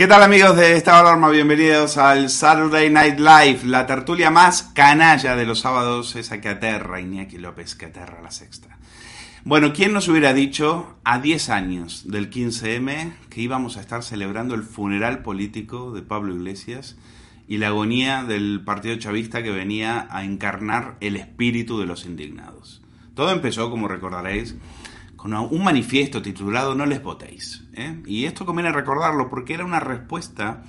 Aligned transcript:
¿Qué 0.00 0.06
tal 0.06 0.22
amigos 0.22 0.56
de 0.56 0.78
esta 0.78 0.98
alarma? 0.98 1.28
Bienvenidos 1.28 1.98
al 1.98 2.30
Saturday 2.30 2.88
Night 2.88 3.18
Live, 3.18 3.66
la 3.66 3.84
tertulia 3.84 4.30
más 4.30 4.62
canalla 4.62 5.36
de 5.36 5.44
los 5.44 5.60
sábados, 5.60 6.16
esa 6.16 6.40
que 6.40 6.48
aterra, 6.48 7.02
Iñaki 7.02 7.36
López, 7.36 7.74
que 7.74 7.84
aterra 7.84 8.22
la 8.22 8.30
sexta. 8.30 8.78
Bueno, 9.44 9.74
¿quién 9.74 9.92
nos 9.92 10.08
hubiera 10.08 10.32
dicho 10.32 10.96
a 11.04 11.18
10 11.18 11.50
años 11.50 12.10
del 12.10 12.30
15M 12.30 13.12
que 13.28 13.42
íbamos 13.42 13.76
a 13.76 13.82
estar 13.82 14.02
celebrando 14.02 14.54
el 14.54 14.62
funeral 14.62 15.18
político 15.18 15.92
de 15.92 16.00
Pablo 16.00 16.34
Iglesias 16.34 16.96
y 17.46 17.58
la 17.58 17.66
agonía 17.66 18.24
del 18.24 18.62
partido 18.64 18.96
chavista 18.96 19.42
que 19.42 19.50
venía 19.50 20.08
a 20.10 20.24
encarnar 20.24 20.96
el 21.00 21.16
espíritu 21.16 21.78
de 21.78 21.84
los 21.84 22.06
indignados? 22.06 22.80
Todo 23.12 23.32
empezó, 23.32 23.68
como 23.68 23.86
recordaréis, 23.86 24.56
con 25.20 25.34
un 25.34 25.62
manifiesto 25.62 26.22
titulado 26.22 26.74
No 26.74 26.86
les 26.86 27.02
votéis. 27.02 27.62
¿eh? 27.74 28.00
Y 28.06 28.24
esto 28.24 28.46
conviene 28.46 28.72
recordarlo 28.72 29.28
porque 29.28 29.52
era 29.52 29.66
una 29.66 29.78
respuesta 29.78 30.62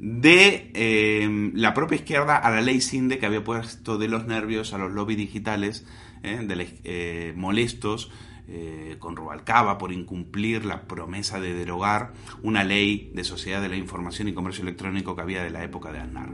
de 0.00 0.72
eh, 0.74 1.52
la 1.54 1.74
propia 1.74 1.94
izquierda 1.94 2.36
a 2.36 2.50
la 2.50 2.60
ley 2.60 2.80
CINDE 2.80 3.18
que 3.18 3.26
había 3.26 3.44
puesto 3.44 3.96
de 3.96 4.08
los 4.08 4.26
nervios 4.26 4.74
a 4.74 4.78
los 4.78 4.90
lobbies 4.90 5.18
digitales 5.18 5.86
¿eh? 6.24 6.40
de, 6.44 7.34
molestos 7.36 8.10
eh, 8.46 8.96
con 8.98 9.16
Rubalcaba 9.16 9.78
por 9.78 9.92
incumplir 9.92 10.66
la 10.66 10.82
promesa 10.82 11.40
de 11.40 11.54
derogar 11.54 12.12
una 12.42 12.62
ley 12.62 13.10
de 13.14 13.24
sociedad 13.24 13.62
de 13.62 13.70
la 13.70 13.76
información 13.76 14.28
y 14.28 14.34
comercio 14.34 14.62
electrónico 14.62 15.16
que 15.16 15.22
había 15.22 15.42
de 15.42 15.50
la 15.50 15.64
época 15.64 15.92
de 15.92 16.00
Aznar. 16.00 16.28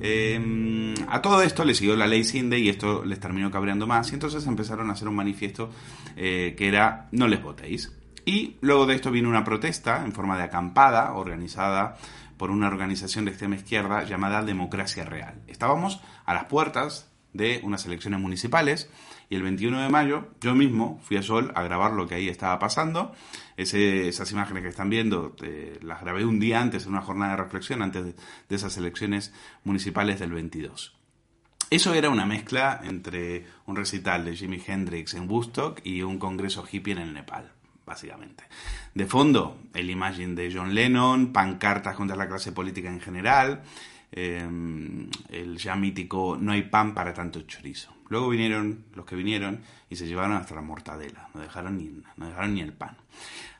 Eh, 0.00 0.94
a 1.08 1.22
todo 1.22 1.42
esto 1.42 1.64
le 1.64 1.74
siguió 1.74 1.96
la 1.96 2.06
ley 2.06 2.24
CINDE 2.24 2.58
y 2.58 2.68
esto 2.68 3.04
les 3.04 3.18
terminó 3.18 3.50
cabreando 3.50 3.86
más 3.86 4.10
y 4.10 4.14
entonces 4.14 4.46
empezaron 4.46 4.90
a 4.90 4.92
hacer 4.92 5.08
un 5.08 5.16
manifiesto 5.16 5.70
eh, 6.16 6.54
que 6.56 6.68
era 6.68 7.08
no 7.12 7.28
les 7.28 7.42
votéis. 7.42 7.92
Y 8.26 8.56
luego 8.60 8.84
de 8.84 8.94
esto 8.94 9.10
vino 9.10 9.30
una 9.30 9.44
protesta 9.44 10.04
en 10.04 10.12
forma 10.12 10.36
de 10.36 10.44
acampada 10.44 11.14
organizada 11.14 11.96
por 12.36 12.50
una 12.50 12.68
organización 12.68 13.24
de 13.24 13.30
extrema 13.30 13.56
izquierda 13.56 14.04
llamada 14.04 14.42
Democracia 14.42 15.04
Real. 15.04 15.40
Estábamos 15.46 16.00
a 16.26 16.34
las 16.34 16.44
puertas 16.44 17.10
de 17.32 17.60
unas 17.62 17.86
elecciones 17.86 18.20
municipales 18.20 18.90
y 19.30 19.36
el 19.36 19.42
21 19.42 19.80
de 19.80 19.88
mayo 19.88 20.28
yo 20.40 20.54
mismo 20.54 21.00
fui 21.02 21.16
a 21.16 21.22
Sol 21.22 21.52
a 21.54 21.62
grabar 21.62 21.92
lo 21.92 22.06
que 22.06 22.14
ahí 22.14 22.28
estaba 22.28 22.58
pasando. 22.58 23.12
esas 23.56 24.32
imágenes 24.32 24.62
que 24.62 24.68
están 24.68 24.90
viendo 24.90 25.34
eh, 25.42 25.78
las 25.82 26.00
grabé 26.00 26.24
un 26.24 26.40
día 26.40 26.60
antes, 26.60 26.84
en 26.84 26.92
una 26.92 27.02
jornada 27.02 27.32
de 27.32 27.42
reflexión, 27.42 27.82
antes 27.82 28.04
de, 28.04 28.14
esas 28.48 28.76
elecciones 28.76 29.32
municipales 29.64 30.18
del 30.18 30.32
22. 30.32 30.96
Eso 31.70 31.92
era 31.92 32.08
una 32.08 32.24
mezcla 32.24 32.80
entre 32.82 33.44
un 33.66 33.76
recital 33.76 34.24
de 34.24 34.34
Jimi 34.34 34.62
Hendrix 34.66 35.12
en 35.14 35.30
Woodstock 35.30 35.80
y 35.84 36.02
un 36.02 36.18
congreso 36.18 36.64
hippie 36.70 36.94
en 36.94 37.00
el 37.00 37.12
Nepal, 37.12 37.52
básicamente. 37.84 38.44
De 38.94 39.04
fondo, 39.04 39.58
el 39.74 39.90
imagen 39.90 40.34
de 40.34 40.50
John 40.50 40.74
Lennon, 40.74 41.32
pancartas 41.32 41.94
contra 41.94 42.16
la 42.16 42.26
clase 42.26 42.52
política 42.52 42.88
en 42.88 43.00
general, 43.00 43.62
Em, 44.10 45.10
el 45.28 45.58
ya 45.58 45.76
mítico 45.76 46.38
no 46.40 46.52
hay 46.52 46.62
pan 46.62 46.94
para 46.94 47.12
tanto 47.12 47.42
chorizo. 47.42 47.94
Luego 48.08 48.28
vinieron 48.28 48.84
los 48.94 49.04
que 49.04 49.16
vinieron 49.16 49.62
y 49.90 49.96
se 49.96 50.06
llevaron 50.06 50.36
hasta 50.36 50.54
la 50.54 50.62
mortadela, 50.62 51.28
no 51.34 51.40
dejaron 51.40 51.78
ni, 51.78 52.02
no 52.16 52.26
dejaron 52.26 52.54
ni 52.54 52.60
el 52.60 52.72
pan. 52.72 52.96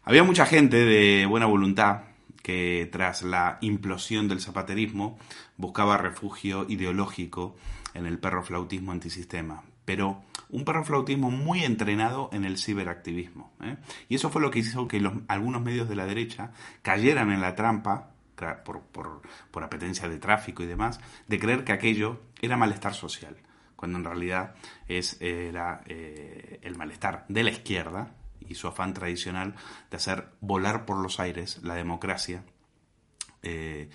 Había 0.05 0.25
mucha 0.25 0.47
gente 0.47 0.79
de 0.79 1.27
buena 1.27 1.47
voluntad 1.47 2.03
que 2.43 2.89
tras 2.91 3.23
la 3.23 3.59
implosión 3.61 4.29
del 4.29 4.41
zapaterismo 4.41 5.19
buscaba 5.57 5.99
refugio 5.99 6.67
ideológico 6.69 7.57
en 7.95 8.07
el 8.07 8.19
perro 8.19 8.43
flautismo 8.43 8.93
antisistema, 8.93 9.65
pero 9.85 10.23
un 10.51 10.65
perro 10.65 10.85
flautismo 10.85 11.31
muy 11.31 11.65
entrenado 11.65 12.31
en 12.33 12.45
el 12.45 12.57
ciberactivismo. 12.57 13.53
¿eh? 13.63 13.77
Y 14.09 14.15
eso 14.15 14.31
fue 14.31 14.41
lo 14.41 14.51
que 14.51 14.61
hizo 14.61 14.89
que 14.89 15.07
algunos 15.29 15.63
medios 15.63 15.89
de 15.89 15.97
la 15.97 16.07
derecha 16.07 16.53
cayeran 16.83 17.31
en 17.33 17.41
la 17.41 17.55
trampa 17.55 18.13
por, 18.65 18.83
por, 19.51 19.65
apetencia 19.65 20.09
de 20.09 20.19
tráfico 20.19 20.63
y 20.63 20.67
demás, 20.67 21.01
de 21.27 21.39
creer 21.39 21.65
que 21.65 21.73
aquello 21.73 22.21
era 22.41 22.57
malestar 22.57 22.95
social, 22.95 23.37
cuando 23.79 23.99
en 23.99 24.05
realidad 24.05 24.57
es, 24.89 25.19
eh, 25.21 26.59
el 26.63 26.77
malestar 26.77 27.25
de 27.29 27.45
la 27.45 27.51
izquierda 27.51 28.17
y 28.41 28.57
su 28.57 28.67
afán 28.67 28.93
tradicional 28.93 29.55
de 29.89 29.97
hacer 29.97 30.31
volar 30.41 30.85
por 30.85 30.97
los 30.97 31.21
aires 31.21 31.61
la 31.63 31.77
democracia, 31.77 32.43
eh, 33.45 33.89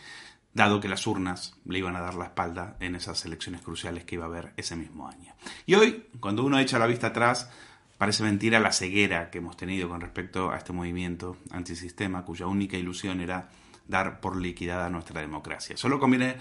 dado 0.53 0.80
que 0.80 0.88
las 0.88 1.06
urnas 1.06 1.59
le 1.65 1.80
iban 1.80 1.97
a 1.97 2.01
dar 2.01 2.13
la 2.13 2.27
espalda 2.27 2.77
en 2.80 2.95
esas 2.95 3.25
elecciones 3.25 3.62
cruciales 3.62 4.06
que 4.06 4.15
iba 4.15 4.24
a 4.24 4.30
haber 4.30 4.53
ese 4.56 4.77
mismo 4.77 5.09
año. 5.09 5.35
Y 5.65 5.75
hoy, 5.75 6.07
cuando 6.21 6.45
uno 6.45 6.59
echa 6.59 6.79
la 6.79 6.88
vista 6.88 7.07
atrás, 7.07 7.51
parece 7.97 8.24
mentira 8.24 8.62
la 8.62 8.71
ceguera 8.71 9.29
que 9.29 9.39
hemos 9.39 9.57
tenido 9.57 9.89
con 9.89 10.00
respecto 10.00 10.50
a 10.50 10.57
este 10.57 10.71
movimiento 10.71 11.36
antisistema, 11.51 12.24
cuya 12.24 12.47
única 12.47 12.77
ilusión 12.77 13.19
era 13.19 13.50
dar 13.86 14.21
por 14.21 14.38
liquidada 14.38 14.89
nuestra 14.89 15.19
democracia. 15.19 15.75
Solo 15.75 16.00
conviene 16.00 16.38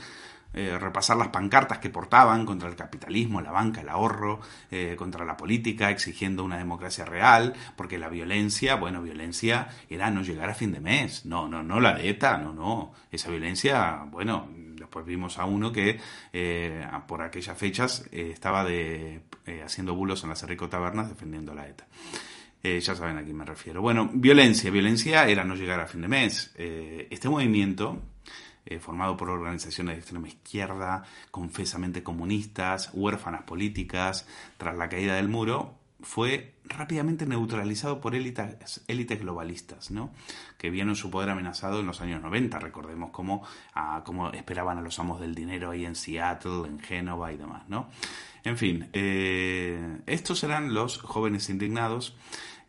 eh, 0.54 0.76
repasar 0.78 1.16
las 1.16 1.28
pancartas 1.28 1.78
que 1.78 1.88
portaban 1.88 2.44
contra 2.44 2.69
el 2.69 2.76
capitalismo, 2.76 3.40
la 3.40 3.50
banca, 3.50 3.81
el 3.81 3.88
ahorro, 3.88 4.40
eh, 4.70 4.94
contra 4.99 5.25
la 5.25 5.37
política, 5.37 5.90
exigiendo 5.90 6.44
una 6.44 6.58
democracia 6.58 7.04
real, 7.04 7.54
porque 7.76 7.99
la 7.99 8.08
violencia, 8.08 8.75
bueno, 8.75 9.02
violencia 9.02 9.69
era 9.88 10.10
no 10.10 10.22
llegar 10.22 10.50
a 10.50 10.54
fin 10.54 10.72
de 10.72 10.81
mes, 10.81 11.25
no, 11.25 11.49
no, 11.49 11.62
no 11.62 11.81
la 11.81 11.94
de 11.94 12.10
ETA, 12.10 12.37
no, 12.37 12.52
no, 12.52 12.93
esa 13.10 13.31
violencia, 13.31 14.04
bueno, 14.10 14.49
después 14.52 15.06
vimos 15.06 15.38
a 15.38 15.46
uno 15.46 15.72
que 15.72 15.99
eh, 16.32 16.87
por 17.06 17.22
aquellas 17.22 17.56
fechas 17.56 18.04
estaba 18.12 18.66
haciendo 19.64 19.94
bulos 19.94 20.22
en 20.22 20.31
las 20.31 20.40
Cerrico 20.40 20.69
Tabernas 20.69 21.08
defendiendo 21.08 21.54
la 21.54 21.66
ETA. 21.69 21.87
ya 22.62 22.94
saben 22.94 23.16
a 23.16 23.22
quién 23.22 23.37
me 23.37 23.44
refiero. 23.44 23.81
Bueno, 23.81 24.10
violencia. 24.12 24.70
Violencia 24.70 25.26
era 25.28 25.44
no 25.44 25.54
llegar 25.54 25.81
a 25.81 25.87
fin 25.87 26.02
de 26.02 26.08
mes. 26.08 26.52
este 26.56 27.28
movimiento, 27.28 28.00
formado 28.81 29.17
por 29.17 29.31
organizaciones 29.31 29.94
de 29.94 30.00
extrema 30.00 30.29
izquierda, 30.29 31.05
confesamente 31.31 32.03
comunistas, 32.03 32.91
huérfanas 32.93 33.43
políticas, 33.43 34.26
tras 34.56 34.76
la 34.76 34.88
caída 34.88 35.17
del 35.17 35.29
muro, 35.29 35.75
fue 36.03 36.55
rápidamente 36.64 37.26
neutralizado 37.26 38.00
por 38.00 38.14
élites, 38.14 38.82
élites 38.88 39.20
globalistas, 39.20 39.91
¿no? 39.91 40.11
que 40.59 40.70
vieron 40.70 40.97
su 40.97 41.11
poder 41.11 41.31
amenazado 41.31 41.81
en 41.81 41.87
los 41.87 42.00
años 42.00 42.23
90. 42.23 42.59
Recordemos 42.59 43.11
cómo, 43.11 43.47
ah, 43.75 44.03
cómo 44.05 44.31
esperaban 44.31 44.79
a 44.79 44.82
los 44.82 44.99
amos 44.99 45.20
del 45.20 45.35
dinero 45.35 45.70
ahí 45.70 45.85
en 45.85 45.94
Seattle, 45.94 46.67
en 46.67 46.81
Génova 46.81 47.32
y 47.32 47.37
demás. 47.37 47.62
¿no? 47.69 47.88
En 48.44 48.56
fin, 48.56 48.88
eh, 48.93 49.99
estos 50.06 50.43
eran 50.43 50.75
los 50.75 50.99
jóvenes 50.99 51.49
indignados, 51.49 52.17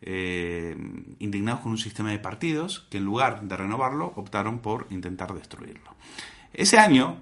eh, 0.06 0.76
indignados 1.18 1.60
con 1.60 1.72
un 1.72 1.78
sistema 1.78 2.10
de 2.10 2.18
partidos 2.18 2.86
que 2.90 2.98
en 2.98 3.04
lugar 3.04 3.42
de 3.42 3.56
renovarlo 3.56 4.12
optaron 4.16 4.60
por 4.60 4.86
intentar 4.90 5.34
destruirlo. 5.34 5.94
Ese 6.52 6.78
año, 6.78 7.16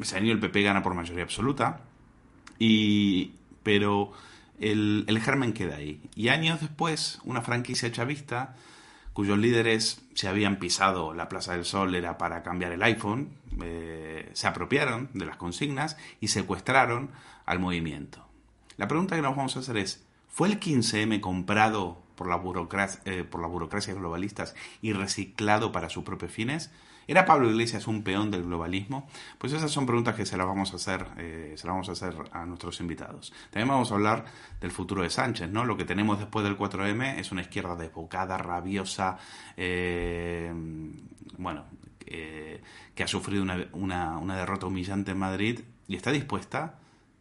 ese 0.00 0.16
año 0.16 0.32
el 0.32 0.40
PP 0.40 0.62
gana 0.62 0.82
por 0.82 0.94
mayoría 0.94 1.22
absoluta, 1.22 1.82
y, 2.58 3.32
pero 3.62 4.12
el, 4.58 5.04
el 5.06 5.20
germen 5.20 5.52
queda 5.52 5.76
ahí. 5.76 6.00
Y 6.16 6.28
años 6.28 6.60
después, 6.60 7.20
una 7.24 7.42
franquicia 7.42 7.92
chavista 7.92 8.56
cuyos 9.12 9.38
líderes 9.38 10.02
se 10.14 10.28
habían 10.28 10.58
pisado 10.58 11.14
la 11.14 11.28
Plaza 11.28 11.52
del 11.52 11.64
Sol 11.64 11.94
era 11.94 12.18
para 12.18 12.42
cambiar 12.42 12.72
el 12.72 12.82
iPhone, 12.82 13.30
eh, 13.62 14.30
se 14.32 14.46
apropiaron 14.46 15.10
de 15.12 15.26
las 15.26 15.36
consignas 15.36 15.96
y 16.20 16.28
secuestraron 16.28 17.10
al 17.44 17.58
movimiento. 17.58 18.26
La 18.76 18.88
pregunta 18.88 19.16
que 19.16 19.22
nos 19.22 19.36
vamos 19.36 19.56
a 19.56 19.60
hacer 19.60 19.76
es, 19.76 20.04
¿fue 20.32 20.48
el 20.48 20.58
15M 20.58 21.20
comprado 21.20 22.02
por 22.16 22.26
la, 22.28 22.36
burocracia, 22.36 23.02
eh, 23.04 23.94
globalistas 23.94 24.54
y 24.80 24.92
reciclado 24.92 25.70
para 25.70 25.88
sus 25.88 26.02
propios 26.02 26.32
fines? 26.32 26.70
¿Era 27.06 27.26
Pablo 27.26 27.50
Iglesias 27.50 27.86
un 27.86 28.02
peón 28.02 28.30
del 28.30 28.44
globalismo? 28.44 29.08
Pues 29.38 29.52
esas 29.52 29.70
son 29.70 29.86
preguntas 29.86 30.14
que 30.14 30.24
se 30.24 30.36
las 30.36 30.46
vamos 30.46 30.72
a 30.72 30.76
hacer, 30.76 31.06
eh, 31.18 31.54
se 31.56 31.66
las 31.66 31.74
vamos 31.74 31.88
a 31.88 31.92
hacer 31.92 32.14
a 32.32 32.46
nuestros 32.46 32.80
invitados. 32.80 33.32
También 33.50 33.68
vamos 33.68 33.90
a 33.90 33.94
hablar 33.94 34.24
del 34.60 34.70
futuro 34.70 35.02
de 35.02 35.10
Sánchez, 35.10 35.50
¿no? 35.50 35.64
Lo 35.64 35.76
que 35.76 35.84
tenemos 35.84 36.18
después 36.18 36.44
del 36.44 36.56
4M 36.56 37.18
es 37.18 37.32
una 37.32 37.42
izquierda 37.42 37.76
desbocada, 37.76 38.38
rabiosa, 38.38 39.18
eh, 39.56 40.52
bueno, 41.38 41.64
que 42.06 43.02
ha 43.02 43.08
sufrido 43.08 43.44
una 43.72 44.36
derrota 44.36 44.66
humillante 44.66 45.12
en 45.12 45.18
Madrid 45.18 45.60
y 45.88 45.96
está 45.96 46.12
dispuesta, 46.12 46.78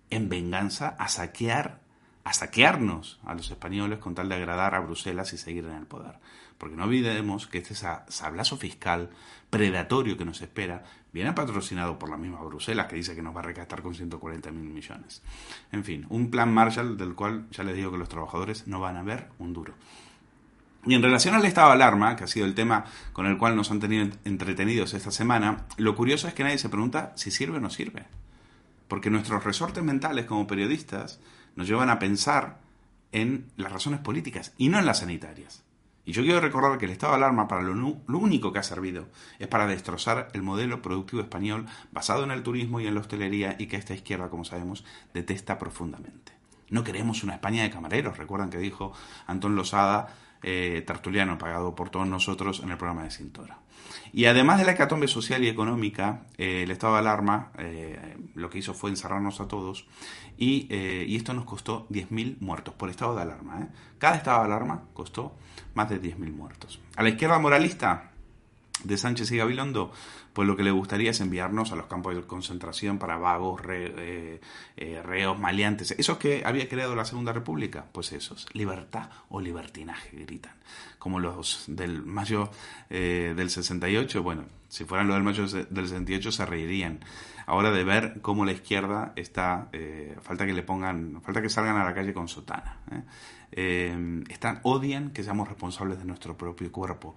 en 0.09 0.29
venganza, 0.29 0.95
a 0.99 1.07
saquear 1.07 1.80
a 2.23 2.33
saquearnos 2.33 3.19
a 3.25 3.33
los 3.33 3.49
españoles 3.49 3.99
con 3.99 4.15
tal 4.15 4.29
de 4.29 4.35
agradar 4.35 4.75
a 4.75 4.79
Bruselas 4.79 5.33
y 5.33 5.37
seguir 5.37 5.65
en 5.65 5.75
el 5.75 5.85
poder. 5.85 6.19
Porque 6.57 6.75
no 6.75 6.83
olvidemos 6.83 7.47
que 7.47 7.57
este 7.57 7.73
sablazo 7.73 8.57
fiscal 8.57 9.09
predatorio 9.49 10.17
que 10.17 10.25
nos 10.25 10.41
espera 10.41 10.83
viene 11.11 11.33
patrocinado 11.33 11.97
por 11.97 12.09
la 12.09 12.17
misma 12.17 12.41
Bruselas 12.43 12.87
que 12.87 12.95
dice 12.95 13.15
que 13.15 13.21
nos 13.21 13.35
va 13.35 13.39
a 13.39 13.43
recastar 13.43 13.81
con 13.81 13.95
140 13.95 14.51
mil 14.51 14.69
millones. 14.69 15.23
En 15.71 15.83
fin, 15.83 16.05
un 16.09 16.29
plan 16.29 16.53
Marshall 16.53 16.97
del 16.97 17.15
cual 17.15 17.47
ya 17.51 17.63
les 17.63 17.75
digo 17.75 17.91
que 17.91 17.97
los 17.97 18.09
trabajadores 18.09 18.67
no 18.67 18.79
van 18.79 18.97
a 18.97 19.03
ver 19.03 19.29
un 19.39 19.53
duro. 19.53 19.73
Y 20.85 20.95
en 20.95 21.03
relación 21.03 21.35
al 21.35 21.45
estado 21.45 21.67
de 21.67 21.73
alarma, 21.75 22.15
que 22.15 22.23
ha 22.23 22.27
sido 22.27 22.45
el 22.45 22.55
tema 22.55 22.85
con 23.13 23.27
el 23.27 23.37
cual 23.37 23.55
nos 23.55 23.69
han 23.69 23.79
tenido 23.79 24.07
entretenidos 24.25 24.93
esta 24.93 25.11
semana, 25.11 25.65
lo 25.77 25.95
curioso 25.95 26.27
es 26.27 26.33
que 26.33 26.43
nadie 26.43 26.57
se 26.57 26.69
pregunta 26.69 27.13
si 27.15 27.29
sirve 27.29 27.57
o 27.57 27.61
no 27.61 27.69
sirve. 27.69 28.05
Porque 28.87 29.09
nuestros 29.09 29.43
resortes 29.43 29.83
mentales 29.83 30.25
como 30.25 30.47
periodistas 30.47 31.19
nos 31.55 31.67
llevan 31.67 31.89
a 31.89 31.99
pensar 31.99 32.59
en 33.11 33.51
las 33.57 33.71
razones 33.71 33.99
políticas 33.99 34.53
y 34.57 34.69
no 34.69 34.79
en 34.79 34.85
las 34.85 34.99
sanitarias. 34.99 35.63
Y 36.03 36.13
yo 36.13 36.23
quiero 36.23 36.41
recordar 36.41 36.77
que 36.77 36.85
el 36.85 36.91
estado 36.91 37.13
de 37.13 37.17
alarma 37.17 37.47
para 37.47 37.61
lo, 37.61 37.73
único 38.17 38.51
que 38.51 38.59
ha 38.59 38.63
servido 38.63 39.07
es 39.37 39.47
para 39.47 39.67
destrozar 39.67 40.29
el 40.33 40.41
modelo 40.41 40.81
productivo 40.81 41.21
español 41.21 41.67
basado 41.91 42.23
en 42.23 42.31
el 42.31 42.41
turismo 42.41 42.79
y 42.79 42.87
en 42.87 42.95
la 42.95 43.01
hostelería 43.01 43.55
y 43.59 43.67
que 43.67 43.77
esta 43.77 43.93
izquierda, 43.93 44.29
como 44.29 44.43
sabemos, 44.43 44.83
detesta 45.13 45.59
profundamente. 45.59 46.33
No 46.69 46.83
queremos 46.83 47.23
una 47.23 47.35
España 47.35 47.63
de 47.63 47.69
camareros, 47.69 48.17
recuerdan 48.17 48.49
que 48.49 48.57
dijo 48.57 48.93
Antón 49.27 49.55
Losada, 49.55 50.07
eh, 50.43 50.83
tertuliano 50.85 51.37
pagado 51.37 51.75
por 51.75 51.89
todos 51.89 52.07
nosotros 52.07 52.61
en 52.63 52.71
el 52.71 52.77
programa 52.77 53.03
de 53.03 53.11
Cintora. 53.11 53.59
Y 54.13 54.25
además 54.25 54.59
de 54.59 54.65
la 54.65 54.73
hecatombe 54.73 55.07
social 55.07 55.43
y 55.43 55.47
económica, 55.47 56.23
eh, 56.37 56.63
el 56.63 56.71
estado 56.71 56.93
de 56.93 56.99
alarma 56.99 57.51
eh, 57.57 58.17
lo 58.35 58.49
que 58.49 58.59
hizo 58.59 58.73
fue 58.73 58.89
encerrarnos 58.89 59.39
a 59.39 59.47
todos 59.47 59.85
y, 60.37 60.67
eh, 60.69 61.05
y 61.07 61.15
esto 61.15 61.33
nos 61.33 61.45
costó 61.45 61.87
10.000 61.89 62.37
muertos 62.39 62.73
por 62.73 62.89
estado 62.89 63.15
de 63.15 63.21
alarma. 63.21 63.69
Cada 63.97 64.15
estado 64.15 64.39
de 64.39 64.45
alarma 64.45 64.83
costó 64.93 65.35
más 65.75 65.89
de 65.89 66.01
10.000 66.01 66.33
muertos. 66.33 66.79
A 66.95 67.03
la 67.03 67.09
izquierda 67.09 67.39
moralista 67.39 68.11
de 68.83 68.97
Sánchez 68.97 69.31
y 69.31 69.37
Gabilondo, 69.37 69.91
pues 70.33 70.47
lo 70.47 70.55
que 70.55 70.63
le 70.63 70.71
gustaría 70.71 71.11
es 71.11 71.19
enviarnos 71.19 71.71
a 71.71 71.75
los 71.75 71.87
campos 71.87 72.15
de 72.15 72.21
concentración 72.23 72.97
para 72.97 73.17
vagos, 73.17 73.61
eh, 73.69 74.39
eh, 74.77 75.01
reos, 75.03 75.37
maleantes. 75.37 75.91
Esos 75.91 76.17
que 76.17 76.43
había 76.45 76.69
creado 76.69 76.95
la 76.95 77.05
Segunda 77.05 77.33
República, 77.33 77.85
pues 77.91 78.11
esos. 78.13 78.47
Libertad 78.53 79.09
o 79.29 79.41
libertinaje, 79.41 80.17
gritan. 80.17 80.53
Como 80.99 81.19
los 81.19 81.65
del 81.67 82.03
mayo 82.03 82.49
eh, 82.89 83.33
del 83.35 83.49
68, 83.49 84.23
bueno, 84.23 84.45
si 84.69 84.85
fueran 84.85 85.07
los 85.07 85.15
del 85.15 85.23
mayo 85.23 85.47
del 85.47 85.87
68 85.87 86.31
se 86.31 86.45
reirían. 86.45 86.99
Ahora 87.45 87.71
de 87.71 87.83
ver 87.83 88.21
cómo 88.21 88.45
la 88.45 88.53
izquierda 88.53 89.11
está, 89.15 89.69
falta 90.21 90.45
que 90.45 90.53
le 90.53 90.63
pongan, 90.63 91.21
falta 91.23 91.41
que 91.41 91.49
salgan 91.49 91.75
a 91.75 91.83
la 91.83 91.93
calle 91.93 92.13
con 92.13 92.27
sotana. 92.29 92.77
están, 93.51 94.59
odian 94.63 95.09
que 95.09 95.23
seamos 95.23 95.49
responsables 95.49 95.97
de 95.97 96.05
nuestro 96.05 96.37
propio 96.37 96.71
cuerpo 96.71 97.15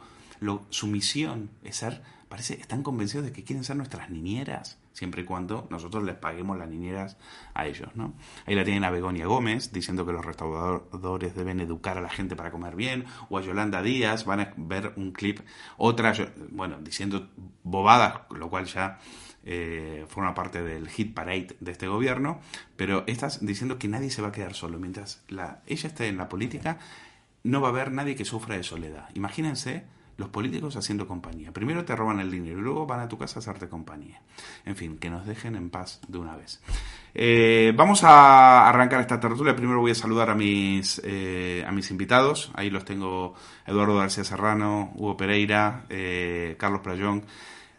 su 0.70 0.86
misión 0.86 1.50
es 1.62 1.76
ser, 1.76 2.02
parece, 2.34 2.60
están 2.60 2.82
convencidos 2.82 3.26
de 3.26 3.30
que 3.32 3.44
quieren 3.44 3.62
ser 3.62 3.76
nuestras 3.76 4.10
niñeras, 4.10 4.76
siempre 4.92 5.22
y 5.22 5.24
cuando 5.24 5.68
nosotros 5.70 6.02
les 6.02 6.16
paguemos 6.16 6.58
las 6.58 6.68
niñeras 6.68 7.16
a 7.54 7.68
ellos, 7.68 7.90
¿no? 7.94 8.12
Ahí 8.44 8.56
la 8.56 8.64
tienen 8.64 8.82
a 8.82 8.90
Begonia 8.90 9.26
Gómez 9.26 9.70
diciendo 9.72 10.04
que 10.04 10.10
los 10.10 10.24
restauradores 10.24 11.36
deben 11.36 11.60
educar 11.60 11.96
a 11.96 12.00
la 12.00 12.10
gente 12.10 12.34
para 12.34 12.50
comer 12.50 12.74
bien, 12.74 13.04
o 13.30 13.38
a 13.38 13.40
Yolanda 13.40 13.82
Díaz, 13.82 14.24
van 14.24 14.40
a 14.40 14.52
ver 14.56 14.94
un 14.96 15.12
clip, 15.12 15.42
otra, 15.76 16.12
bueno, 16.50 16.78
diciendo 16.80 17.28
bobadas, 17.62 18.22
lo 18.30 18.50
cual 18.50 18.64
ya 18.64 18.98
eh, 19.44 20.04
forma 20.08 20.34
parte 20.34 20.60
del 20.60 20.88
hit 20.88 21.14
parade 21.14 21.54
de 21.60 21.70
este 21.70 21.86
gobierno, 21.86 22.40
pero 22.74 23.04
estás 23.06 23.46
diciendo 23.46 23.78
que 23.78 23.86
nadie 23.86 24.10
se 24.10 24.22
va 24.22 24.28
a 24.28 24.32
quedar 24.32 24.54
solo. 24.54 24.80
Mientras 24.80 25.22
la, 25.28 25.62
ella 25.68 25.88
esté 25.88 26.08
en 26.08 26.16
la 26.16 26.28
política, 26.28 26.78
no 27.44 27.60
va 27.60 27.68
a 27.68 27.70
haber 27.70 27.92
nadie 27.92 28.16
que 28.16 28.24
sufra 28.24 28.56
de 28.56 28.64
soledad. 28.64 29.08
Imagínense 29.14 29.84
los 30.16 30.28
políticos 30.28 30.76
haciendo 30.76 31.09
compañía. 31.09 31.52
Primero 31.52 31.85
te 31.85 31.97
roban 31.97 32.21
el 32.21 32.30
dinero 32.30 32.59
y 32.59 32.62
luego 32.62 32.87
van 32.87 33.00
a 33.00 33.09
tu 33.09 33.18
casa 33.18 33.38
a 33.38 33.40
hacerte 33.40 33.68
compañía. 33.68 34.21
En 34.64 34.76
fin, 34.76 34.99
que 34.99 35.11
nos 35.11 35.26
dejen 35.26 35.56
en 35.56 35.71
paz 35.71 36.00
de 36.06 36.18
una 36.18 36.37
vez. 36.37 36.61
Eh, 37.14 37.73
vamos 37.76 38.04
a 38.04 38.68
arrancar 38.68 39.00
esta 39.00 39.18
tertulia. 39.18 39.56
Primero 39.56 39.80
voy 39.80 39.90
a 39.90 39.94
saludar 39.94 40.30
a 40.30 40.35
mis, 40.35 41.00
eh, 41.04 41.64
a 41.66 41.73
mis 41.73 41.90
invitados. 41.90 42.52
Ahí 42.54 42.71
los 42.71 42.85
tengo 42.85 43.35
Eduardo 43.66 43.97
García 43.97 44.25
Serrano, 44.25 44.92
Hugo 44.94 45.16
Pereira, 45.16 45.85
eh, 45.88 46.56
Carlos 46.59 46.80
Playón. 46.80 47.25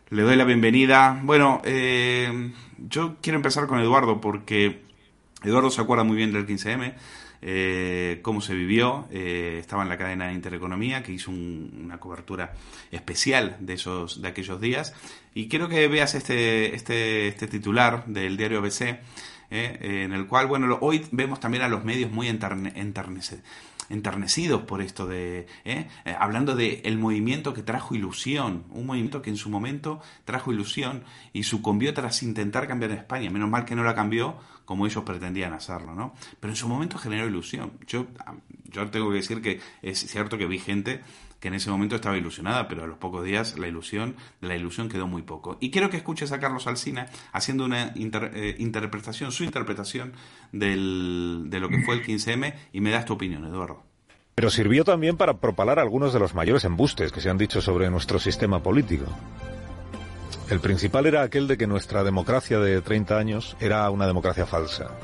Le 0.10 0.22
doy 0.24 0.36
la 0.36 0.46
bienvenida. 0.46 1.20
Bueno, 1.24 1.62
yo 1.63 3.15
quiero 3.22 3.38
empezar 3.38 3.65
con 3.65 3.80
Eduardo 3.80 4.22
porque 4.22 4.84
Eduardo 5.44 5.70
se 5.70 5.82
acuerda 5.82 6.04
muy 6.04 6.15
bien 6.15 6.32
del 6.32 6.46
15M 6.46 6.94
eh, 7.42 8.20
cómo 8.22 8.42
se 8.42 8.54
vivió. 8.54 9.08
Eh, 9.12 9.58
estaba 9.60 9.84
en 9.84 9.89
la 9.89 9.98
cadena 9.98 10.27
de 10.27 10.34
Intereconomía, 10.34 11.04
que 11.04 11.12
hizo 11.12 11.32
una 11.32 12.00
cobertura 12.00 12.54
especial 12.92 13.58
de, 13.60 13.74
esos, 13.74 14.22
de 14.22 14.27
aquellos 14.27 14.60
días. 14.60 14.94
Y 15.34 15.48
quiero 15.48 15.68
que 15.68 15.88
veas 15.88 16.15
este, 16.15 16.75
este, 16.75 17.27
este 17.27 17.48
titular 17.48 18.06
del 18.06 18.38
diario 18.38 18.60
ABC, 18.60 19.00
eh, 19.49 20.03
en 20.05 20.13
el 20.13 20.27
cual, 20.27 20.47
bueno, 20.47 20.77
hoy 20.81 21.05
vemos 21.11 21.39
también 21.39 21.63
a 21.63 21.67
los 21.67 21.83
medios 21.83 22.11
muy 22.11 22.27
enternecidos 23.89 24.61
por 24.63 24.81
esto 24.81 25.05
de 25.07 25.47
¿eh? 25.63 25.87
Eh, 26.05 26.15
hablando 26.17 26.55
de 26.55 26.81
el 26.85 26.97
movimiento 26.97 27.53
que 27.53 27.61
trajo 27.61 27.95
ilusión 27.95 28.63
un 28.71 28.85
movimiento 28.85 29.21
que 29.21 29.29
en 29.29 29.37
su 29.37 29.49
momento 29.49 30.01
trajo 30.25 30.51
ilusión 30.51 31.03
y 31.33 31.43
sucumbió 31.43 31.93
tras 31.93 32.23
intentar 32.23 32.67
cambiar 32.67 32.91
España. 32.91 33.29
Menos 33.29 33.49
mal 33.49 33.65
que 33.65 33.75
no 33.75 33.83
la 33.83 33.95
cambió 33.95 34.37
como 34.65 34.87
ellos 34.87 35.03
pretendían 35.03 35.53
hacerlo 35.53 35.93
no 35.93 36.15
pero 36.39 36.51
en 36.51 36.57
su 36.57 36.67
momento 36.67 36.97
generó 36.97 37.27
ilusión. 37.27 37.73
Yo 37.87 38.07
yo 38.65 38.89
tengo 38.89 39.09
que 39.09 39.17
decir 39.17 39.41
que 39.41 39.61
es 39.81 39.99
cierto 39.99 40.37
que 40.37 40.47
vi 40.47 40.59
gente 40.59 41.01
que 41.45 41.49
en 41.49 41.53
ese 41.53 41.69
momento 41.69 41.95
estaba 41.95 42.17
ilusionada, 42.17 42.67
pero 42.67 42.85
a 42.85 42.87
los 42.87 42.97
pocos 42.97 43.23
días 43.23 43.59
la 43.59 43.67
ilusión, 43.67 44.15
la 44.41 44.55
ilusión 44.55 44.89
quedó 44.89 45.05
muy 45.05 45.21
poco. 45.21 45.57
Y 45.59 45.69
quiero 45.69 45.91
que 45.91 45.97
escuches 45.97 46.31
a 46.31 46.39
Carlos 46.39 46.65
Alsina 46.65 47.05
haciendo 47.33 47.65
una 47.65 47.93
eh, 47.93 48.55
interpretación, 48.57 49.31
su 49.31 49.43
interpretación 49.43 50.13
de 50.51 50.75
lo 51.59 51.69
que 51.69 51.83
fue 51.83 51.93
el 51.93 52.03
15M 52.03 52.55
y 52.73 52.81
me 52.81 52.89
das 52.89 53.05
tu 53.05 53.13
opinión, 53.13 53.45
Eduardo. 53.45 53.83
Pero 54.33 54.49
sirvió 54.49 54.83
también 54.83 55.17
para 55.17 55.37
propalar 55.37 55.77
algunos 55.77 56.13
de 56.13 56.19
los 56.19 56.33
mayores 56.33 56.65
embustes 56.65 57.11
que 57.11 57.21
se 57.21 57.29
han 57.29 57.37
dicho 57.37 57.61
sobre 57.61 57.91
nuestro 57.91 58.17
sistema 58.17 58.63
político. 58.63 59.05
El 60.49 60.61
principal 60.61 61.05
era 61.05 61.21
aquel 61.21 61.47
de 61.47 61.59
que 61.59 61.67
nuestra 61.67 62.03
democracia 62.03 62.57
de 62.57 62.81
30 62.81 63.19
años 63.19 63.55
era 63.59 63.87
una 63.91 64.07
democracia 64.07 64.47
falsa, 64.47 64.97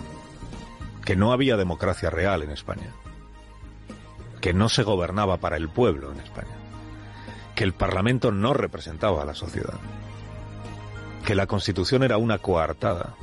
que 1.06 1.16
no 1.16 1.34
había 1.34 1.56
democracia 1.56 2.10
real 2.10 2.42
en 2.42 2.50
España, 2.50 2.92
que 4.42 4.54
no 4.54 4.68
se 4.68 4.84
gobernaba 4.84 5.38
para 5.38 5.56
el 5.56 5.70
pueblo 5.70 6.12
en 6.12 6.20
España, 6.20 6.58
que 7.56 7.64
el 7.64 7.74
Parlamento 7.74 8.32
no 8.32 8.54
representaba 8.54 9.22
a 9.22 9.26
la 9.26 9.36
sociedad, 9.36 9.80
que 11.26 11.36
la 11.36 11.48
Constitución 11.48 12.04
era 12.04 12.18
una 12.18 12.40
coartada, 12.40 13.14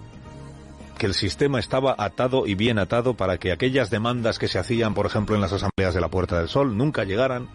que 0.97 1.07
el 1.07 1.15
sistema 1.15 1.59
estaba 1.61 1.95
atado 1.99 2.47
y 2.47 2.55
bien 2.55 2.79
atado 2.79 3.15
para 3.15 3.39
que 3.39 3.53
aquellas 3.53 3.91
demandas 3.91 4.39
que 4.39 4.49
se 4.49 4.59
hacían, 4.59 4.95
por 4.95 5.07
ejemplo, 5.07 5.35
en 5.35 5.41
las 5.41 5.53
asambleas 5.53 5.95
de 5.95 6.01
la 6.01 6.09
Puerta 6.09 6.39
del 6.39 6.49
Sol, 6.49 6.77
nunca 6.77 7.05
llegaran 7.05 7.49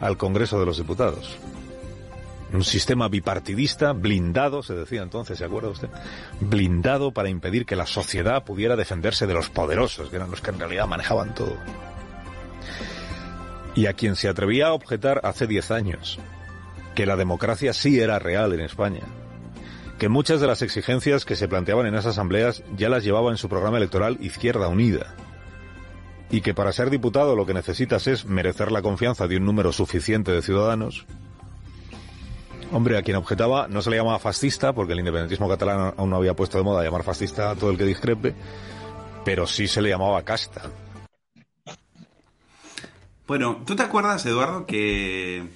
al 0.00 0.16
Congreso 0.16 0.58
de 0.60 0.66
los 0.66 0.78
Diputados. 0.78 1.38
Un 2.52 2.64
sistema 2.64 3.08
bipartidista, 3.08 3.92
blindado, 3.92 4.62
se 4.62 4.74
decía 4.74 5.02
entonces, 5.02 5.38
¿se 5.38 5.44
acuerda 5.44 5.70
usted? 5.70 5.88
Blindado 6.40 7.12
para 7.12 7.30
impedir 7.30 7.64
que 7.64 7.76
la 7.76 7.86
sociedad 7.86 8.44
pudiera 8.44 8.76
defenderse 8.76 9.26
de 9.26 9.32
los 9.32 9.48
poderosos, 9.48 10.10
que 10.10 10.16
eran 10.16 10.30
los 10.30 10.42
que 10.42 10.50
en 10.50 10.58
realidad 10.58 10.86
manejaban 10.86 11.34
todo. 11.34 11.56
Y 13.74 13.86
a 13.86 13.94
quien 13.94 14.16
se 14.16 14.28
atrevía 14.28 14.68
a 14.68 14.72
objetar 14.72 15.20
hace 15.24 15.46
diez 15.46 15.70
años 15.70 16.18
que 16.94 17.06
la 17.06 17.16
democracia 17.16 17.72
sí 17.72 18.00
era 18.00 18.18
real 18.18 18.52
en 18.52 18.60
España, 18.60 19.02
que 19.98 20.08
muchas 20.08 20.40
de 20.40 20.46
las 20.46 20.62
exigencias 20.62 21.24
que 21.24 21.36
se 21.36 21.48
planteaban 21.48 21.86
en 21.86 21.94
esas 21.94 22.12
asambleas 22.12 22.62
ya 22.76 22.88
las 22.88 23.04
llevaba 23.04 23.30
en 23.30 23.38
su 23.38 23.48
programa 23.48 23.78
electoral 23.78 24.18
Izquierda 24.20 24.68
Unida. 24.68 25.14
Y 26.30 26.40
que 26.40 26.54
para 26.54 26.72
ser 26.72 26.90
diputado 26.90 27.36
lo 27.36 27.46
que 27.46 27.54
necesitas 27.54 28.06
es 28.06 28.24
merecer 28.24 28.72
la 28.72 28.82
confianza 28.82 29.26
de 29.26 29.36
un 29.36 29.44
número 29.44 29.72
suficiente 29.72 30.32
de 30.32 30.42
ciudadanos. 30.42 31.06
Hombre, 32.72 32.96
a 32.96 33.02
quien 33.02 33.16
objetaba 33.16 33.68
no 33.68 33.82
se 33.82 33.90
le 33.90 33.98
llamaba 33.98 34.18
fascista, 34.18 34.72
porque 34.72 34.94
el 34.94 35.00
independentismo 35.00 35.48
catalán 35.48 35.92
aún 35.96 36.08
no 36.08 36.16
había 36.16 36.34
puesto 36.34 36.56
de 36.56 36.64
moda 36.64 36.82
llamar 36.82 37.02
fascista 37.02 37.50
a 37.50 37.54
todo 37.54 37.70
el 37.70 37.76
que 37.76 37.84
discrepe, 37.84 38.34
pero 39.26 39.46
sí 39.46 39.68
se 39.68 39.82
le 39.82 39.90
llamaba 39.90 40.22
casta. 40.22 40.62
Bueno, 43.26 43.62
¿tú 43.66 43.76
te 43.76 43.82
acuerdas, 43.82 44.26
Eduardo, 44.26 44.66
que 44.66 45.48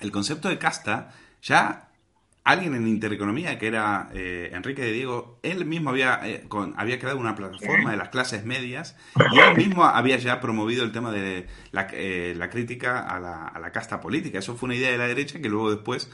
el 0.00 0.10
concepto 0.10 0.48
de 0.48 0.58
casta 0.58 1.14
ya 1.42 1.83
alguien 2.44 2.74
en 2.74 2.86
Intereconomía, 2.86 3.58
que 3.58 3.66
era 3.66 4.10
eh, 4.12 4.50
Enrique 4.52 4.82
de 4.82 4.92
Diego, 4.92 5.38
él 5.42 5.64
mismo 5.64 5.88
había, 5.88 6.20
eh, 6.24 6.46
había 6.76 6.98
creado 6.98 7.18
una 7.18 7.34
plataforma 7.34 7.90
de 7.90 7.96
las 7.96 8.10
clases 8.10 8.44
medias 8.44 8.96
y 9.32 9.38
él 9.38 9.56
mismo 9.56 9.84
había 9.84 10.18
ya 10.18 10.40
promovido 10.40 10.84
el 10.84 10.92
tema 10.92 11.10
de 11.10 11.46
la, 11.72 11.88
eh, 11.92 12.38
crítica 12.50 13.00
a 13.00 13.18
la, 13.18 13.72
casta 13.72 13.98
política. 13.98 14.38
Eso 14.38 14.54
fue 14.56 14.68
una 14.68 14.76
idea 14.76 14.90
de 14.90 14.98
la 14.98 15.08
derecha 15.08 15.40
que 15.40 15.48
luego 15.48 15.70
después 15.70 16.10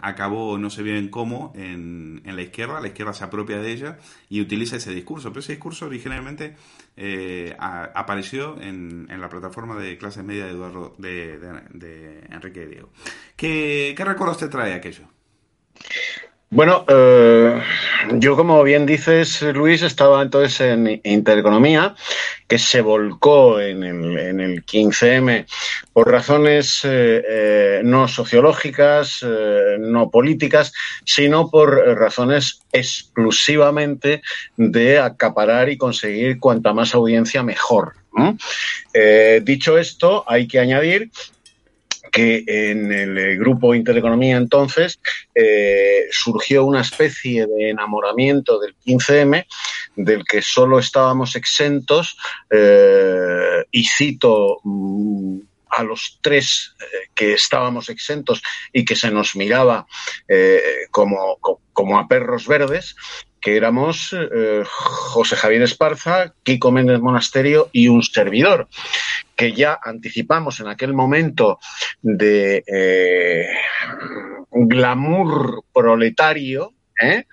acabó, 0.00 0.58
no 0.58 0.68
sé 0.68 0.82
bien 0.82 1.08
cómo, 1.08 1.52
en, 1.54 2.22
la 2.24 2.42
izquierda. 2.42 2.80
La 2.80 2.88
izquierda 2.88 3.14
se 3.14 3.24
apropia 3.24 3.58
de 3.58 3.72
ella 3.72 3.98
y 4.28 4.40
utiliza 4.40 4.76
ese 4.76 4.92
discurso. 4.92 5.30
Pero 5.30 5.40
ese 5.40 5.52
discurso 5.52 5.86
originalmente 5.86 6.56
apareció 7.58 8.60
en, 8.60 9.06
la 9.08 9.28
plataforma 9.28 9.76
de 9.76 9.96
clases 9.96 10.24
medias 10.24 10.48
de, 10.48 10.52
Eduardo, 10.52 10.96
de, 10.98 12.26
Enrique 12.30 12.60
de 12.60 12.66
Diego. 12.66 12.90
¿Qué, 13.36 13.94
¿Qué 13.96 14.04
recuerdos 14.04 14.38
te 14.38 14.48
trae 14.48 14.74
aquello? 14.74 15.15
Bueno, 16.48 16.84
eh, 16.88 17.60
yo 18.12 18.36
como 18.36 18.62
bien 18.62 18.86
dices, 18.86 19.42
Luis, 19.42 19.82
estaba 19.82 20.22
entonces 20.22 20.60
en 20.60 21.00
Intereconomía, 21.02 21.96
que 22.46 22.56
se 22.56 22.82
volcó 22.82 23.60
en 23.60 23.82
el, 23.82 24.64
15M 24.64 25.44
por 25.92 26.08
razones 26.08 26.82
eh, 26.84 27.22
eh, 27.28 27.80
no 27.82 28.06
sociológicas, 28.06 29.26
no 29.80 30.08
políticas, 30.08 30.72
sino 31.04 31.50
por 31.50 31.76
razones 31.98 32.60
exclusivamente 32.70 34.22
de 34.56 35.00
acaparar 35.00 35.68
y 35.68 35.76
conseguir 35.76 36.38
cuanta 36.38 36.72
más 36.72 36.94
audiencia 36.94 37.42
mejor. 37.42 37.94
dicho 39.42 39.78
esto, 39.78 40.24
hay 40.28 40.46
que 40.46 40.60
añadir 40.60 41.10
que 42.16 42.44
en 42.46 42.90
el 42.90 43.18
eh, 43.18 43.36
grupo 43.36 43.74
Intereconomía 43.74 44.38
entonces 44.38 44.98
eh, 45.34 46.06
surgió 46.10 46.64
una 46.64 46.80
especie 46.80 47.46
de 47.46 47.68
enamoramiento 47.68 48.58
del 48.58 48.74
15M 48.86 49.44
del 49.96 50.24
que 50.24 50.40
solo 50.40 50.78
estábamos 50.78 51.36
exentos 51.36 52.16
eh, 52.48 53.66
y 53.70 53.84
cito 53.84 54.60
mm, 54.64 55.40
a 55.68 55.82
los 55.82 56.18
tres 56.22 56.74
que 57.14 57.34
estábamos 57.34 57.90
exentos 57.90 58.42
y 58.72 58.86
que 58.86 58.96
se 58.96 59.10
nos 59.10 59.36
miraba 59.36 59.86
como, 60.90 61.38
como, 61.74 61.98
a 61.98 62.08
perros 62.08 62.46
verdes, 62.46 62.96
que 63.40 63.56
éramos 63.56 64.12
eh, 64.12 64.62
José 64.64 65.36
Javier 65.36 65.62
Esparza, 65.62 66.34
Kiko 66.42 66.72
Méndez 66.72 67.00
Monasterio 67.00 67.68
y 67.72 67.88
un 67.88 68.02
servidor, 68.02 68.68
que 69.34 69.52
ya 69.52 69.78
anticipamos 69.82 70.60
en 70.60 70.68
aquel 70.68 70.94
momento 70.94 71.58
de 72.02 72.64
eh, 72.66 73.46
glamour 74.50 75.64
proletario, 75.72 76.72
¿eh? 77.00 77.24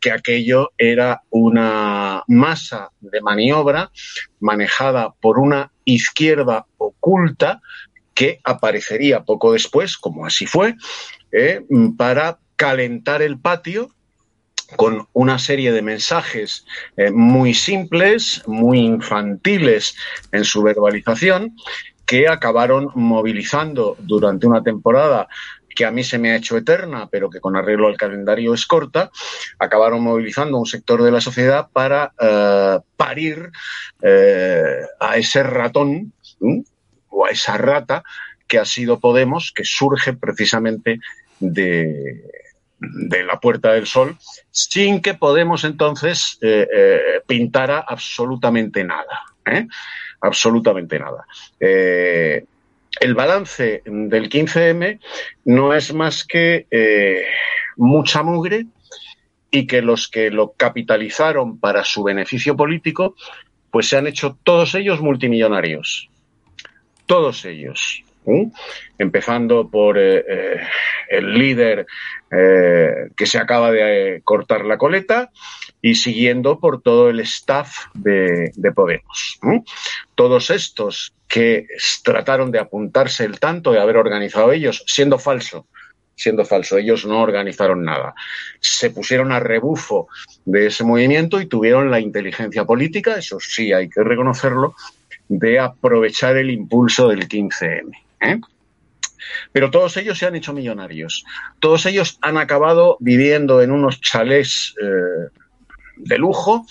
que 0.00 0.10
aquello 0.10 0.72
era 0.76 1.22
una 1.30 2.24
masa 2.26 2.90
de 3.00 3.20
maniobra 3.20 3.90
manejada 4.40 5.14
por 5.20 5.38
una 5.38 5.70
izquierda 5.84 6.66
oculta 6.76 7.62
que 8.14 8.40
aparecería 8.44 9.22
poco 9.22 9.52
después, 9.52 9.96
como 9.96 10.26
así 10.26 10.46
fue, 10.46 10.74
para 11.96 12.38
calentar 12.56 13.22
el 13.22 13.38
patio 13.38 13.94
con 14.76 15.06
una 15.12 15.38
serie 15.38 15.72
de 15.72 15.82
mensajes 15.82 16.64
eh, 16.96 17.10
muy 17.10 17.54
simples, 17.54 18.42
muy 18.46 18.80
infantiles 18.80 19.96
en 20.32 20.44
su 20.44 20.62
verbalización, 20.62 21.56
que 22.06 22.28
acabaron 22.28 22.90
movilizando 22.94 23.96
durante 24.00 24.46
una 24.46 24.62
temporada 24.62 25.28
que 25.74 25.86
a 25.86 25.90
mí 25.90 26.04
se 26.04 26.18
me 26.18 26.30
ha 26.30 26.36
hecho 26.36 26.56
eterna, 26.56 27.08
pero 27.10 27.30
que 27.30 27.40
con 27.40 27.56
arreglo 27.56 27.88
al 27.88 27.96
calendario 27.96 28.52
es 28.52 28.66
corta, 28.66 29.10
acabaron 29.58 30.02
movilizando 30.02 30.58
un 30.58 30.66
sector 30.66 31.02
de 31.02 31.10
la 31.10 31.20
sociedad 31.20 31.68
para 31.72 32.12
eh, 32.20 32.78
parir 32.96 33.50
eh, 34.02 34.82
a 35.00 35.16
ese 35.16 35.42
ratón 35.42 36.12
o 37.08 37.26
a 37.26 37.30
esa 37.30 37.56
rata 37.56 38.02
que 38.46 38.58
ha 38.58 38.64
sido 38.64 39.00
Podemos, 39.00 39.52
que 39.54 39.64
surge 39.64 40.12
precisamente 40.12 40.98
de, 41.40 42.22
de 42.82 43.24
la 43.24 43.38
Puerta 43.38 43.72
del 43.72 43.86
Sol, 43.86 44.16
sin 44.50 45.00
que 45.00 45.14
Podemos 45.14 45.64
entonces 45.64 46.38
eh, 46.40 46.66
eh, 46.74 46.98
pintara 47.26 47.84
absolutamente 47.86 48.82
nada. 48.84 49.22
¿eh? 49.46 49.66
Absolutamente 50.20 50.98
nada. 50.98 51.24
el 51.58 53.14
balance 53.14 53.82
del 53.84 54.28
15M 54.28 55.00
no 55.44 55.74
es 55.74 55.92
más 55.94 56.24
que 56.24 56.66
mucha 57.76 58.22
mugre 58.22 58.66
y 59.50 59.66
que 59.66 59.82
los 59.82 60.08
que 60.08 60.30
lo 60.30 60.52
capitalizaron 60.52 61.58
para 61.58 61.84
su 61.84 62.02
beneficio 62.04 62.56
político, 62.56 63.16
pues 63.70 63.88
se 63.88 63.96
han 63.96 64.06
hecho 64.06 64.38
todos 64.42 64.74
ellos 64.74 65.00
multimillonarios. 65.00 66.08
Todos 67.06 67.44
ellos. 67.44 68.04
Empezando 68.98 69.68
por 69.68 69.98
el 69.98 71.34
líder 71.34 71.86
eh, 72.34 73.10
que 73.14 73.26
se 73.26 73.36
acaba 73.36 73.70
de 73.70 74.16
eh, 74.16 74.20
cortar 74.24 74.64
la 74.64 74.78
coleta 74.78 75.30
y 75.82 75.96
siguiendo 75.96 76.58
por 76.58 76.80
todo 76.80 77.10
el 77.10 77.20
staff 77.20 77.76
de, 77.92 78.52
Podemos. 78.74 79.38
Todos 80.14 80.48
estos 80.48 81.12
que 81.28 81.66
trataron 82.02 82.50
de 82.50 82.58
apuntarse 82.58 83.26
el 83.26 83.38
tanto 83.38 83.72
de 83.72 83.80
haber 83.80 83.98
organizado 83.98 84.50
ellos, 84.50 84.82
siendo 84.86 85.18
falso, 85.18 85.66
siendo 86.14 86.46
falso. 86.46 86.78
Ellos 86.78 87.04
no 87.04 87.20
organizaron 87.20 87.84
nada. 87.84 88.14
Se 88.60 88.88
pusieron 88.88 89.30
a 89.30 89.40
rebufo 89.40 90.08
de 90.46 90.68
ese 90.68 90.84
movimiento 90.84 91.38
y 91.38 91.46
tuvieron 91.46 91.90
la 91.90 92.00
inteligencia 92.00 92.64
política, 92.64 93.16
eso 93.16 93.40
sí 93.40 93.74
hay 93.74 93.90
que 93.90 94.02
reconocerlo, 94.02 94.74
de 95.28 95.58
aprovechar 95.58 96.38
el 96.38 96.50
impulso 96.50 97.08
del 97.08 97.28
15M. 97.28 97.92
Pero 99.52 99.70
todos 99.70 99.96
ellos 99.96 100.18
se 100.18 100.26
han 100.26 100.34
hecho 100.34 100.52
millonarios. 100.52 101.24
Todos 101.60 101.86
ellos 101.86 102.18
han 102.22 102.38
acabado 102.38 102.96
viviendo 103.00 103.62
en 103.62 103.70
unos 103.70 104.00
chalés 104.00 104.74
eh, 104.82 105.30
de 105.96 106.18
lujo, 106.18 106.66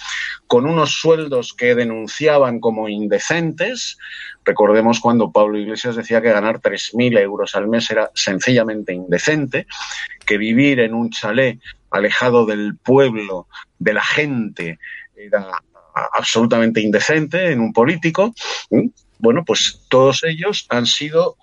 con 0.47 0.65
unos 0.65 0.91
sueldos 0.91 1.53
que 1.53 1.75
denunciaban 1.75 2.59
como 2.59 2.89
indecentes. 2.89 3.97
Recordemos 4.43 4.99
cuando 4.99 5.31
Pablo 5.31 5.57
Iglesias 5.57 5.95
decía 5.95 6.21
que 6.21 6.31
ganar 6.31 6.59
3.000 6.59 7.19
euros 7.19 7.55
al 7.55 7.67
mes 7.67 7.89
era 7.89 8.11
sencillamente 8.13 8.93
indecente, 8.93 9.67
que 10.25 10.37
vivir 10.37 10.79
en 10.79 10.93
un 10.93 11.09
chalet 11.09 11.59
alejado 11.89 12.45
del 12.45 12.75
pueblo, 12.77 13.47
de 13.79 13.93
la 13.93 14.03
gente, 14.03 14.79
era 15.15 15.47
absolutamente 16.13 16.81
indecente 16.81 17.51
en 17.51 17.59
un 17.59 17.73
político. 17.73 18.33
Bueno, 19.21 19.45
pues 19.45 19.85
todos 19.87 20.23
ellos 20.23 20.65
han 20.69 20.87
sido 20.87 21.37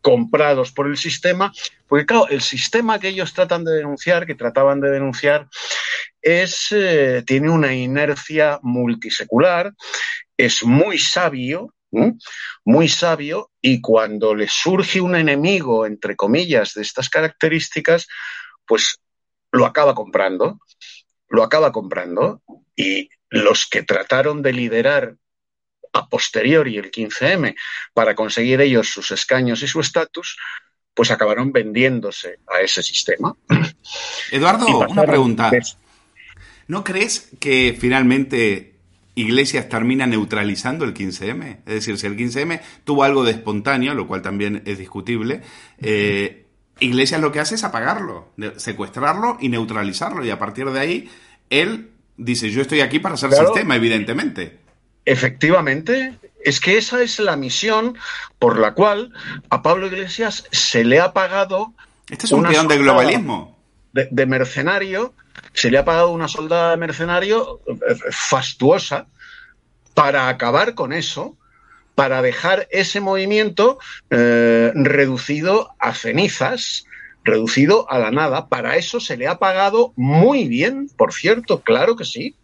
comprados 0.00 0.72
por 0.72 0.88
el 0.88 0.96
sistema, 0.96 1.52
porque 1.86 2.06
claro, 2.06 2.28
el 2.28 2.40
sistema 2.40 2.98
que 2.98 3.08
ellos 3.08 3.32
tratan 3.34 3.64
de 3.64 3.72
denunciar, 3.72 4.26
que 4.26 4.34
trataban 4.34 4.80
de 4.80 4.90
denunciar, 4.90 5.48
es, 6.20 6.68
eh, 6.72 7.22
tiene 7.24 7.48
una 7.48 7.72
inercia 7.72 8.58
multisecular, 8.62 9.72
es 10.36 10.64
muy 10.64 10.98
sabio, 10.98 11.72
muy 12.64 12.88
sabio, 12.88 13.50
y 13.60 13.80
cuando 13.80 14.34
le 14.34 14.48
surge 14.48 15.00
un 15.00 15.14
enemigo, 15.14 15.86
entre 15.86 16.16
comillas, 16.16 16.74
de 16.74 16.82
estas 16.82 17.08
características, 17.08 18.08
pues 18.66 19.00
lo 19.52 19.66
acaba 19.66 19.94
comprando, 19.94 20.58
lo 21.28 21.44
acaba 21.44 21.70
comprando, 21.70 22.42
y 22.74 23.08
los 23.28 23.66
que 23.66 23.82
trataron 23.82 24.42
de 24.42 24.52
liderar 24.52 25.14
a 25.92 26.08
posteriori 26.08 26.76
el 26.76 26.90
15M 26.90 27.54
para 27.92 28.14
conseguir 28.14 28.60
ellos 28.60 28.88
sus 28.88 29.10
escaños 29.10 29.62
y 29.62 29.68
su 29.68 29.80
estatus, 29.80 30.36
pues 30.94 31.10
acabaron 31.10 31.52
vendiéndose 31.52 32.38
a 32.46 32.60
ese 32.60 32.82
sistema. 32.82 33.34
Eduardo, 34.30 34.66
una 34.88 35.04
pregunta. 35.04 35.50
¿No 36.68 36.84
crees 36.84 37.30
que 37.40 37.76
finalmente 37.78 38.76
Iglesias 39.14 39.68
termina 39.68 40.06
neutralizando 40.06 40.84
el 40.84 40.94
15M? 40.94 41.58
Es 41.66 41.74
decir, 41.74 41.98
si 41.98 42.06
el 42.06 42.16
15M 42.16 42.60
tuvo 42.84 43.04
algo 43.04 43.24
de 43.24 43.32
espontáneo, 43.32 43.94
lo 43.94 44.06
cual 44.06 44.22
también 44.22 44.62
es 44.66 44.78
discutible, 44.78 45.42
eh, 45.78 46.46
Iglesias 46.78 47.20
lo 47.20 47.30
que 47.30 47.40
hace 47.40 47.56
es 47.56 47.64
apagarlo, 47.64 48.32
secuestrarlo 48.56 49.36
y 49.40 49.48
neutralizarlo. 49.48 50.24
Y 50.24 50.30
a 50.30 50.38
partir 50.38 50.70
de 50.70 50.80
ahí, 50.80 51.10
él 51.50 51.90
dice, 52.16 52.50
yo 52.50 52.62
estoy 52.62 52.80
aquí 52.80 52.98
para 52.98 53.14
hacer 53.14 53.32
sistema, 53.32 53.76
evidentemente. 53.76 54.58
Efectivamente, 55.10 56.14
es 56.44 56.60
que 56.60 56.78
esa 56.78 57.02
es 57.02 57.18
la 57.18 57.34
misión 57.34 57.98
por 58.38 58.60
la 58.60 58.74
cual 58.74 59.12
a 59.48 59.60
Pablo 59.60 59.88
Iglesias 59.88 60.44
se 60.52 60.84
le 60.84 61.00
ha 61.00 61.12
pagado. 61.12 61.74
Este 62.08 62.26
es 62.26 62.32
un 62.32 62.44
de 62.44 62.78
globalismo. 62.78 63.58
De, 63.92 64.26
mercenario, 64.26 65.12
se 65.52 65.68
le 65.68 65.78
ha 65.78 65.84
pagado 65.84 66.10
una 66.10 66.28
soldada 66.28 66.70
de 66.70 66.76
mercenario 66.76 67.60
eh, 67.66 67.96
fastuosa 68.12 69.08
para 69.94 70.28
acabar 70.28 70.76
con 70.76 70.92
eso, 70.92 71.36
para 71.96 72.22
dejar 72.22 72.68
ese 72.70 73.00
movimiento 73.00 73.80
eh, 74.10 74.70
reducido 74.76 75.70
a 75.80 75.92
cenizas, 75.92 76.84
reducido 77.24 77.90
a 77.90 77.98
la 77.98 78.12
nada. 78.12 78.46
Para 78.46 78.76
eso 78.76 79.00
se 79.00 79.16
le 79.16 79.26
ha 79.26 79.40
pagado 79.40 79.92
muy 79.96 80.46
bien, 80.46 80.88
por 80.96 81.12
cierto, 81.12 81.62
claro 81.62 81.96
que 81.96 82.04
sí. 82.04 82.36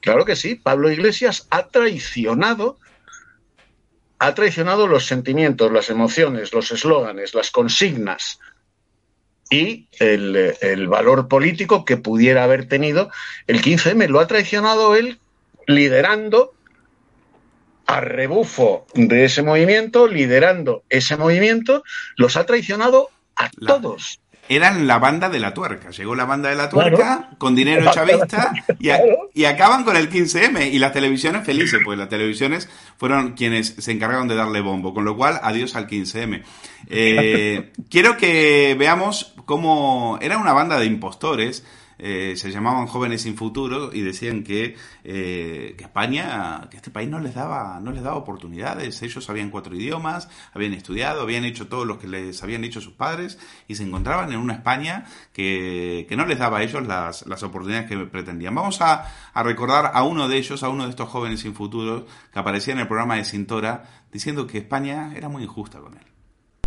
Claro 0.00 0.24
que 0.24 0.36
sí, 0.36 0.54
Pablo 0.54 0.90
Iglesias 0.90 1.46
ha 1.50 1.68
traicionado, 1.68 2.78
ha 4.18 4.34
traicionado 4.34 4.86
los 4.86 5.06
sentimientos, 5.06 5.70
las 5.72 5.90
emociones, 5.90 6.52
los 6.52 6.70
eslóganes, 6.72 7.34
las 7.34 7.50
consignas 7.50 8.38
y 9.50 9.88
el, 9.98 10.88
valor 10.88 11.28
político 11.28 11.84
que 11.84 11.96
pudiera 11.96 12.44
haber 12.44 12.66
tenido 12.66 13.10
el 13.46 13.60
15M. 13.60 14.08
Lo 14.08 14.20
ha 14.20 14.26
traicionado 14.26 14.94
él 14.94 15.18
liderando 15.66 16.54
a 17.86 18.00
rebufo 18.00 18.86
de 18.94 19.24
ese 19.24 19.42
movimiento, 19.42 20.06
liderando 20.06 20.84
ese 20.88 21.16
movimiento, 21.16 21.82
los 22.16 22.36
ha 22.36 22.46
traicionado 22.46 23.10
a 23.36 23.50
todos 23.50 24.20
eran 24.50 24.88
la 24.88 24.98
banda 24.98 25.28
de 25.28 25.38
la 25.38 25.54
tuerca. 25.54 25.90
Llegó 25.90 26.16
la 26.16 26.24
banda 26.24 26.48
de 26.50 26.56
la 26.56 26.68
tuerca 26.68 27.30
con 27.38 27.54
dinero 27.54 27.88
chavista 27.92 28.52
y, 28.80 29.44
acaban 29.44 29.84
con 29.84 29.96
el 29.96 30.10
15M. 30.10 30.72
Y 30.72 30.80
las 30.80 30.92
televisiones 30.92 31.46
felices, 31.46 31.80
pues 31.84 31.96
las 31.96 32.08
televisiones 32.08 32.68
fueron 32.96 33.34
quienes 33.34 33.76
se 33.78 33.92
encargaron 33.92 34.26
de 34.26 34.34
darle 34.34 34.60
bombo. 34.60 34.92
Con 34.92 35.04
lo 35.04 35.16
cual, 35.16 35.38
adiós 35.40 35.76
al 35.76 35.86
15M. 35.86 36.42
Eh, 36.88 37.70
quiero 37.90 38.16
que 38.16 38.74
veamos 38.76 39.34
cómo 39.44 40.18
era 40.20 40.36
una 40.36 40.52
banda 40.52 40.80
de 40.80 40.86
impostores 40.86 41.64
eh, 42.02 42.34
se 42.36 42.50
llamaban 42.50 42.86
Jóvenes 42.86 43.22
sin 43.22 43.36
Futuro 43.36 43.92
y 43.92 44.00
decían 44.00 44.42
que, 44.42 44.76
eh, 45.04 45.74
que 45.76 45.84
España, 45.84 46.68
que 46.70 46.78
este 46.78 46.90
país 46.90 47.08
no 47.08 47.20
les 47.20 47.34
daba, 47.34 47.78
no 47.80 47.92
les 47.92 48.02
daba 48.02 48.16
oportunidades. 48.16 49.02
Ellos 49.02 49.24
sabían 49.24 49.50
cuatro 49.50 49.76
idiomas, 49.76 50.28
habían 50.54 50.72
estudiado, 50.72 51.22
habían 51.22 51.44
hecho 51.44 51.68
todo 51.68 51.84
lo 51.84 51.98
que 51.98 52.08
les 52.08 52.42
habían 52.42 52.62
dicho 52.62 52.80
sus 52.80 52.94
padres 52.94 53.38
y 53.68 53.74
se 53.74 53.82
encontraban 53.82 54.32
en 54.32 54.38
una 54.38 54.54
España 54.54 55.04
que, 55.32 56.06
que 56.08 56.16
no 56.16 56.24
les 56.26 56.38
daba 56.38 56.58
a 56.58 56.62
ellos 56.62 56.86
las, 56.86 57.26
las 57.26 57.42
oportunidades 57.42 57.88
que 57.88 57.96
pretendían. 58.06 58.54
Vamos 58.54 58.80
a, 58.80 59.04
a 59.32 59.42
recordar 59.42 59.90
a 59.94 60.02
uno 60.02 60.28
de 60.28 60.38
ellos, 60.38 60.62
a 60.62 60.68
uno 60.68 60.84
de 60.84 60.90
estos 60.90 61.08
jóvenes 61.08 61.40
sin 61.40 61.54
futuro 61.54 62.06
que 62.32 62.38
aparecía 62.38 62.74
en 62.74 62.80
el 62.80 62.88
programa 62.88 63.16
de 63.16 63.24
Cintora 63.24 63.84
diciendo 64.12 64.46
que 64.46 64.58
España 64.58 65.12
era 65.14 65.28
muy 65.28 65.44
injusta 65.44 65.78
con 65.80 65.94
él. 65.94 66.09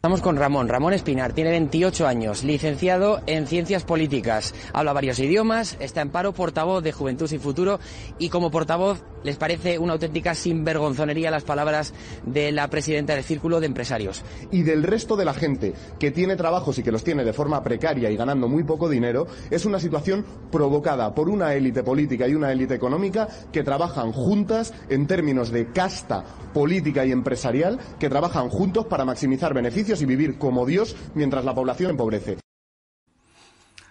Estamos 0.04 0.20
con 0.20 0.36
Ramón. 0.36 0.68
Ramón 0.68 0.92
Espinar 0.92 1.32
tiene 1.32 1.52
28 1.52 2.06
años, 2.06 2.44
licenciado 2.44 3.22
en 3.26 3.48
Ciencias 3.48 3.86
Políticas. 3.86 4.54
Habla 4.74 4.92
varios 4.92 5.18
idiomas, 5.18 5.78
está 5.80 6.02
en 6.02 6.10
paro, 6.10 6.34
portavoz 6.34 6.84
de 6.84 6.92
Juventud 6.92 7.32
y 7.32 7.38
Futuro 7.38 7.80
y 8.20 8.28
como 8.28 8.52
portavoz 8.52 9.02
les 9.24 9.38
parece 9.38 9.80
una 9.80 9.94
auténtica 9.94 10.36
sinvergonzonería 10.36 11.32
las 11.32 11.46
palabras 11.46 11.94
de 12.26 12.52
la 12.52 12.68
presidenta 12.68 13.16
del 13.16 13.24
Círculo 13.24 13.62
de 13.62 13.68
Empresarios. 13.68 14.26
Y 14.52 14.64
del 14.64 14.84
resto 14.84 15.16
de 15.16 15.24
la 15.24 15.34
gente 15.34 15.74
que 15.98 16.12
tiene 16.12 16.36
trabajos 16.36 16.78
y 16.78 16.84
que 16.84 16.92
los 16.92 17.06
tiene 17.06 17.24
de 17.24 17.32
forma 17.32 17.64
precaria 17.64 18.12
y 18.12 18.18
ganando 18.18 18.50
muy 18.50 18.66
poco 18.66 18.90
dinero, 18.90 19.26
es 19.50 19.66
una 19.66 19.80
situación 19.80 20.26
provocada 20.52 21.16
por 21.16 21.30
una 21.30 21.54
élite 21.54 21.82
política 21.82 22.28
y 22.28 22.36
una 22.36 22.52
élite 22.52 22.76
económica 22.76 23.30
que 23.54 23.64
trabajan 23.64 24.12
juntas 24.12 24.74
en 24.90 25.08
términos 25.08 25.50
de 25.50 25.72
casta 25.72 26.26
política 26.54 27.06
y 27.06 27.14
empresarial, 27.14 27.80
que 28.00 28.10
trabajan 28.10 28.50
juntos 28.50 28.86
para 28.88 29.06
maximizar 29.06 29.54
beneficios 29.54 29.93
y 30.02 30.06
vivir 30.06 30.38
como 30.38 30.66
Dios 30.66 30.96
mientras 31.16 31.46
la 31.46 31.54
población 31.56 31.92
empobrece. 31.92 32.38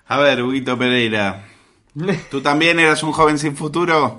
A 0.06 0.18
ver, 0.18 0.42
Huguito 0.42 0.78
Pereira, 0.78 1.46
¿tú 2.30 2.42
también 2.42 2.78
eras 2.80 3.02
un 3.02 3.12
joven 3.12 3.38
sin 3.38 3.56
futuro? 3.56 4.18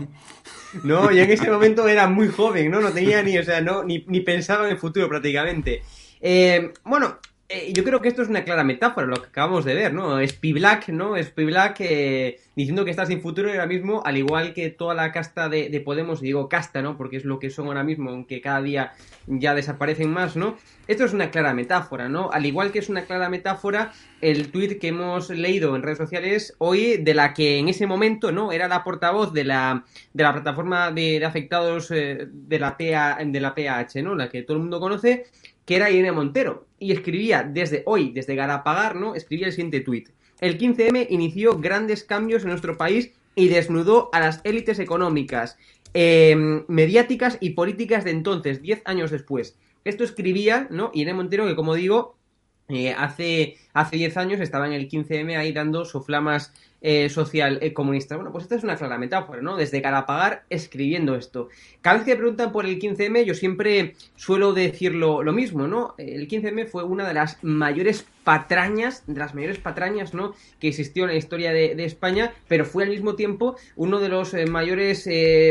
No, 0.82 1.12
yo 1.12 1.22
en 1.22 1.32
ese 1.32 1.52
momento 1.52 1.88
era 1.88 2.08
muy 2.08 2.30
joven, 2.30 2.72
¿no? 2.72 2.82
No 2.82 2.92
tenía 2.92 3.22
ni, 3.22 3.38
o 3.38 3.44
sea, 3.44 3.62
no, 3.62 3.84
ni, 3.84 4.00
pensaba 4.22 4.66
en 4.66 4.72
el 4.72 4.80
futuro 4.80 5.08
prácticamente. 5.08 5.84
Eh, 6.20 6.74
bueno, 6.84 7.20
eh, 7.50 7.74
yo 7.74 7.84
creo 7.84 8.02
que 8.02 8.08
esto 8.08 8.22
es 8.22 8.30
una 8.30 8.46
clara 8.46 8.64
metáfora, 8.64 9.06
lo 9.06 9.22
que 9.22 9.28
acabamos 9.28 9.66
de 9.66 9.76
ver, 9.76 9.94
¿no? 9.94 10.26
Spy 10.26 10.54
Black, 10.54 10.88
¿no? 10.90 11.22
Spy 11.22 11.46
Black 11.46 11.82
eh, 11.82 12.40
diciendo 12.56 12.86
que 12.86 12.92
está 12.92 13.06
sin 13.06 13.22
futuro 13.22 13.50
ahora 13.50 13.68
mismo, 13.68 14.02
al 14.06 14.18
igual 14.18 14.54
que 14.54 14.70
toda 14.70 14.96
la 14.96 15.12
casta 15.12 15.50
de, 15.50 15.82
Podemos, 15.84 16.22
y 16.22 16.28
digo 16.28 16.48
casta, 16.48 16.82
¿no? 16.82 16.98
Porque 16.98 17.18
es 17.18 17.26
lo 17.26 17.40
que 17.40 17.50
son 17.50 17.68
ahora 17.68 17.84
mismo, 17.84 18.10
aunque 18.10 18.40
cada 18.42 18.62
día 18.62 18.94
ya 19.28 19.54
desaparecen 19.54 20.10
más, 20.10 20.38
¿no? 20.38 20.58
Esto 20.88 21.04
es 21.06 21.14
una 21.14 21.32
clara 21.32 21.54
metáfora, 21.54 22.10
¿no? 22.10 22.32
Al 22.32 22.46
igual 22.46 22.72
que 22.72 22.80
es 22.80 22.90
una 22.90 23.04
clara 23.04 23.30
metáfora 23.30 23.92
el 24.22 24.50
tweet 24.52 24.80
que 24.80 24.88
hemos 24.88 25.30
leído 25.30 25.76
en 25.76 25.84
redes 25.84 25.98
sociales 25.98 26.56
hoy, 26.58 26.98
de 26.98 27.14
la 27.14 27.34
que 27.34 27.58
en 27.58 27.68
ese 27.68 27.86
momento, 27.86 28.32
¿no? 28.32 28.52
Era 28.52 28.68
la 28.68 28.84
portavoz 28.84 29.34
de 29.34 29.44
la, 29.44 29.84
de 30.14 30.24
la 30.24 30.34
plataforma 30.34 30.92
de, 30.92 31.24
afectados 31.26 31.92
eh, 31.92 32.28
de, 32.32 32.60
la 32.60 32.78
PA, 32.78 33.18
de 33.24 33.40
la 33.40 33.54
PAH, 33.54 34.02
¿no? 34.02 34.16
La 34.16 34.30
que 34.30 34.44
todo 34.44 34.56
el 34.56 34.62
mundo 34.62 34.80
conoce 34.80 35.26
que 35.66 35.76
era 35.76 35.90
Irene 35.90 36.12
Montero, 36.12 36.68
y 36.80 36.92
escribía 36.92 37.44
desde 37.44 37.84
hoy, 37.86 38.12
desde 38.12 38.36
Garapagar, 38.36 38.96
¿no? 38.96 39.16
Escribía 39.16 39.48
el 39.48 39.54
siguiente 39.54 39.80
tuit. 39.80 40.10
El 40.42 40.58
15M 40.58 41.08
inició 41.10 41.58
grandes 41.58 42.04
cambios 42.04 42.44
en 42.44 42.50
nuestro 42.50 42.78
país 42.78 43.12
y 43.36 43.48
desnudó 43.48 44.10
a 44.12 44.20
las 44.20 44.42
élites 44.44 44.80
económicas, 44.80 45.58
em, 45.94 46.66
mediáticas 46.68 47.38
y 47.40 47.52
políticas 47.52 48.04
de 48.04 48.12
entonces, 48.12 48.62
10 48.62 48.82
años 48.86 49.12
después. 49.12 49.58
Esto 49.86 50.04
escribía, 50.04 50.68
¿no? 50.70 50.92
Irene 50.94 51.16
Montero, 51.16 51.48
que 51.48 51.56
como 51.56 51.76
digo, 51.76 52.18
eh, 52.70 52.94
hace, 52.98 53.58
hace 53.74 53.98
10 53.98 54.18
años 54.18 54.42
estaba 54.42 54.68
en 54.68 54.74
el 54.74 54.88
15M 54.88 55.38
ahí 55.38 55.52
dando 55.52 55.86
su 55.86 56.02
flamas 56.02 56.54
eh, 56.86 57.08
social 57.08 57.60
eh, 57.62 57.72
comunista. 57.72 58.18
Bueno, 58.18 58.34
pues 58.34 58.44
esta 58.44 58.56
es 58.56 58.64
una 58.64 58.76
clara 58.76 58.98
metáfora, 58.98 59.42
¿no? 59.42 59.56
Desde 59.56 59.80
Galapagar 59.80 60.44
escribiendo 60.50 61.16
esto. 61.16 61.48
Cada 61.80 61.96
vez 61.96 62.06
que 62.06 62.18
preguntan 62.18 62.52
por 62.52 62.66
el 62.66 62.78
15M, 62.78 63.24
yo 63.24 63.34
siempre 63.34 63.96
suelo 64.18 64.52
decir 64.52 64.94
lo, 64.94 65.24
mismo, 65.32 65.66
¿no? 65.66 65.96
El 65.98 66.28
15M 66.28 66.68
fue 66.68 66.84
una 66.84 67.08
de 67.08 67.14
las 67.14 67.42
mayores 67.42 68.06
patrañas, 68.24 69.04
de 69.08 69.20
las 69.20 69.36
mayores 69.36 69.60
patrañas, 69.60 70.14
¿no? 70.14 70.34
Que 70.60 70.70
existió 70.70 71.04
en 71.04 71.12
la 71.12 71.16
historia 71.16 71.52
de, 71.52 71.84
España, 71.84 72.34
pero 72.48 72.66
fue 72.66 72.84
al 72.84 72.90
mismo 72.90 73.16
tiempo 73.16 73.56
uno 73.76 74.00
de 74.00 74.10
los 74.10 74.34
eh, 74.34 74.46
mayores, 74.46 75.06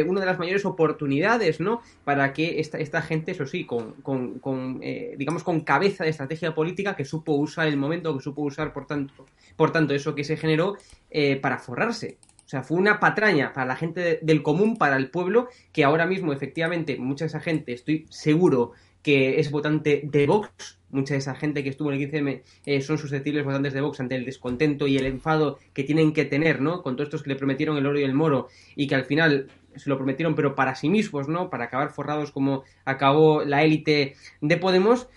una 0.06 0.20
de 0.20 0.26
las 0.26 0.38
mayores 0.38 0.64
oportunidades, 0.64 1.60
¿no? 1.60 1.82
Para 2.04 2.32
que 2.32 2.60
esta, 2.60 2.78
esta 2.78 3.02
gente, 3.02 3.32
eso 3.32 3.46
sí, 3.46 3.64
con, 3.64 3.92
con, 4.02 4.38
con 4.38 4.80
digamos, 4.80 5.44
con 5.44 5.60
cabeza 5.60 6.04
de 6.04 6.10
estrategia 6.10 6.54
política 6.54 6.96
que 6.96 7.04
supo 7.04 7.32
usar 7.32 7.66
el 7.68 7.76
momento, 7.76 8.16
que 8.16 8.22
supo 8.22 8.42
usar, 8.42 8.72
por 8.72 8.86
tanto, 8.86 9.26
por 9.56 9.70
tanto, 9.72 9.94
eso 9.94 10.14
que 10.14 10.24
se 10.24 10.36
generó 10.36 10.76
eh, 11.10 11.36
para 11.36 11.58
forrarse. 11.58 12.18
O 12.44 12.48
sea, 12.52 12.62
fue 12.62 12.76
una 12.76 13.00
patraña 13.00 13.52
para 13.52 13.66
la 13.66 13.76
gente 13.76 14.18
del 14.20 14.42
común, 14.42 14.76
para 14.76 14.96
el 14.96 15.10
pueblo, 15.10 15.48
que 15.72 15.84
ahora 15.84 16.06
mismo, 16.06 16.32
efectivamente, 16.32 16.98
mucha 16.98 17.24
de 17.24 17.28
esa 17.28 17.40
gente, 17.40 17.72
estoy 17.72 18.06
seguro 18.10 18.72
que 19.02 19.40
es 19.40 19.50
votante 19.50 20.02
de 20.04 20.26
Vox, 20.26 20.78
mucha 20.90 21.14
de 21.14 21.18
esa 21.18 21.34
gente 21.34 21.62
que 21.62 21.70
estuvo 21.70 21.90
en 21.90 22.00
el 22.00 22.10
15M 22.10 22.42
eh, 22.66 22.80
son 22.82 22.98
susceptibles 22.98 23.44
votantes 23.44 23.72
de 23.72 23.80
Vox 23.80 23.98
ante 24.00 24.14
el 24.14 24.24
descontento 24.24 24.86
y 24.86 24.96
el 24.96 25.06
enfado 25.06 25.58
que 25.72 25.84
tienen 25.84 26.12
que 26.12 26.24
tener, 26.24 26.60
¿no? 26.60 26.82
Con 26.82 26.96
todos 26.96 27.08
estos 27.08 27.22
que 27.22 27.30
le 27.30 27.36
prometieron 27.36 27.76
el 27.76 27.86
oro 27.86 27.98
y 27.98 28.04
el 28.04 28.14
moro 28.14 28.48
y 28.76 28.86
que 28.86 28.94
al 28.94 29.04
final 29.04 29.48
se 29.74 29.88
lo 29.88 29.96
prometieron, 29.96 30.34
pero 30.34 30.54
para 30.54 30.74
sí 30.74 30.88
mismos, 30.90 31.28
¿no? 31.28 31.50
Para 31.50 31.64
acabar 31.64 31.90
forrados 31.90 32.30
como 32.30 32.62
acabó 32.84 33.44
la 33.44 33.62
élite 33.62 34.14
de 34.40 34.56
Podemos. 34.58 35.08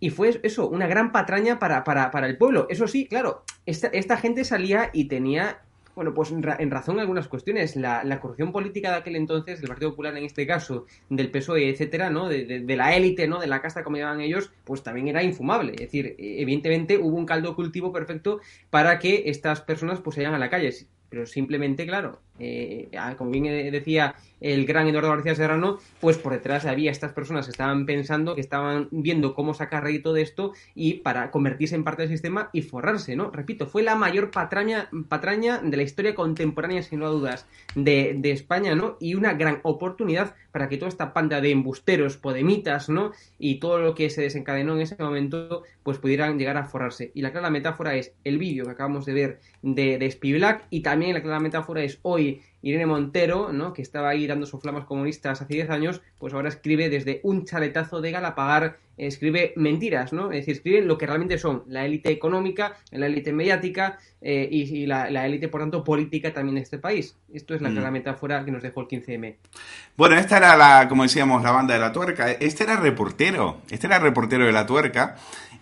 y 0.00 0.10
fue 0.10 0.38
eso, 0.42 0.68
una 0.68 0.86
gran 0.86 1.12
patraña 1.12 1.58
para, 1.58 1.82
para, 1.84 2.10
para 2.10 2.26
el 2.26 2.36
pueblo. 2.36 2.66
Eso 2.70 2.86
sí, 2.86 3.06
claro, 3.06 3.44
esta, 3.66 3.88
esta 3.88 4.16
gente 4.16 4.44
salía 4.44 4.90
y 4.92 5.06
tenía 5.06 5.62
bueno, 5.94 6.12
pues 6.14 6.30
en, 6.32 6.70
razón 6.70 7.00
algunas 7.00 7.28
cuestiones. 7.28 7.76
La, 7.76 8.20
corrupción 8.20 8.52
política 8.52 8.90
de 8.90 8.96
aquel 8.96 9.16
entonces, 9.16 9.60
del 9.60 9.68
Partido 9.68 9.90
Popular 9.90 10.16
en 10.16 10.24
este 10.24 10.46
caso, 10.46 10.86
del 11.08 11.30
PSOE, 11.30 11.68
etcétera, 11.70 12.10
¿no? 12.10 12.28
De, 12.28 12.64
la 12.76 12.96
élite, 12.96 13.28
¿no? 13.28 13.40
De 13.40 13.46
la 13.46 13.60
casta, 13.60 13.84
como 13.84 13.96
llaman 13.96 14.20
ellos, 14.20 14.50
pues 14.64 14.82
también 14.82 15.08
era 15.08 15.22
infumable. 15.22 15.72
Es 15.72 15.80
decir, 15.80 16.16
evidentemente 16.18 16.98
hubo 16.98 17.16
un 17.16 17.26
caldo 17.26 17.54
cultivo 17.54 17.92
perfecto 17.92 18.40
para 18.70 18.98
que 18.98 19.24
estas 19.26 19.60
personas 19.60 20.00
pues 20.00 20.16
se 20.16 20.24
a 20.26 20.38
la 20.38 20.50
calle. 20.50 20.72
Pero 21.10 21.26
simplemente, 21.26 21.86
claro, 21.86 22.20
eh, 22.38 22.88
como 23.16 23.30
bien 23.30 23.44
decía 23.70 24.16
el 24.40 24.66
gran 24.66 24.86
Eduardo 24.86 25.08
García 25.10 25.34
Serrano, 25.34 25.78
pues 26.00 26.18
por 26.18 26.32
detrás 26.32 26.66
había 26.66 26.90
estas 26.90 27.12
personas 27.12 27.46
que 27.46 27.52
estaban 27.52 27.86
pensando, 27.86 28.34
que 28.34 28.40
estaban 28.40 28.88
viendo 28.90 29.34
cómo 29.34 29.54
sacar 29.54 29.84
rédito 29.84 30.12
de 30.12 30.22
esto 30.22 30.52
y 30.74 30.94
para 30.94 31.30
convertirse 31.30 31.74
en 31.74 31.84
parte 31.84 32.02
del 32.02 32.10
sistema 32.10 32.50
y 32.52 32.62
forrarse, 32.62 33.16
¿no? 33.16 33.30
Repito, 33.30 33.66
fue 33.66 33.82
la 33.82 33.94
mayor 33.94 34.30
patraña, 34.30 34.90
patraña 35.08 35.60
de 35.62 35.76
la 35.76 35.82
historia 35.82 36.14
contemporánea, 36.14 36.82
sin 36.82 37.00
duda 37.00 37.10
dudas, 37.10 37.46
de, 37.74 38.16
de 38.18 38.32
España, 38.32 38.74
¿no? 38.74 38.96
Y 39.00 39.14
una 39.14 39.32
gran 39.32 39.60
oportunidad 39.62 40.34
para 40.52 40.68
que 40.68 40.76
toda 40.76 40.88
esta 40.88 41.12
panda 41.12 41.40
de 41.40 41.50
embusteros, 41.50 42.16
podemitas, 42.16 42.88
¿no? 42.88 43.12
Y 43.38 43.60
todo 43.60 43.78
lo 43.78 43.94
que 43.94 44.10
se 44.10 44.20
desencadenó 44.20 44.74
en 44.74 44.82
ese 44.82 45.02
momento, 45.02 45.62
pues 45.82 45.98
pudieran 45.98 46.38
llegar 46.38 46.56
a 46.56 46.66
forrarse. 46.66 47.12
Y 47.14 47.22
la 47.22 47.32
clara 47.32 47.50
metáfora 47.50 47.94
es 47.94 48.12
el 48.24 48.38
vídeo 48.38 48.64
que 48.64 48.72
acabamos 48.72 49.06
de 49.06 49.14
ver 49.14 49.40
de, 49.62 49.98
de 49.98 50.10
Spivak 50.10 50.66
y 50.70 50.80
también 50.80 51.14
la 51.14 51.22
clara 51.22 51.40
metáfora 51.40 51.82
es 51.82 51.98
hoy 52.02 52.23
Irene 52.64 52.86
Montero, 52.86 53.52
¿no? 53.52 53.74
que 53.74 53.82
estaba 53.82 54.08
ahí 54.08 54.26
dando 54.26 54.46
sus 54.46 54.60
flamas 54.60 54.86
comunistas 54.86 55.42
hace 55.42 55.52
10 55.52 55.70
años, 55.70 56.00
pues 56.18 56.32
ahora 56.32 56.48
escribe 56.48 56.88
desde 56.88 57.20
un 57.22 57.44
chaletazo 57.44 58.00
de 58.00 58.10
Galapagar, 58.10 58.78
escribe 58.96 59.52
mentiras, 59.56 60.12
¿no? 60.12 60.30
Es 60.30 60.38
decir, 60.38 60.54
escribe 60.54 60.80
lo 60.80 60.96
que 60.96 61.06
realmente 61.06 61.36
son 61.36 61.64
la 61.66 61.84
élite 61.84 62.10
económica, 62.10 62.76
la 62.90 63.06
élite 63.06 63.32
mediática 63.32 63.98
eh, 64.22 64.48
y, 64.50 64.86
la, 64.86 65.08
élite, 65.26 65.48
por 65.48 65.60
tanto, 65.60 65.84
política 65.84 66.32
también 66.32 66.54
de 66.54 66.62
este 66.62 66.78
país. 66.78 67.16
Esto 67.32 67.54
es 67.54 67.60
la, 67.60 67.68
mm. 67.68 67.92
metáfora 67.92 68.44
que 68.44 68.50
nos 68.50 68.62
dejó 68.62 68.80
el 68.80 68.86
15M. 68.86 69.34
Bueno, 69.96 70.16
esta 70.16 70.38
era 70.38 70.56
la, 70.56 70.88
como 70.88 71.02
decíamos, 71.02 71.42
la 71.42 71.50
banda 71.50 71.74
de 71.74 71.80
la 71.80 71.92
tuerca. 71.92 72.30
Este 72.30 72.64
era 72.64 72.76
reportero, 72.76 73.58
este 73.68 73.88
era 73.88 73.98
reportero 73.98 74.46
de 74.46 74.52
la 74.52 74.64
tuerca 74.64 75.16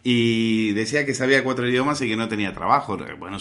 y 0.05 0.73
decía 0.73 1.07
que 1.07 1.15
sabía 1.15 1.45
cuatro 1.45 1.69
idiomas 1.69 2.01
y 2.01 2.09
que 2.09 2.17
no 2.17 2.29
tenía 2.29 2.53
trabajo. 2.53 2.99
Bueno, 3.19 3.39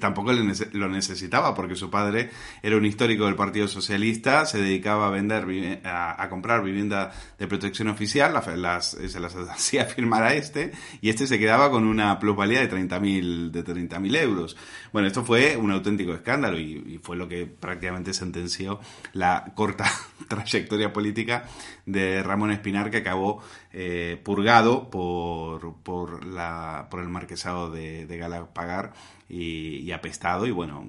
tampoco 0.00 0.32
lo 0.32 0.88
necesitaba 0.88 1.54
porque 1.54 1.76
su 1.76 1.90
padre 1.90 2.30
era 2.62 2.76
un 2.76 2.86
histórico 2.86 3.26
del 3.26 3.34
Partido 3.34 3.68
Socialista, 3.68 4.46
se 4.46 4.58
dedicaba 4.58 5.08
a 5.08 5.10
vender, 5.10 5.80
a, 5.84 6.28
comprar 6.30 6.62
vivienda 6.62 7.12
de 7.38 7.46
protección 7.46 7.88
oficial, 7.88 8.32
las, 8.56 8.90
se 8.90 9.20
las 9.20 9.36
hacía 9.50 9.84
firmar 9.84 10.22
a 10.22 10.34
este 10.34 10.72
y 11.02 11.10
este 11.10 11.26
se 11.26 11.38
quedaba 11.38 11.70
con 11.70 11.84
una 11.86 12.18
plusvalía 12.18 12.60
de 12.60 12.70
30.000 12.70 13.50
de 13.50 13.64
30.000 13.64 14.16
euros. 14.16 14.56
Bueno, 14.92 15.08
esto 15.08 15.24
fue 15.24 15.56
un 15.56 15.72
auténtico 15.72 16.14
escándalo 16.14 16.58
y, 16.58 17.00
fue 17.02 17.16
lo 17.16 17.28
que 17.28 17.46
prácticamente 17.46 18.14
sentenció 18.14 18.80
la 19.12 19.52
corta 19.54 19.90
trayectoria 20.28 20.92
política 20.92 21.44
de 21.84 22.22
Ramón 22.22 22.52
Espinar 22.52 22.90
que 22.90 22.98
acabó 22.98 23.42
eh, 23.72 24.20
purgado 24.22 24.90
por, 24.90 25.76
por, 25.82 26.24
la, 26.26 26.88
por 26.90 27.00
el 27.00 27.08
marquesado 27.08 27.70
de, 27.70 28.06
de 28.06 28.18
Galapagar 28.18 28.92
y, 29.32 29.90
apestado. 29.92 30.46
Y 30.46 30.50
bueno, 30.50 30.86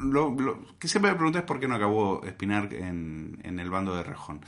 lo, 0.00 0.34
que 0.78 0.88
siempre 0.88 1.10
me 1.10 1.16
pregunto 1.16 1.38
es 1.38 1.44
por 1.44 1.60
qué 1.60 1.68
no 1.68 1.74
acabó 1.74 2.24
Espinar 2.24 2.72
en, 2.72 3.38
el 3.42 3.70
bando 3.70 3.94
de 3.94 4.02
Rejón. 4.02 4.40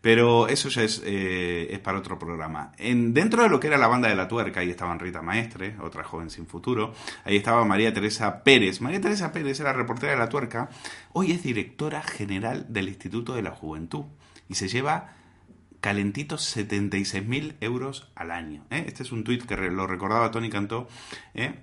Pero 0.00 0.46
eso 0.46 0.68
ya 0.68 0.82
es, 0.82 1.02
eh, 1.04 1.68
es 1.72 1.80
para 1.80 1.98
otro 1.98 2.18
programa. 2.18 2.70
En, 2.78 3.12
dentro 3.12 3.42
de 3.42 3.48
lo 3.48 3.58
que 3.58 3.66
era 3.66 3.76
la 3.76 3.88
banda 3.88 4.08
de 4.08 4.14
la 4.14 4.28
tuerca, 4.28 4.60
ahí 4.60 4.70
estaban 4.70 5.00
Rita 5.00 5.20
Maestre, 5.20 5.76
otra 5.80 6.04
joven 6.04 6.30
sin 6.30 6.46
futuro. 6.46 6.94
Ahí 7.24 7.36
estaba 7.36 7.64
María 7.64 7.92
Teresa 7.92 8.44
Pérez. 8.44 8.80
María 8.80 9.00
Teresa 9.00 9.32
Pérez 9.32 9.58
era 9.58 9.72
reportera 9.72 10.12
de 10.12 10.18
la 10.18 10.28
tuerca. 10.28 10.70
Hoy 11.12 11.32
es 11.32 11.42
directora 11.42 12.02
general 12.02 12.66
del 12.68 12.88
Instituto 12.88 13.34
de 13.34 13.42
la 13.42 13.50
Juventud. 13.50 14.04
Y 14.48 14.54
se 14.54 14.68
lleva 14.68 15.14
calentitos 15.80 16.56
76.000 16.56 17.56
euros 17.60 18.10
al 18.14 18.30
año. 18.30 18.64
¿eh? 18.70 18.84
Este 18.86 19.02
es 19.02 19.12
un 19.12 19.24
tuit 19.24 19.44
que 19.44 19.56
lo 19.56 19.86
recordaba 19.86 20.30
Tony 20.30 20.50
Cantó. 20.50 20.88
¿eh? 21.34 21.54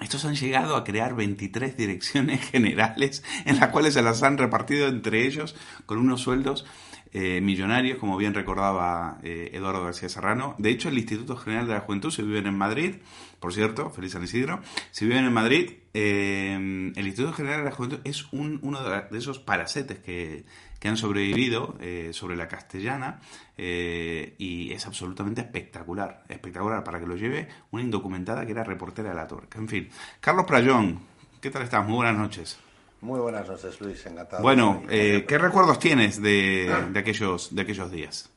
Estos 0.00 0.24
han 0.24 0.36
llegado 0.36 0.76
a 0.76 0.84
crear 0.84 1.14
23 1.14 1.76
direcciones 1.76 2.40
generales 2.50 3.24
en 3.44 3.58
las 3.58 3.70
cuales 3.70 3.94
se 3.94 4.02
las 4.02 4.22
han 4.22 4.38
repartido 4.38 4.86
entre 4.86 5.26
ellos 5.26 5.56
con 5.86 5.98
unos 5.98 6.20
sueldos 6.20 6.64
eh, 7.10 7.40
millonarios, 7.40 7.98
como 7.98 8.18
bien 8.18 8.34
recordaba 8.34 9.18
Eduardo 9.22 9.82
García 9.82 10.10
Serrano. 10.10 10.54
De 10.58 10.68
hecho, 10.70 10.90
el 10.90 10.98
Instituto 10.98 11.36
General 11.36 11.66
de 11.66 11.72
la 11.72 11.80
Juventud 11.80 12.10
se 12.10 12.22
vive 12.22 12.38
en 12.38 12.56
Madrid, 12.56 12.96
por 13.40 13.54
cierto, 13.54 13.88
feliz 13.90 14.12
San 14.12 14.22
Isidro, 14.22 14.60
se 14.90 15.06
viven 15.06 15.24
en 15.24 15.32
Madrid. 15.32 15.72
el 15.94 17.06
Instituto 17.06 17.32
General 17.32 17.60
de 17.60 17.64
la 17.64 17.74
Juventud 17.74 18.00
es 18.04 18.26
uno 18.30 18.82
de 18.82 19.18
esos 19.18 19.38
paracetes 19.38 19.98
que 20.00 20.44
que 20.78 20.88
han 20.88 20.96
sobrevivido 20.96 21.76
eh, 21.80 22.10
sobre 22.12 22.36
la 22.36 22.48
castellana 22.48 23.20
eh, 23.56 24.34
y 24.38 24.72
es 24.72 24.86
absolutamente 24.86 25.40
espectacular, 25.40 26.24
espectacular 26.28 26.84
para 26.84 27.00
que 27.00 27.06
lo 27.06 27.16
lleve 27.16 27.48
una 27.70 27.82
indocumentada 27.82 28.46
que 28.46 28.52
era 28.52 28.64
reportera 28.64 29.10
de 29.10 29.16
la 29.16 29.26
Torca. 29.26 29.58
En 29.58 29.68
fin, 29.68 29.88
Carlos 30.20 30.46
Prayón, 30.46 31.00
¿qué 31.40 31.50
tal 31.50 31.62
estás? 31.62 31.84
Muy 31.84 31.96
buenas 31.96 32.16
noches. 32.16 32.58
Muy 33.00 33.20
buenas 33.20 33.48
noches, 33.48 33.80
Luis, 33.80 34.04
encantado. 34.06 34.42
Bueno, 34.42 34.82
eh, 34.88 35.24
¿qué 35.26 35.38
recuerdos 35.38 35.78
tienes 35.78 36.20
de, 36.20 36.72
aquellos, 36.96 37.54
de 37.54 37.62
aquellos 37.62 37.90
días? 37.92 38.30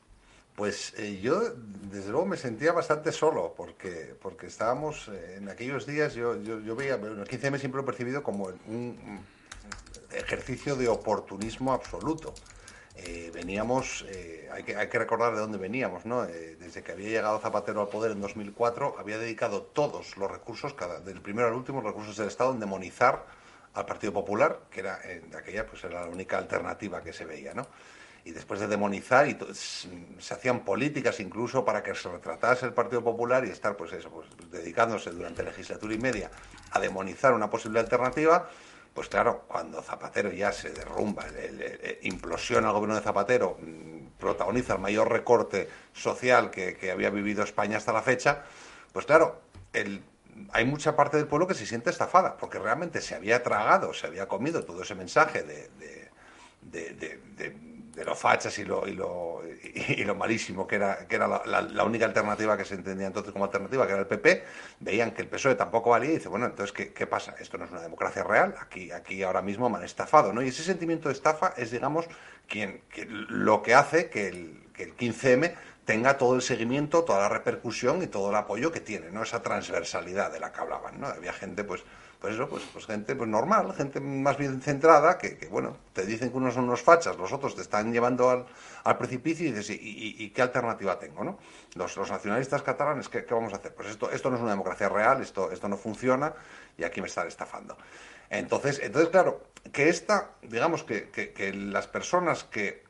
Pues 0.56 0.93
yo, 1.23 1.41
desde 1.91 2.12
luego, 2.12 2.27
me 2.27 2.38
sentía 2.38 2.71
bastante 2.71 3.12
solo, 3.12 3.56
porque, 3.58 4.13
porque 4.21 4.45
estábamos 4.45 5.10
en 5.36 5.49
aquellos 5.49 5.88
días, 5.88 6.13
yo, 6.13 6.39
yo, 6.43 6.60
yo 6.60 6.75
veía, 6.75 6.95
el 6.95 7.25
15M 7.25 7.58
siempre 7.58 7.77
lo 7.77 7.82
he 7.82 7.86
percibido 7.86 8.21
como 8.21 8.49
un 8.67 8.95
ejercicio 10.13 10.76
de 10.76 10.88
oportunismo 10.88 11.74
absoluto. 11.74 12.34
Eh, 12.95 13.32
veníamos, 13.34 14.06
eh, 14.10 14.50
hay, 14.52 14.63
que, 14.63 14.76
hay 14.76 14.88
que 14.88 15.00
recordar 15.00 15.34
de 15.34 15.39
dónde 15.39 15.58
veníamos, 15.58 16.06
¿no? 16.06 16.26
Eh, 16.26 16.58
desde 16.60 16.84
que 16.84 16.91
había 16.91 17.10
llegado 17.10 17.39
Zapatero 17.39 17.82
al 17.82 17.88
poder 17.88 18.12
en 18.12 18.21
2004, 18.21 18.97
había 19.00 19.17
dedicado 19.17 19.63
todos 19.63 20.17
los 20.17 20.30
recursos, 20.30 20.74
cada, 20.74 21.00
del 21.00 21.21
primero 21.21 21.47
al 21.47 21.54
último, 21.54 21.82
recursos 21.82 22.17
del 22.17 22.28
Estado 22.28 22.52
en 22.52 22.60
demonizar 22.60 23.26
al 23.74 23.86
Partido 23.86 24.12
Popular, 24.13 24.60
que 24.69 24.82
era 24.82 25.00
de 25.00 25.38
aquella 25.38 25.65
pues 25.65 25.84
era 25.86 26.02
la 26.02 26.08
única 26.10 26.38
alternativa 26.38 27.02
que 27.02 27.13
se 27.13 27.26
veía, 27.26 27.54
¿no? 27.54 27.65
Y 28.24 28.32
después 28.32 28.60
de 28.60 28.67
demonizar, 28.67 29.28
y 29.28 29.36
se 30.19 30.34
hacían 30.34 30.60
políticas 30.60 31.19
incluso 31.21 31.65
para 31.65 31.82
que 31.82 31.95
se 31.95 32.08
retratase 32.08 32.67
el 32.67 32.74
Partido 32.74 33.02
Popular 33.04 33.43
y 33.45 33.50
estar, 33.50 33.76
pues 33.76 33.93
eso, 33.93 34.12
pues 34.12 34.28
dedicándose 34.52 35.10
durante 35.10 35.41
legislatura 35.41 35.93
y 35.95 35.97
media 35.97 36.30
a 36.71 36.80
demonizar 36.80 37.34
una 37.34 37.50
posible 37.50 37.80
alternativa, 37.80 38.47
pues 38.93 39.08
claro, 39.08 39.45
cuando 39.47 39.82
Zapatero 39.82 40.32
ya 40.32 40.51
se 40.51 40.69
derrumba, 40.71 41.25
implosiona 42.01 42.67
el 42.67 42.73
gobierno 42.73 42.95
de 42.95 43.01
Zapatero, 43.01 43.58
mm, 43.62 44.19
protagoniza 44.19 44.73
el 44.73 44.80
mayor 44.80 45.10
recorte 45.10 45.69
social 45.93 46.51
que, 46.51 46.91
había 46.91 47.10
vivido 47.10 47.43
España 47.43 47.77
hasta 47.77 47.93
la 47.93 48.01
fecha, 48.01 48.43
pues 48.91 49.06
claro, 49.06 49.41
hay 50.51 50.65
mucha 50.65 50.95
parte 50.95 51.17
del 51.17 51.27
pueblo 51.27 51.47
que 51.47 51.54
se 51.54 51.65
siente 51.65 51.89
estafada, 51.89 52.38
porque 52.38 52.60
realmente 52.60 53.01
se 53.01 53.15
había 53.15 53.41
tragado, 53.43 53.93
se 53.93 54.08
había 54.08 54.27
comido 54.27 54.63
todo 54.63 54.84
ese 54.84 54.95
mensaje 54.95 55.43
de 55.43 56.12
de 56.62 57.56
los 57.95 58.17
fachas 58.17 58.58
y 58.60 58.65
lo, 58.65 58.88
y 58.88 58.93
lo, 58.93 59.41
y 59.73 60.04
lo 60.04 60.15
malísimo 60.15 60.65
que 60.67 60.75
era, 60.75 61.08
que 61.08 61.15
era 61.15 61.27
la, 61.27 61.84
única 61.84 62.06
alternativa 62.06 62.58
que 62.58 62.65
se 62.65 62.75
entendía 62.75 63.08
entonces 63.08 63.32
como 63.32 63.45
alternativa, 63.45 63.86
que 63.86 63.93
era 63.93 64.01
el 64.01 64.08
PP, 64.08 64.43
veían 64.80 65.12
que 65.12 65.21
el 65.21 65.27
PSOE 65.27 65.56
tampoco 65.56 65.89
valía 65.89 66.12
y 66.12 66.15
dice, 66.15 66.30
bueno, 66.30 66.45
entonces, 66.45 66.71
¿qué, 66.71 66.93
qué 66.93 67.08
pasa? 67.08 67.36
Esto 67.39 67.58
no 67.58 67.65
es 67.65 67.71
una 67.71 67.82
democracia 67.82 68.23
real, 68.23 68.56
aquí, 68.60 68.91
aquí 68.91 69.23
ahora 69.23 69.41
mismo 69.41 69.69
me 69.69 69.77
han 69.77 69.84
estafado, 69.84 70.34
¿no? 70.34 70.41
Y 70.41 70.49
ese 70.49 70.63
sentimiento 70.63 71.10
de 71.10 71.13
estafa 71.13 71.54
es, 71.58 71.71
digamos, 71.71 72.06
quien, 72.47 72.82
lo 73.30 73.62
que 73.62 73.75
hace 73.75 74.10
que 74.10 74.27
el, 74.27 74.67
que 74.73 74.84
el 74.84 74.95
15M 74.95 75.54
tenga 75.86 76.17
todo 76.17 76.36
el 76.36 76.41
seguimiento, 76.41 77.04
toda 77.04 77.21
la 77.21 77.30
repercusión 77.30 78.01
y 78.04 78.08
todo 78.08 78.30
el 78.30 78.36
apoyo 78.36 78.71
que 78.71 78.80
tiene, 78.80 79.12
¿no? 79.12 79.23
Esa 79.23 79.41
transversalidad 79.41 80.32
de 80.32 80.39
la 80.39 80.51
que 80.51 80.62
hablaban, 80.62 80.99
¿no? 80.99 81.08
Había 81.08 81.34
gente, 81.34 81.63
pues, 81.63 81.84
pues 82.22 82.36
eso, 82.36 82.48
pues, 82.48 82.62
pues 82.72 82.86
gente 82.86 83.16
pues 83.16 83.28
normal, 83.28 83.74
gente 83.74 84.00
más 84.00 84.38
bien 84.38 84.62
centrada, 84.62 85.18
que, 85.18 85.48
bueno, 85.50 85.76
te 85.92 86.06
dicen 86.06 86.30
que 86.30 86.38
unos 86.38 86.54
son 86.54 86.66
unos 86.66 86.84
fachas, 86.84 87.18
los 87.18 87.34
otros 87.34 87.56
te 87.56 87.64
están 87.64 87.92
llevando 87.92 88.30
al, 88.30 88.46
al 88.84 88.98
precipicio 89.00 89.48
y 89.48 89.52
dices, 89.52 89.76
¿y, 89.82 90.30
qué 90.30 90.42
alternativa 90.44 91.00
tengo? 91.00 91.24
¿no? 91.24 91.40
Los, 91.74 91.98
los 91.98 92.12
nacionalistas 92.12 92.62
catalanes, 92.62 93.10
¿qué, 93.10 93.26
vamos 93.32 93.54
a 93.54 93.56
hacer? 93.56 93.74
Pues 93.74 93.90
esto, 93.90 94.12
esto 94.12 94.30
no 94.30 94.36
es 94.36 94.42
una 94.44 94.52
democracia 94.52 94.88
real, 94.88 95.20
esto, 95.20 95.52
esto 95.52 95.68
no 95.68 95.78
funciona 95.78 96.36
y 96.78 96.84
aquí 96.84 97.02
me 97.02 97.08
están 97.08 97.28
estafando. 97.28 97.76
Entonces, 98.30 98.80
entonces 98.84 99.10
claro, 99.10 99.42
que 99.74 99.90
esta, 99.90 100.30
digamos 100.44 100.84
que, 100.84 101.10
que, 101.10 101.54
las 101.54 101.88
personas 101.88 102.44
que 102.44 102.84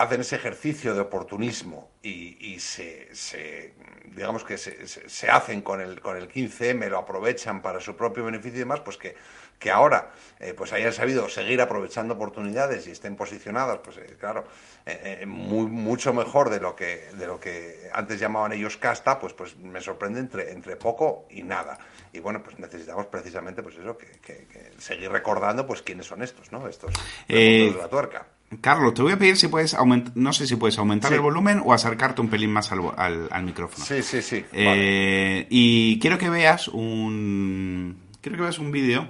hacen 0.00 0.22
ese 0.22 0.36
ejercicio 0.36 0.94
de 0.94 1.02
oportunismo 1.02 1.90
y, 2.02 2.54
y 2.54 2.60
se, 2.60 3.14
se 3.14 3.74
digamos 4.06 4.44
que 4.44 4.56
se, 4.56 4.88
se, 4.88 5.30
hacen 5.30 5.60
con 5.60 5.82
el, 5.82 6.00
con 6.00 6.16
el 6.16 6.26
15M, 6.26 6.88
lo 6.88 6.98
aprovechan 6.98 7.60
para 7.60 7.80
su 7.80 7.94
propio 7.94 8.24
beneficio 8.24 8.56
y 8.56 8.60
demás, 8.60 8.80
pues 8.80 8.96
que, 8.96 9.14
que 9.58 9.70
ahora 9.70 10.12
eh, 10.38 10.54
pues 10.56 10.72
hayan 10.72 10.94
sabido 10.94 11.28
seguir 11.28 11.60
aprovechando 11.60 12.14
oportunidades 12.14 12.86
y 12.86 12.92
estén 12.92 13.14
posicionadas, 13.14 13.80
pues 13.84 13.98
eh, 13.98 14.16
claro, 14.18 14.46
eh, 14.86 15.26
muy, 15.26 15.66
mucho 15.66 16.14
mejor 16.14 16.48
de 16.48 16.60
lo 16.60 16.74
que 16.74 17.10
de 17.12 17.26
lo 17.26 17.38
que 17.38 17.90
antes 17.92 18.18
llamaban 18.18 18.54
ellos 18.54 18.78
casta, 18.78 19.18
pues 19.18 19.34
pues 19.34 19.54
me 19.58 19.82
sorprende 19.82 20.18
entre, 20.20 20.50
entre 20.52 20.76
poco 20.76 21.26
y 21.28 21.42
nada. 21.42 21.78
Y 22.10 22.20
bueno, 22.20 22.42
pues 22.42 22.58
necesitamos 22.58 23.04
precisamente 23.06 23.62
pues 23.62 23.76
eso, 23.76 23.98
que, 23.98 24.46
seguir 24.78 25.10
recordando 25.12 25.66
pues 25.66 25.82
quiénes 25.82 26.06
son 26.06 26.22
estos, 26.22 26.50
¿no? 26.52 26.66
Estos 26.66 26.94
de 27.28 27.74
la 27.78 27.88
tuerca. 27.88 28.39
Carlos, 28.60 28.94
te 28.94 29.02
voy 29.02 29.12
a 29.12 29.18
pedir 29.18 29.36
si 29.36 29.48
puedes 29.48 29.74
aumentar, 29.74 30.12
no 30.16 30.32
sé 30.32 30.46
si 30.46 30.56
puedes 30.56 30.78
aumentar 30.78 31.12
el 31.12 31.20
volumen 31.20 31.62
o 31.64 31.72
acercarte 31.72 32.20
un 32.20 32.28
pelín 32.28 32.52
más 32.52 32.72
al, 32.72 33.28
al, 33.30 33.42
micrófono. 33.44 33.84
Sí, 33.84 34.02
sí, 34.02 34.22
sí. 34.22 34.44
Y 34.52 35.98
quiero 36.00 36.18
que 36.18 36.30
veas 36.30 36.68
un, 36.68 37.96
quiero 38.20 38.36
que 38.36 38.42
veas 38.42 38.58
un 38.58 38.72
vídeo 38.72 39.08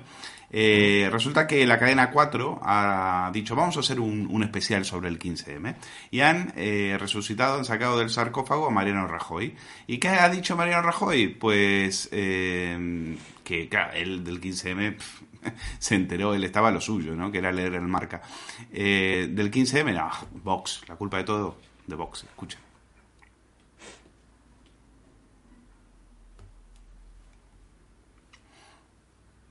eh, 0.53 1.09
resulta 1.12 1.46
que 1.46 1.64
la 1.64 1.79
cadena 1.79 2.11
4 2.11 2.61
ha 2.62 3.31
dicho 3.33 3.55
vamos 3.55 3.76
a 3.76 3.81
hacer 3.81 4.00
un, 4.00 4.42
especial 4.42 4.85
sobre 4.85 5.09
el 5.09 5.18
15M 5.18 5.76
y 6.11 6.20
han 6.20 6.53
eh, 6.57 6.96
resucitado, 6.98 7.59
han 7.59 7.64
sacado 7.64 7.98
del 7.98 8.11
sarcófago 8.11 8.66
a 8.66 8.70
Mariano 8.70 9.07
Rajoy. 9.07 9.55
¿Y 9.87 9.98
qué 9.98 10.09
ha 10.09 10.29
dicho 10.29 10.57
Mariano 10.57 10.83
Rajoy? 10.83 11.29
Pues 11.29 12.09
eh, 12.11 13.16
que 13.44 13.68
claro, 13.68 13.92
él 13.94 14.24
del 14.24 14.40
15M 14.40 14.96
se 15.79 15.94
enteró, 15.94 16.35
él 16.35 16.44
estaba 16.44 16.68
a 16.68 16.72
lo 16.72 16.81
suyo, 16.81 17.14
¿no? 17.14 17.31
que 17.31 17.38
era 17.38 17.53
leer 17.53 17.74
el 17.74 17.83
marca. 17.83 18.22
del 18.70 19.50
15M, 19.50 19.94
no, 19.94 20.11
Vox, 20.42 20.83
la 20.88 20.96
culpa 20.96 21.18
de 21.18 21.24
todo 21.24 21.57
de 21.87 21.96
Vox, 21.96 22.24
escucha. 22.24 22.59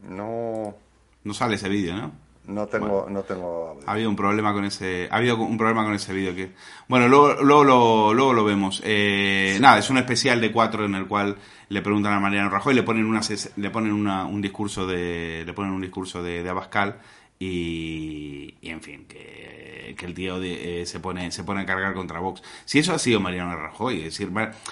No, 0.07 0.75
no 1.23 1.33
sale 1.33 1.55
ese 1.55 1.69
vídeo, 1.69 1.95
¿no? 1.95 2.28
No 2.49 2.65
tengo, 2.65 3.05
no 3.09 3.21
tengo 3.21 3.79
Ha 3.85 3.91
habido 3.91 4.09
un 4.09 4.15
problema 4.15 4.53
con 4.53 4.65
ese, 4.65 5.07
ha 5.11 5.17
habido 5.17 5.37
un 5.37 5.57
problema 5.57 5.83
con 5.83 5.93
ese 5.93 6.13
vídeo 6.13 6.35
que, 6.35 6.51
bueno, 6.87 7.07
luego, 7.07 7.43
luego, 7.43 7.63
lo, 7.63 8.13
luego 8.13 8.33
lo 8.33 8.43
vemos. 8.43 8.81
Eh, 8.83 9.57
nada, 9.61 9.77
es 9.77 9.89
un 9.89 9.97
especial 9.97 10.41
de 10.41 10.51
cuatro 10.51 10.85
en 10.85 10.95
el 10.95 11.07
cual 11.07 11.37
le 11.69 11.81
preguntan 11.81 12.13
a 12.13 12.19
Mariano 12.19 12.49
Rajoy, 12.49 12.73
le 12.73 12.83
ponen 12.83 13.05
una, 13.05 13.21
le 13.55 13.69
ponen 13.69 13.93
una, 13.93 14.25
un 14.25 14.41
discurso 14.41 14.87
de, 14.87 15.43
le 15.45 15.53
ponen 15.53 15.73
un 15.73 15.81
discurso 15.81 16.23
de, 16.23 16.41
de 16.41 16.49
Abascal 16.49 16.99
y, 17.37 18.55
en 18.63 18.81
fin, 18.81 19.05
que, 19.07 19.95
que 19.97 20.05
el 20.05 20.13
tío 20.13 20.41
eh, 20.41 20.85
se 20.85 20.99
pone, 20.99 21.31
se 21.31 21.43
pone 21.43 21.61
a 21.61 21.65
cargar 21.65 21.93
contra 21.93 22.19
Vox. 22.19 22.41
Si 22.65 22.79
eso 22.79 22.93
ha 22.93 22.99
sido 22.99 23.19
Mariano 23.19 23.55
Rajoy, 23.55 23.99
es 23.99 24.05
decir, 24.05 24.31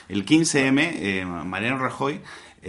el 0.10 0.26
15M, 0.26 0.80
eh, 0.96 1.26
Mariano 1.26 1.78
Rajoy 1.78 2.20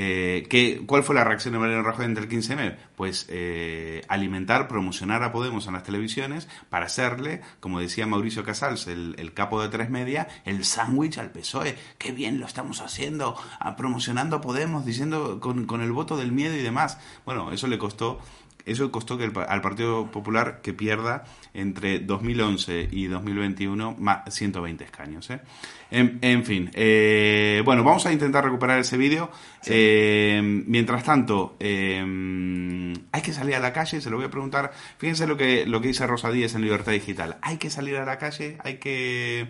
eh, 0.01 0.85
¿Cuál 0.87 1.03
fue 1.03 1.17
la 1.17 1.25
reacción 1.25 1.55
de 1.55 1.59
Mariano 1.59 1.83
Rajoy 1.83 2.05
ante 2.05 2.21
el 2.21 2.29
15M? 2.29 2.77
Pues 2.95 3.27
eh, 3.31 4.03
alimentar, 4.07 4.69
promocionar 4.69 5.25
a 5.25 5.33
Podemos 5.33 5.67
en 5.67 5.73
las 5.73 5.83
televisiones 5.83 6.49
para 6.71 6.87
hacerle, 6.87 7.41
como 7.59 7.81
decía 7.81 8.07
Mauricio 8.07 8.45
Casals, 8.45 8.87
el, 8.87 9.33
capo 9.35 9.61
de 9.61 9.69
tres 9.71 9.91
media, 9.91 10.29
el 10.45 10.65
sándwich 10.65 11.19
al 11.19 11.33
PSOE. 11.33 11.77
¡Qué 11.99 12.13
bien 12.13 12.39
lo 12.39 12.47
estamos 12.47 12.81
haciendo! 12.81 13.35
promocionando 13.77 14.37
a 14.37 14.41
Podemos, 14.41 14.87
diciendo 14.87 15.41
con, 15.41 15.67
con 15.67 15.81
el 15.81 15.91
voto 15.91 16.17
del 16.17 16.31
miedo 16.31 16.55
y 16.55 16.63
demás. 16.63 16.99
Bueno, 17.25 17.51
eso 17.51 17.67
le 17.67 17.79
costó 17.79 18.21
eso 18.69 18.91
costó 18.93 19.17
que 19.17 19.33
al 19.49 19.63
Partido 19.63 20.11
Popular 20.11 20.61
que 20.61 20.75
pierda 20.75 21.25
entre 21.59 22.01
2011 22.01 22.89
y 22.91 23.07
2021 23.07 23.97
más 23.99 24.35
120 24.35 24.85
escaños. 24.85 25.29
¿eh? 25.31 25.41
En, 25.91 26.45
fin, 26.45 26.71
eh, 26.75 27.63
bueno, 27.65 27.83
vamos 27.83 28.05
a 28.07 28.13
intentar 28.13 28.45
recuperar 28.45 28.79
ese 28.79 28.97
vídeo. 28.97 29.31
Eh, 29.67 30.41
mientras 30.43 31.03
tanto, 31.03 31.57
hay 31.61 33.23
que 33.23 33.33
salir 33.33 33.55
a 33.55 33.61
la 33.61 33.73
calle, 33.73 34.01
se 34.01 34.11
lo 34.11 34.17
voy 34.17 34.27
a 34.27 34.31
preguntar. 34.31 34.73
Fíjense 34.99 35.27
lo 35.27 35.37
que, 35.37 35.67
lo 35.67 35.81
que 35.81 35.89
dice 35.89 36.07
Rosa 36.07 36.31
Díez 36.31 36.55
en 36.55 36.63
Libertad 36.63 36.93
Digital. 36.93 37.39
Hay 37.43 37.57
que 37.57 37.71
salir 37.71 37.97
a 37.97 38.05
la 38.05 38.19
calle, 38.19 38.59
hay 38.63 38.77
que 38.77 39.49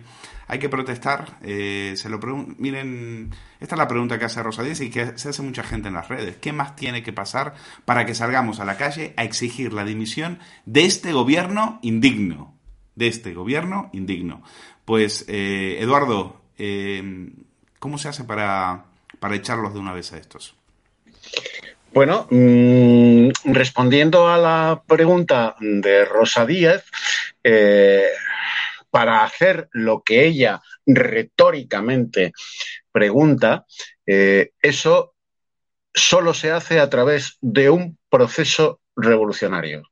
hay 0.49 0.57
que 0.57 0.67
protestar. 0.67 1.37
Eh, 1.43 1.93
se 1.95 2.09
lo 2.09 2.19
Miren, 2.57 3.29
esta 3.59 3.75
es 3.75 3.79
la 3.79 3.87
pregunta 3.87 4.17
que 4.17 4.25
hace 4.25 4.41
Rosa 4.41 4.63
Díez 4.63 4.81
y 4.81 4.89
que 4.89 5.17
se 5.17 5.29
hace 5.29 5.41
mucha 5.43 5.63
gente 5.63 5.87
en 5.87 5.93
las 5.93 6.09
redes. 6.09 6.37
¿Qué 6.37 6.51
más 6.51 6.75
tiene 6.75 7.03
que 7.03 7.13
pasar 7.13 7.53
para 7.85 8.05
que 8.05 8.15
salgamos 8.15 8.59
a 8.59 8.65
la 8.65 8.75
calle 8.75 9.13
a 9.15 9.23
exigir 9.23 9.71
la 9.73 9.85
dimisión 9.85 10.39
de 10.65 10.85
este 10.85 11.13
gobierno 11.13 11.79
indigno? 11.99 12.57
De 12.95 13.07
este 13.07 13.33
gobierno 13.33 13.89
indigno. 13.93 14.43
Pues, 14.85 15.25
eh, 15.27 15.77
Eduardo, 15.79 16.41
eh, 16.57 17.29
¿cómo 17.77 17.97
se 17.97 18.07
hace 18.07 18.23
para, 18.23 18.85
para 19.19 19.35
echarlos 19.35 19.73
de 19.73 19.79
una 19.79 19.93
vez 19.93 20.11
a 20.13 20.17
estos? 20.17 20.55
Bueno, 21.93 22.27
mm, 22.29 23.29
respondiendo 23.45 24.27
a 24.27 24.37
la 24.37 24.83
pregunta 24.85 25.55
de 25.59 26.05
Rosa 26.05 26.45
Díez, 26.45 26.83
eh, 27.43 28.09
para 28.89 29.23
hacer 29.23 29.69
lo 29.71 30.01
que 30.01 30.25
ella 30.25 30.61
retóricamente 30.85 32.33
pregunta, 32.91 33.65
eso 34.05 35.13
solo 35.93 36.33
se 36.33 36.49
hace 36.49 36.79
a 36.79 36.89
través 36.89 37.37
de 37.41 37.69
un 37.69 37.99
proceso 38.09 38.81
revolucionario. 38.95 39.88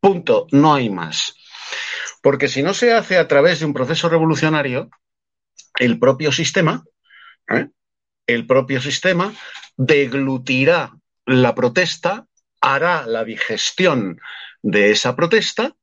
Punto, 0.00 0.46
no 0.52 0.74
hay 0.74 0.90
más. 0.90 1.34
Porque 2.22 2.48
si 2.48 2.62
no 2.62 2.74
se 2.74 2.92
hace 2.92 3.18
a 3.18 3.28
través 3.28 3.60
de 3.60 3.66
un 3.66 3.74
proceso 3.74 4.08
revolucionario, 4.08 4.90
el 5.78 5.98
propio 5.98 6.32
sistema, 6.32 6.84
¿eh? 7.48 7.68
el 8.26 8.46
propio 8.46 8.80
sistema 8.80 9.34
deglutirá 9.76 10.92
la 11.26 11.54
protesta, 11.54 12.26
hará 12.60 13.06
la 13.06 13.24
digestión 13.24 14.20
de 14.62 14.90
esa 14.90 15.14
protesta 15.14 15.74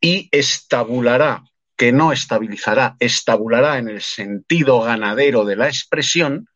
y 0.00 0.28
estabulará, 0.32 1.44
que 1.76 1.92
no 1.92 2.12
estabilizará, 2.12 2.96
estabulará 3.00 3.78
en 3.78 3.88
el 3.88 4.02
sentido 4.02 4.80
ganadero 4.80 5.44
de 5.44 5.56
la 5.56 5.68
expresión, 5.68 6.46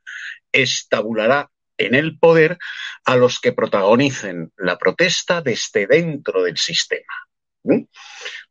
estabulará 0.52 1.50
en 1.78 1.94
el 1.94 2.18
poder 2.18 2.58
a 3.04 3.16
los 3.16 3.40
que 3.40 3.52
protagonicen 3.52 4.52
la 4.56 4.76
protesta 4.76 5.40
desde 5.40 5.86
dentro 5.86 6.42
del 6.42 6.58
sistema, 6.58 7.14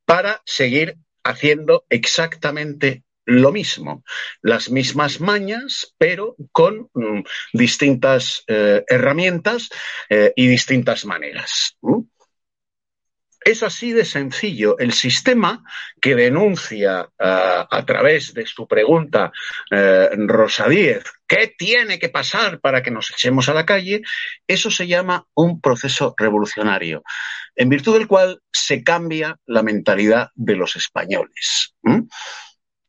para 0.06 0.42
seguir 0.46 0.96
haciendo 1.24 1.86
exactamente 1.90 3.04
lo 3.26 3.52
mismo, 3.52 4.04
las 4.42 4.70
mismas 4.70 5.20
mañas, 5.20 5.94
pero 5.98 6.38
con 6.54 6.90
mm, 6.94 7.24
distintas 7.52 8.44
eh, 8.48 8.84
herramientas 8.88 9.70
eh, 10.10 10.32
y 10.36 10.48
distintas 10.48 11.04
maneras. 11.04 11.78
Es 13.48 13.64
así 13.64 13.94
de 13.94 14.04
sencillo. 14.04 14.78
El 14.78 14.92
sistema 14.92 15.64
que 16.02 16.16
denuncia 16.16 17.08
eh, 17.18 17.66
a 17.72 17.86
través 17.86 18.34
de 18.34 18.46
su 18.46 18.68
pregunta 18.68 19.32
eh, 19.72 20.10
Rosa 20.18 20.66
¿qué 20.68 21.56
tiene 21.58 21.98
que 21.98 22.10
pasar 22.10 22.60
para 22.60 22.84
que 22.84 22.92
nos 22.92 23.10
echemos 23.10 23.48
a 23.48 23.54
la 23.54 23.66
calle? 23.66 24.02
Eso 24.46 24.70
se 24.70 24.86
llama 24.86 25.26
un 25.34 25.62
proceso 25.62 26.14
revolucionario, 26.18 27.04
en 27.56 27.70
virtud 27.70 27.94
del 27.94 28.08
cual 28.08 28.42
se 28.52 28.84
cambia 28.84 29.40
la 29.46 29.64
mentalidad 29.64 30.30
de 30.36 30.56
los 30.58 30.76
españoles. 30.76 31.74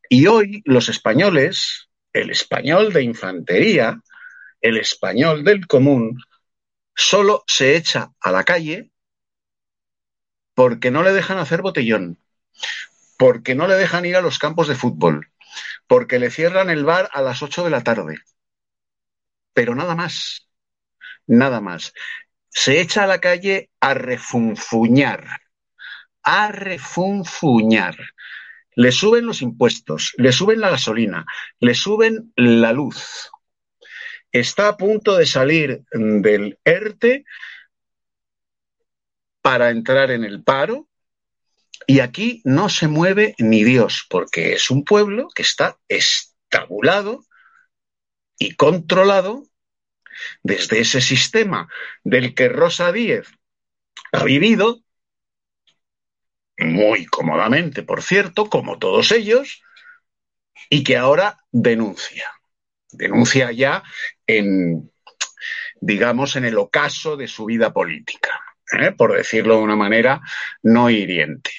Y 0.09 0.27
hoy 0.27 0.61
los 0.65 0.89
españoles, 0.89 1.89
el 2.13 2.31
español 2.31 2.93
de 2.93 3.05
infantería, 3.05 4.01
el 4.61 4.79
español 4.79 5.45
del 5.45 5.69
común, 5.69 6.21
solo 6.97 7.45
se 7.47 7.77
echa 7.77 8.11
a 8.19 8.33
la 8.33 8.43
calle 8.43 8.91
porque 10.59 10.91
no 10.91 11.05
le 11.05 11.13
dejan 11.13 11.39
hacer 11.39 11.63
botellón, 11.63 12.19
porque 13.17 13.55
no 13.55 13.69
le 13.69 13.77
dejan 13.77 14.05
ir 14.07 14.17
a 14.17 14.21
los 14.21 14.41
campos 14.41 14.67
de 14.67 14.75
fútbol, 14.75 15.31
porque 15.87 16.19
le 16.19 16.33
cierran 16.33 16.69
el 16.69 16.85
bar 16.85 17.09
a 17.13 17.23
las 17.23 17.45
8 17.45 17.63
de 17.63 17.71
la 17.71 17.85
tarde. 17.85 18.19
Pero 19.53 19.77
nada 19.77 19.95
más, 19.95 20.49
nada 21.29 21.61
más. 21.61 21.95
Se 22.49 22.81
echa 22.81 23.05
a 23.05 23.07
la 23.07 23.21
calle 23.21 23.71
a 23.79 23.95
refunfuñar, 23.95 25.43
a 26.25 26.51
refunfuñar. 26.51 27.97
Le 28.75 28.91
suben 28.91 29.27
los 29.27 29.43
impuestos, 29.43 30.13
le 30.17 30.33
suben 30.33 30.61
la 30.61 30.71
gasolina, 30.71 31.25
le 31.61 31.77
suben 31.77 32.33
la 32.35 32.73
luz. 32.73 33.31
Está 34.33 34.67
a 34.67 34.77
punto 34.77 35.17
de 35.17 35.27
salir 35.27 35.85
del 35.93 36.59
ERTE 36.65 37.25
para 39.49 39.71
entrar 39.71 40.11
en 40.11 40.25
el 40.25 40.45
paro. 40.45 40.91
Y 41.87 42.01
aquí 42.01 42.43
no 42.45 42.69
se 42.69 42.87
mueve 42.87 43.35
ni 43.39 43.65
Dios, 43.65 44.05
porque 44.11 44.53
es 44.53 44.71
un 44.71 44.85
pueblo 44.85 45.29
que 45.35 45.41
está 45.41 45.79
estabulado 45.89 47.25
y 48.39 48.57
controlado 48.57 49.45
desde 50.43 50.81
ese 50.81 51.01
sistema 51.01 51.67
del 52.05 52.35
que 52.35 52.51
Rosa 52.51 52.93
Díez 52.93 53.27
ha 54.13 54.23
vivido, 54.25 54.83
muy 56.59 57.07
cómodamente, 57.07 57.83
por 57.83 58.03
cierto, 58.03 58.51
como 58.51 58.79
todos 58.79 59.13
ellos, 59.13 59.63
y 60.69 60.85
que 60.85 60.99
ahora 60.99 61.39
denuncia. 61.53 62.31
Denuncia 62.91 63.51
ya 63.53 63.83
en, 64.27 64.93
digamos, 65.81 66.37
en 66.37 66.45
el 66.45 66.59
ocaso 66.59 67.17
de 67.17 67.29
su 67.29 67.47
vida 67.47 67.73
política. 67.73 68.39
¿Eh? 68.73 68.93
por 68.93 69.17
decirlo 69.17 69.57
de 69.57 69.63
una 69.63 69.77
manera 69.77 70.21
no 70.63 70.91
hiriente. 70.91 71.51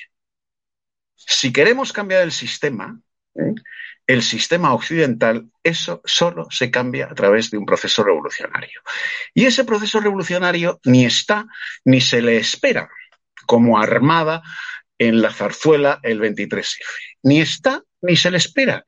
Si 1.15 1.51
queremos 1.53 1.93
cambiar 1.93 2.23
el 2.23 2.31
sistema, 2.31 2.99
¿eh? 3.35 3.53
el 4.07 4.23
sistema 4.23 4.73
occidental, 4.73 5.49
eso 5.63 6.01
solo 6.03 6.47
se 6.49 6.71
cambia 6.71 7.05
a 7.05 7.13
través 7.13 7.51
de 7.51 7.57
un 7.57 7.65
proceso 7.65 8.03
revolucionario. 8.03 8.81
Y 9.33 9.45
ese 9.45 9.63
proceso 9.63 9.99
revolucionario 9.99 10.79
ni 10.83 11.05
está 11.05 11.45
ni 11.85 12.01
se 12.01 12.21
le 12.21 12.37
espera 12.37 12.89
como 13.45 13.79
armada 13.79 14.41
en 14.97 15.21
la 15.21 15.31
zarzuela 15.31 15.99
el 16.03 16.19
23F. 16.19 16.77
Ni 17.23 17.39
está 17.39 17.83
ni 18.01 18.15
se 18.15 18.31
le 18.31 18.37
espera. 18.37 18.85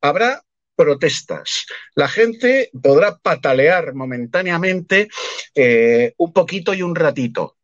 Habrá 0.00 0.42
protestas. 0.74 1.66
La 1.94 2.08
gente 2.08 2.70
podrá 2.82 3.18
patalear 3.18 3.94
momentáneamente 3.94 5.08
eh, 5.54 6.14
un 6.16 6.32
poquito 6.32 6.74
y 6.74 6.82
un 6.82 6.94
ratito. 6.94 7.56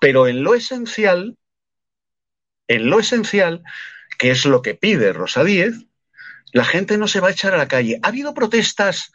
Pero 0.00 0.28
en 0.28 0.42
lo 0.42 0.54
esencial, 0.54 1.36
en 2.68 2.90
lo 2.90 3.00
esencial, 3.00 3.62
que 4.18 4.30
es 4.30 4.44
lo 4.44 4.62
que 4.62 4.74
pide 4.74 5.12
Rosa 5.12 5.44
Díez, 5.44 5.74
la 6.52 6.64
gente 6.64 6.98
no 6.98 7.08
se 7.08 7.20
va 7.20 7.28
a 7.28 7.32
echar 7.32 7.54
a 7.54 7.58
la 7.58 7.68
calle. 7.68 7.98
Ha 8.02 8.08
habido 8.08 8.34
protestas 8.34 9.12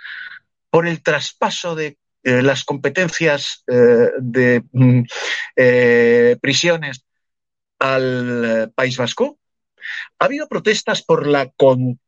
por 0.70 0.88
el 0.88 1.02
traspaso 1.02 1.76
de 1.76 1.98
eh, 2.24 2.42
las 2.42 2.64
competencias 2.64 3.64
eh, 3.68 4.12
de 4.20 4.64
mm, 4.72 5.04
prisiones 6.40 7.06
al 7.80 8.72
País 8.76 8.98
Vasco. 8.98 9.40
Ha 10.20 10.26
habido 10.26 10.48
protestas 10.48 11.04
por 11.04 11.28
la 11.28 11.50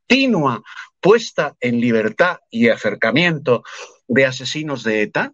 continua 0.07 0.61
puesta 0.99 1.55
en 1.59 1.79
libertad 1.79 2.37
y 2.49 2.69
acercamiento 2.69 3.63
de 4.07 4.25
asesinos 4.25 4.83
de 4.83 5.01
ETA. 5.01 5.33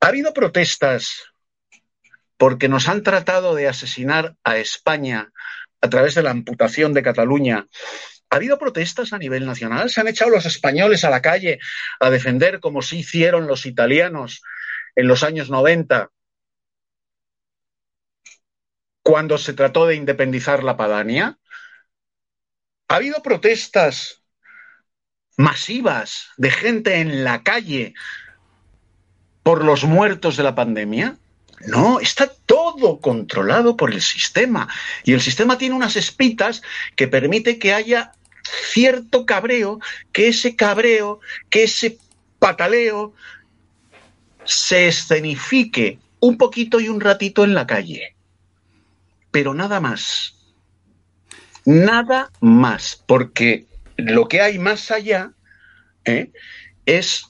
Ha 0.00 0.06
habido 0.06 0.32
protestas 0.32 1.24
porque 2.36 2.68
nos 2.68 2.88
han 2.88 3.02
tratado 3.02 3.54
de 3.54 3.68
asesinar 3.68 4.36
a 4.44 4.58
España 4.58 5.32
a 5.80 5.88
través 5.88 6.14
de 6.14 6.22
la 6.22 6.30
amputación 6.30 6.94
de 6.94 7.02
Cataluña. 7.02 7.66
Ha 8.30 8.36
habido 8.36 8.58
protestas 8.58 9.12
a 9.12 9.18
nivel 9.18 9.46
nacional. 9.46 9.90
Se 9.90 10.00
han 10.00 10.08
echado 10.08 10.30
los 10.30 10.46
españoles 10.46 11.04
a 11.04 11.10
la 11.10 11.22
calle 11.22 11.58
a 12.00 12.10
defender 12.10 12.60
como 12.60 12.82
sí 12.82 12.98
hicieron 12.98 13.46
los 13.46 13.66
italianos 13.66 14.42
en 14.94 15.08
los 15.08 15.22
años 15.22 15.50
90 15.50 16.10
cuando 19.02 19.38
se 19.38 19.54
trató 19.54 19.86
de 19.86 19.94
independizar 19.94 20.62
la 20.62 20.76
Padania? 20.76 21.38
¿Ha 22.88 22.96
habido 22.96 23.22
protestas 23.22 24.22
masivas 25.36 26.30
de 26.36 26.50
gente 26.50 27.00
en 27.00 27.24
la 27.24 27.42
calle 27.42 27.94
por 29.42 29.64
los 29.64 29.84
muertos 29.84 30.36
de 30.36 30.42
la 30.42 30.54
pandemia? 30.54 31.16
No, 31.66 32.00
está 32.00 32.28
todo 32.46 33.00
controlado 33.00 33.76
por 33.76 33.92
el 33.92 34.00
sistema. 34.00 34.68
Y 35.04 35.12
el 35.12 35.20
sistema 35.20 35.58
tiene 35.58 35.74
unas 35.74 35.96
espitas 35.96 36.62
que 36.96 37.08
permite 37.08 37.58
que 37.58 37.74
haya 37.74 38.12
cierto 38.72 39.26
cabreo, 39.26 39.80
que 40.12 40.28
ese 40.28 40.56
cabreo, 40.56 41.20
que 41.50 41.64
ese 41.64 41.98
pataleo 42.38 43.12
se 44.44 44.88
escenifique 44.88 45.98
un 46.20 46.38
poquito 46.38 46.80
y 46.80 46.88
un 46.88 47.00
ratito 47.00 47.44
en 47.44 47.54
la 47.54 47.66
calle 47.66 48.14
pero 49.30 49.54
nada 49.54 49.80
más. 49.80 50.34
Nada 51.68 52.30
más, 52.40 53.04
porque 53.06 53.66
lo 53.98 54.26
que 54.26 54.40
hay 54.40 54.58
más 54.58 54.90
allá 54.90 55.32
¿eh? 56.06 56.32
es 56.86 57.26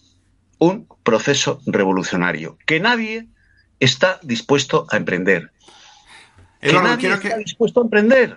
un 0.58 0.86
proceso 1.02 1.60
revolucionario 1.66 2.56
que 2.64 2.78
nadie 2.78 3.26
está 3.80 4.20
dispuesto 4.22 4.86
a 4.92 4.96
emprender. 4.96 5.50
que 6.60 6.72
nadie 6.72 7.14
está 7.14 7.36
dispuesto 7.38 7.80
a 7.80 7.82
emprender. 7.82 8.36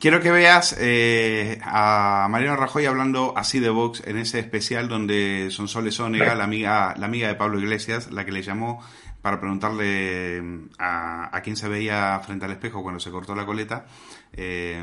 Quiero 0.00 0.20
que 0.20 0.32
veas 0.32 0.76
eh, 0.80 1.60
a 1.62 2.26
Mariano 2.28 2.56
Rajoy 2.56 2.86
hablando 2.86 3.32
así 3.36 3.60
de 3.60 3.70
Vox 3.70 4.02
en 4.04 4.18
ese 4.18 4.40
especial 4.40 4.88
donde 4.88 5.50
Sonsoles 5.52 6.00
Onega, 6.00 6.34
la 6.34 6.42
amiga, 6.42 6.92
la 6.98 7.06
amiga 7.06 7.28
de 7.28 7.36
Pablo 7.36 7.60
Iglesias, 7.60 8.10
la 8.10 8.24
que 8.24 8.32
le 8.32 8.42
llamó 8.42 8.84
para 9.26 9.40
preguntarle 9.40 10.40
mm, 10.40 10.68
a, 10.78 11.40
quién 11.42 11.56
se 11.56 11.68
veía 11.68 12.20
frente 12.20 12.44
al 12.44 12.52
espejo 12.52 12.84
cuando 12.84 13.00
se 13.00 13.10
cortó 13.10 13.34
la 13.34 13.44
coleta, 13.44 13.84
eh, 14.32 14.80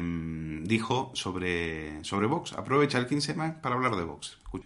dijo 0.63 1.11
sobre, 1.13 2.03
sobre 2.03 2.27
Vox. 2.27 2.51
Aprovecha 2.51 2.97
el 2.97 3.07
15 3.07 3.35
más 3.35 3.53
para 3.61 3.75
hablar 3.75 3.95
de 3.95 4.03
Vox. 4.03 4.37
Y 4.51 4.59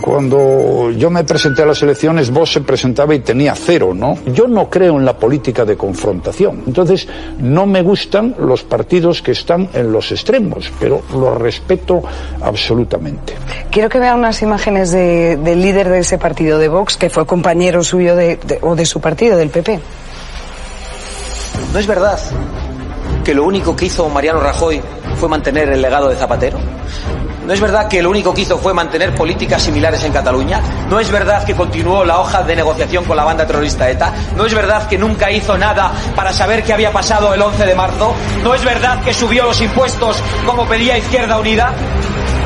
cuando 0.00 0.90
yo 0.90 1.10
me 1.10 1.24
presenté 1.24 1.62
a 1.62 1.66
las 1.66 1.82
elecciones, 1.82 2.30
vos 2.30 2.52
se 2.52 2.60
presentaba 2.60 3.14
y 3.14 3.20
tenía 3.20 3.54
cero, 3.54 3.92
¿no? 3.94 4.18
Yo 4.26 4.46
no 4.46 4.68
creo 4.68 4.98
en 4.98 5.04
la 5.04 5.16
política 5.16 5.64
de 5.64 5.76
confrontación. 5.76 6.64
Entonces, 6.66 7.06
no 7.38 7.66
me 7.66 7.82
gustan 7.82 8.34
los 8.38 8.62
partidos 8.64 9.22
que 9.22 9.32
están 9.32 9.68
en 9.72 9.92
los 9.92 10.10
extremos, 10.12 10.72
pero 10.78 11.02
los 11.12 11.38
respeto 11.38 12.02
absolutamente. 12.42 13.34
Quiero 13.70 13.88
que 13.88 13.98
vean 13.98 14.18
unas 14.18 14.42
imágenes 14.42 14.90
del 14.90 15.60
líder 15.60 15.88
de 15.88 16.00
ese 16.00 16.18
partido 16.18 16.58
de 16.58 16.68
Vox, 16.68 16.96
que 16.96 17.10
fue 17.10 17.26
compañero 17.26 17.82
suyo 17.82 18.16
de, 18.16 18.38
o 18.62 18.74
de 18.74 18.84
su 18.84 19.00
partido, 19.00 19.36
del 19.36 19.50
PP. 19.50 19.80
No 21.72 21.78
es 21.78 21.86
verdad 21.86 22.18
que 23.24 23.34
lo 23.34 23.44
único 23.44 23.76
que 23.76 23.86
hizo 23.86 24.08
Mariano 24.08 24.40
Rajoy 24.40 24.80
fue 25.16 25.28
mantener 25.28 25.68
el 25.68 25.82
legado 25.82 26.08
de 26.08 26.16
Zapatero. 26.16 26.58
¿No 27.48 27.54
es 27.54 27.62
verdad 27.62 27.88
que 27.88 28.02
lo 28.02 28.10
único 28.10 28.34
que 28.34 28.42
hizo 28.42 28.58
fue 28.58 28.74
mantener 28.74 29.14
políticas 29.14 29.62
similares 29.62 30.04
en 30.04 30.12
Cataluña? 30.12 30.60
¿No 30.90 31.00
es 31.00 31.10
verdad 31.10 31.44
que 31.44 31.54
continuó 31.54 32.04
la 32.04 32.18
hoja 32.18 32.42
de 32.42 32.54
negociación 32.54 33.06
con 33.06 33.16
la 33.16 33.24
banda 33.24 33.46
terrorista 33.46 33.88
ETA? 33.88 34.12
¿No 34.36 34.44
es 34.44 34.52
verdad 34.52 34.86
que 34.86 34.98
nunca 34.98 35.30
hizo 35.30 35.56
nada 35.56 35.90
para 36.14 36.30
saber 36.30 36.62
qué 36.62 36.74
había 36.74 36.92
pasado 36.92 37.32
el 37.32 37.40
11 37.40 37.64
de 37.64 37.74
marzo? 37.74 38.14
¿No 38.44 38.54
es 38.54 38.62
verdad 38.62 39.02
que 39.02 39.14
subió 39.14 39.44
los 39.44 39.58
impuestos 39.62 40.22
como 40.44 40.66
pedía 40.66 40.98
Izquierda 40.98 41.38
Unida? 41.38 41.72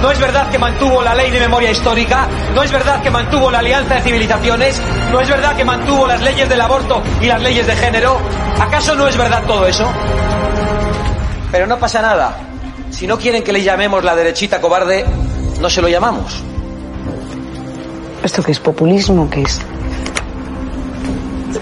¿No 0.01 0.13
es 0.13 0.21
verdad 0.21 0.49
que 0.51 0.59
mantuvo 0.61 1.03
la 1.03 1.17
ley 1.17 1.33
de 1.33 1.41
memoria 1.41 1.73
histórica? 1.73 2.29
¿No 2.55 2.63
es 2.63 2.71
verdad 2.71 3.03
que 3.03 3.11
mantuvo 3.11 3.51
la 3.51 3.59
alianza 3.59 3.97
de 3.97 4.03
civilizaciones? 4.03 4.81
¿No 5.11 5.21
es 5.21 5.29
verdad 5.29 5.57
que 5.57 5.65
mantuvo 5.65 6.07
las 6.07 6.23
leyes 6.23 6.49
del 6.49 6.61
aborto 6.61 7.03
y 7.21 7.27
las 7.27 7.43
leyes 7.43 7.67
de 7.67 7.75
género? 7.75 8.21
¿Acaso 8.61 8.95
no 8.95 9.09
es 9.09 9.17
verdad 9.17 9.43
todo 9.49 9.67
eso? 9.67 9.85
Pero 11.51 11.67
no 11.67 11.77
pasa 11.77 12.01
nada. 12.01 12.52
Si 12.93 13.07
no 13.07 13.19
quieren 13.19 13.43
que 13.43 13.53
le 13.53 13.63
llamemos 13.63 14.05
la 14.05 14.15
derechita 14.15 14.61
cobarde, 14.61 15.05
no 15.61 15.69
se 15.69 15.83
lo 15.83 15.89
llamamos. 15.89 16.43
¿Esto 18.23 18.43
qué 18.43 18.53
es 18.53 18.61
populismo? 18.61 19.29
¿Qué 19.29 19.43
es? 19.43 19.61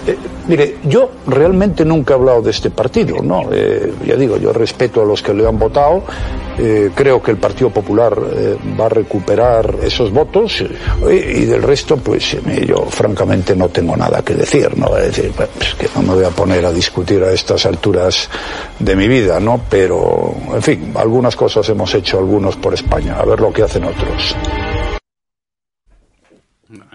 Eh, 0.07 0.17
mire, 0.47 0.77
yo 0.83 1.11
realmente 1.27 1.85
nunca 1.85 2.13
he 2.13 2.17
hablado 2.17 2.41
de 2.41 2.51
este 2.51 2.69
partido, 2.71 3.21
¿no? 3.21 3.49
Eh, 3.51 3.93
ya 4.05 4.15
digo, 4.15 4.37
yo 4.37 4.53
respeto 4.53 5.01
a 5.01 5.05
los 5.05 5.21
que 5.21 5.33
le 5.33 5.47
han 5.47 5.57
votado, 5.57 6.03
eh, 6.57 6.91
creo 6.95 7.21
que 7.21 7.31
el 7.31 7.37
Partido 7.37 7.69
Popular 7.69 8.17
va 8.79 8.85
a 8.85 8.89
recuperar 8.89 9.75
esos 9.81 10.11
votos 10.11 10.61
y 10.61 11.45
del 11.45 11.63
resto, 11.63 11.97
pues 11.97 12.37
yo 12.65 12.85
francamente 12.89 13.55
no 13.55 13.69
tengo 13.69 13.95
nada 13.95 14.21
que 14.21 14.35
decir, 14.35 14.77
¿no? 14.77 14.95
Es 14.97 15.15
decir, 15.15 15.31
pues, 15.35 15.49
que 15.75 15.87
no 15.95 16.01
me 16.01 16.13
voy 16.15 16.25
a 16.25 16.29
poner 16.29 16.65
a 16.65 16.71
discutir 16.71 17.23
a 17.23 17.31
estas 17.31 17.65
alturas 17.65 18.29
de 18.79 18.95
mi 18.95 19.07
vida, 19.07 19.39
¿no? 19.39 19.61
Pero, 19.69 20.35
en 20.53 20.61
fin, 20.61 20.93
algunas 20.95 21.35
cosas 21.35 21.67
hemos 21.69 21.93
hecho 21.95 22.19
algunos 22.19 22.55
por 22.57 22.73
España, 22.73 23.17
a 23.17 23.25
ver 23.25 23.39
lo 23.39 23.51
que 23.51 23.63
hacen 23.63 23.83
otros. 23.85 24.35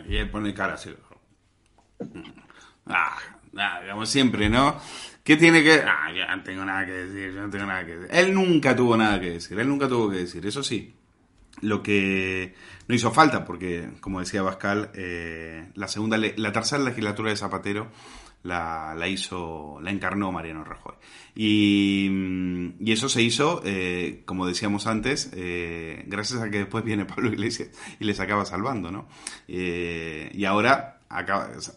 Y 0.09 0.17
él 0.17 0.31
pone 0.31 0.55
cara 0.55 0.75
así. 0.75 0.91
Ah, 2.87 3.19
como 3.91 4.07
siempre, 4.07 4.49
¿no? 4.49 4.77
¿Qué 5.23 5.37
tiene 5.37 5.63
que.? 5.63 5.83
Ah, 5.85 6.13
yo 6.13 6.25
no 6.25 6.43
tengo 6.43 6.65
nada 6.65 6.87
que 6.87 6.93
decir, 6.93 7.33
yo 7.35 7.43
no 7.43 7.51
tengo 7.51 7.67
nada 7.67 7.85
que 7.85 7.97
decir. 7.97 8.17
Él 8.17 8.35
nunca 8.35 8.77
tuvo 8.77 8.97
nada 8.97 9.21
que 9.21 9.31
decir, 9.31 9.59
él 9.59 9.69
nunca 9.69 9.89
tuvo 9.89 10.11
que 10.11 10.19
decir, 10.19 10.47
eso 10.47 10.63
sí. 10.63 10.95
Lo 11.63 11.83
que 11.83 12.55
no 12.87 12.95
hizo 12.95 13.11
falta, 13.11 13.45
porque, 13.45 13.89
como 14.01 14.21
decía 14.21 14.45
Pascal, 14.45 14.91
eh, 14.95 15.71
la 15.75 15.89
segunda, 15.89 16.19
la 16.19 16.53
tercera 16.53 16.83
legislatura 16.85 17.31
de 17.31 17.37
Zapatero 17.37 17.91
la, 18.43 18.95
la, 18.97 19.09
hizo, 19.09 19.81
la 19.81 19.91
encarnó 19.91 20.31
Mariano 20.31 20.65
Rajoy. 20.65 20.95
Y, 21.35 22.75
y 22.79 22.93
eso 22.93 23.09
se 23.09 23.23
hizo, 23.23 23.63
eh, 23.65 24.23
como 24.27 24.47
decíamos 24.47 24.87
antes, 24.87 25.31
eh, 25.35 26.05
gracias 26.07 26.43
a 26.43 26.51
que 26.51 26.59
después 26.59 26.85
viene 26.85 27.07
Pablo 27.07 27.33
Iglesias 27.33 27.71
y 27.99 28.05
les 28.05 28.21
acaba 28.21 28.45
salvando, 28.45 28.93
¿no? 28.93 29.09
Y 29.49 30.45
ahora 30.45 30.96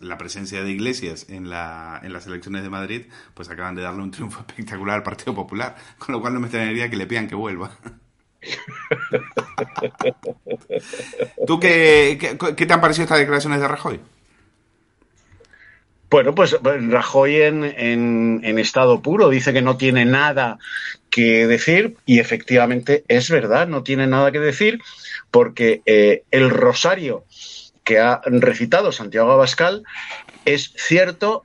la 0.02 0.18
presencia 0.18 0.64
de 0.64 0.72
Iglesias 0.72 1.28
en, 1.30 1.50
la, 1.50 2.00
en 2.04 2.14
las 2.14 2.28
elecciones 2.28 2.64
de 2.64 2.70
Madrid, 2.70 3.06
pues 3.34 3.50
acaban 3.50 3.76
de 3.76 3.84
darle 3.84 4.04
un 4.04 4.12
triunfo 4.12 4.40
espectacular 4.48 4.98
al 4.98 5.04
Partido 5.04 5.34
Popular, 5.34 5.76
con 5.98 6.14
lo 6.14 6.22
cual 6.22 6.34
no 6.34 6.40
me 6.40 6.48
extrañaría 6.48 6.90
que 6.90 6.98
le 6.98 7.08
pidan 7.08 7.28
que 7.28 7.36
vuelva. 7.36 7.72
¿Tú 11.46 11.60
qué, 11.60 12.38
qué, 12.56 12.66
te 12.66 12.74
han 12.74 12.82
parecido 12.82 13.04
estas 13.04 13.20
declaraciones 13.20 13.60
de 13.60 13.68
Rajoy? 13.68 14.00
Bueno, 16.10 16.34
pues 16.34 16.58
Rajoy 16.64 17.36
en, 17.36 17.64
en, 17.64 18.60
estado 18.60 19.02
puro 19.02 19.30
dice 19.30 19.54
que 19.54 19.62
no 19.62 19.78
tiene 19.78 20.06
nada 20.06 20.58
que 21.12 21.46
decir 21.46 21.98
y 22.06 22.20
efectivamente 22.20 23.04
es 23.08 23.30
verdad, 23.30 23.68
no 23.68 23.84
tiene 23.84 24.08
nada 24.08 24.32
que 24.32 24.40
decir 24.40 24.82
porque 25.30 25.82
eh, 25.86 26.24
el 26.32 26.50
rosario 26.50 27.26
que 27.90 27.98
ha 27.98 28.22
recitado 28.24 28.92
Santiago 28.92 29.32
Abascal 29.32 29.82
es 30.46 30.74
cierto 30.78 31.44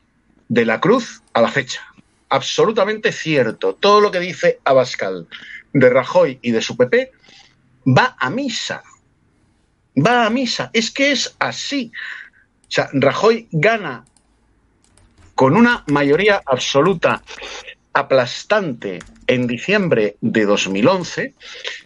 de 0.51 0.67
la 0.67 0.79
Cruz 0.79 1.23
a 1.33 1.41
la 1.41 1.49
fecha. 1.49 1.81
Absolutamente 2.29 3.13
cierto. 3.13 3.77
Todo 3.77 4.03
lo 4.03 4.11
que 4.11 4.21
dice 4.21 4.61
Abascal 4.63 5.27
de 5.73 5.89
Rajoy 5.89 6.39
y 6.43 6.51
de 6.51 6.61
su 6.61 6.77
PP 6.77 7.13
va 7.87 8.15
a 8.19 8.29
misa. 8.29 8.83
Va 9.97 10.27
a 10.27 10.29
misa. 10.29 10.69
Es 10.75 10.91
que 10.91 11.13
es 11.13 11.35
así. 11.39 11.91
O 12.69 12.71
sea, 12.71 12.91
Rajoy 12.93 13.49
gana 13.51 14.05
con 15.35 15.57
una 15.57 15.83
mayoría 15.87 16.43
absoluta 16.45 17.23
aplastante 17.95 18.99
en 19.29 19.47
diciembre 19.47 20.17
de 20.21 20.45
2011, 20.45 21.33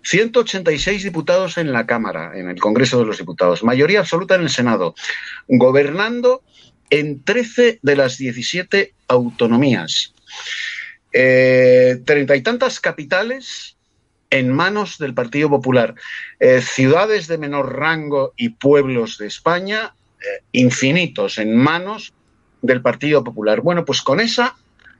186 0.02 1.04
diputados 1.04 1.58
en 1.58 1.72
la 1.72 1.86
Cámara, 1.86 2.32
en 2.34 2.48
el 2.48 2.58
Congreso 2.58 2.98
de 2.98 3.04
los 3.04 3.18
Diputados, 3.18 3.62
mayoría 3.62 4.00
absoluta 4.00 4.34
en 4.34 4.42
el 4.42 4.50
Senado, 4.50 4.94
gobernando 5.46 6.42
en 6.90 7.22
13 7.22 7.80
de 7.82 7.96
las 7.96 8.16
17 8.16 8.94
autonomías. 9.08 10.14
Eh, 11.12 12.00
treinta 12.04 12.36
y 12.36 12.42
tantas 12.42 12.80
capitales 12.80 13.76
en 14.30 14.50
manos 14.50 14.98
del 14.98 15.14
Partido 15.14 15.50
Popular. 15.50 15.94
Eh, 16.40 16.62
ciudades 16.62 17.28
de 17.28 17.38
menor 17.38 17.78
rango 17.78 18.32
y 18.36 18.50
pueblos 18.50 19.18
de 19.18 19.26
España 19.26 19.94
eh, 20.20 20.42
infinitos 20.52 21.38
en 21.38 21.56
manos 21.56 22.14
del 22.62 22.82
Partido 22.82 23.22
Popular. 23.24 23.60
Bueno, 23.60 23.84
pues 23.84 24.02
con 24.02 24.20
esa 24.20 24.56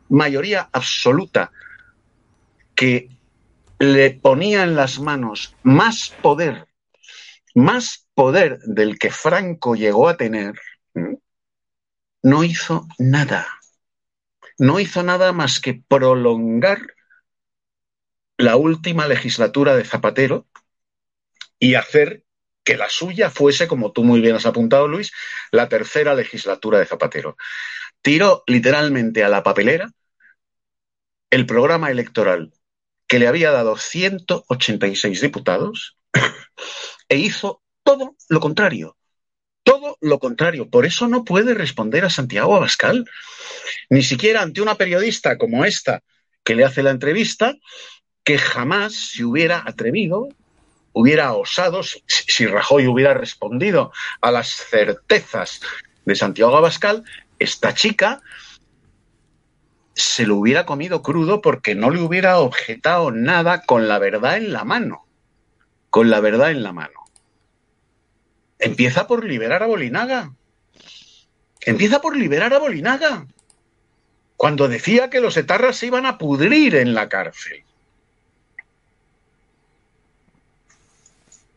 mayoría 0.09 0.69
absoluta 0.73 1.51
que 2.75 3.09
le 3.79 4.11
ponía 4.11 4.63
en 4.63 4.75
las 4.75 4.99
manos 4.99 5.55
más 5.63 6.15
poder, 6.23 6.67
más 7.55 8.09
poder 8.15 8.59
del 8.61 8.99
que 8.99 9.11
Franco 9.11 9.75
llegó 9.75 10.09
a 10.09 10.17
tener, 10.17 10.59
no 12.23 12.45
hizo 12.45 12.87
nada. 12.99 13.47
No 14.59 14.81
hizo 14.81 15.03
nada 15.05 15.33
más 15.33 15.61
que 15.61 15.83
prolongar 15.87 16.81
la 18.37 18.57
última 18.57 19.07
legislatura 19.07 19.77
de 19.77 19.85
Zapatero 19.85 20.47
y 21.59 21.75
hacer 21.75 22.25
que 22.65 22.77
la 22.77 22.89
suya 22.89 23.31
fuese, 23.31 23.67
como 23.67 23.93
tú 23.93 24.05
muy 24.05 24.21
bien 24.21 24.37
has 24.37 24.47
apuntado, 24.47 24.89
Luis, 24.89 25.13
la 25.51 25.69
tercera 25.69 26.15
legislatura 26.15 26.79
de 26.79 26.87
Zapatero. 26.87 27.37
Tiró 28.03 28.43
literalmente 28.47 29.25
a 29.25 29.29
la 29.29 29.43
papelera 29.43 29.91
el 31.31 31.47
programa 31.47 31.91
electoral 31.91 32.53
que 33.07 33.19
le 33.19 33.27
había 33.27 33.51
dado 33.51 33.77
186 33.77 35.21
diputados 35.21 35.97
e 37.09 37.17
hizo 37.17 37.63
todo 37.83 38.17
lo 38.29 38.41
contrario. 38.41 38.97
Todo 39.63 39.97
lo 40.01 40.19
contrario. 40.19 40.69
Por 40.69 40.87
eso 40.87 41.09
no 41.09 41.25
puede 41.25 41.55
responder 41.55 42.05
a 42.05 42.11
Santiago 42.11 42.57
Abascal. 42.57 43.05
Ni 43.91 44.03
siquiera 44.03 44.43
ante 44.43 44.63
una 44.63 44.77
periodista 44.77 45.37
como 45.37 45.65
esta 45.65 46.03
que 46.45 46.55
le 46.55 46.65
hace 46.65 46.83
la 46.83 46.91
entrevista, 46.91 47.55
que 48.25 48.39
jamás 48.39 48.95
se 48.95 49.25
hubiera 49.25 49.63
atrevido, 49.67 50.29
hubiera 50.93 51.33
osado, 51.35 51.83
si, 51.83 52.47
Rajoy 52.47 52.87
hubiera 52.87 53.15
respondido 53.15 53.93
a 54.21 54.31
las 54.31 54.49
certezas 54.49 55.61
de 56.05 56.15
Santiago 56.15 56.57
Abascal, 56.57 57.05
esta 57.39 57.75
chica 57.75 58.21
se 59.99 60.27
lo 60.27 60.37
hubiera 60.37 60.65
comido 60.65 61.03
crudo 61.03 61.41
porque 61.41 61.75
no 61.75 61.91
le 61.91 62.01
hubiera 62.01 62.39
objetado 62.39 63.11
nada 63.11 63.63
con 63.63 63.89
la 63.89 63.99
verdad 63.99 64.37
en 64.37 64.53
la 64.53 64.65
mano. 64.65 65.05
Con 65.91 66.09
la 66.09 66.21
verdad 66.21 66.53
en 66.53 66.63
la 66.63 66.73
mano. 66.73 67.05
Empieza 68.61 69.09
por 69.09 69.25
liberar 69.25 69.65
a 69.65 69.67
Bolinaga. 69.67 70.33
Empieza 71.63 72.01
por 72.01 72.17
liberar 72.17 72.55
a 72.55 72.59
Bolinaga. 72.59 73.27
Cuando 74.37 74.69
decía 74.69 75.11
que 75.11 75.21
los 75.21 75.37
etarras 75.37 75.77
se 75.77 75.87
iban 75.87 76.07
a 76.07 76.17
pudrir 76.17 76.77
en 76.77 76.95
la 76.95 77.09
cárcel. 77.09 77.65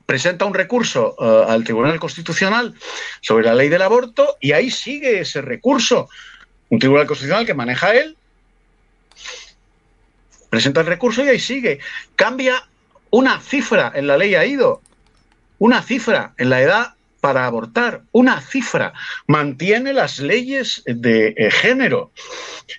Presenta 0.07 0.45
un 0.45 0.55
recurso 0.55 1.15
uh, 1.19 1.47
al 1.47 1.63
Tribunal 1.63 1.99
Constitucional 1.99 2.73
sobre 3.21 3.45
la 3.45 3.53
ley 3.53 3.69
del 3.69 3.83
aborto 3.83 4.35
y 4.39 4.53
ahí 4.53 4.71
sigue 4.71 5.19
ese 5.19 5.41
recurso. 5.41 6.09
Un 6.69 6.79
Tribunal 6.79 7.05
Constitucional 7.05 7.45
que 7.45 7.53
maneja 7.53 7.93
él 7.93 8.17
presenta 10.51 10.81
el 10.81 10.87
recurso 10.87 11.23
y 11.23 11.29
ahí 11.29 11.39
sigue. 11.39 11.79
Cambia 12.15 12.67
una 13.09 13.39
cifra 13.39 13.91
en 13.95 14.05
la 14.05 14.17
ley 14.17 14.35
ha 14.35 14.45
ido, 14.45 14.81
una 15.57 15.81
cifra 15.81 16.33
en 16.37 16.49
la 16.51 16.61
edad 16.61 16.93
para 17.21 17.45
abortar, 17.45 18.01
una 18.11 18.41
cifra. 18.41 18.93
Mantiene 19.27 19.93
las 19.93 20.19
leyes 20.19 20.83
de 20.85 21.33
eh, 21.37 21.49
género, 21.51 22.11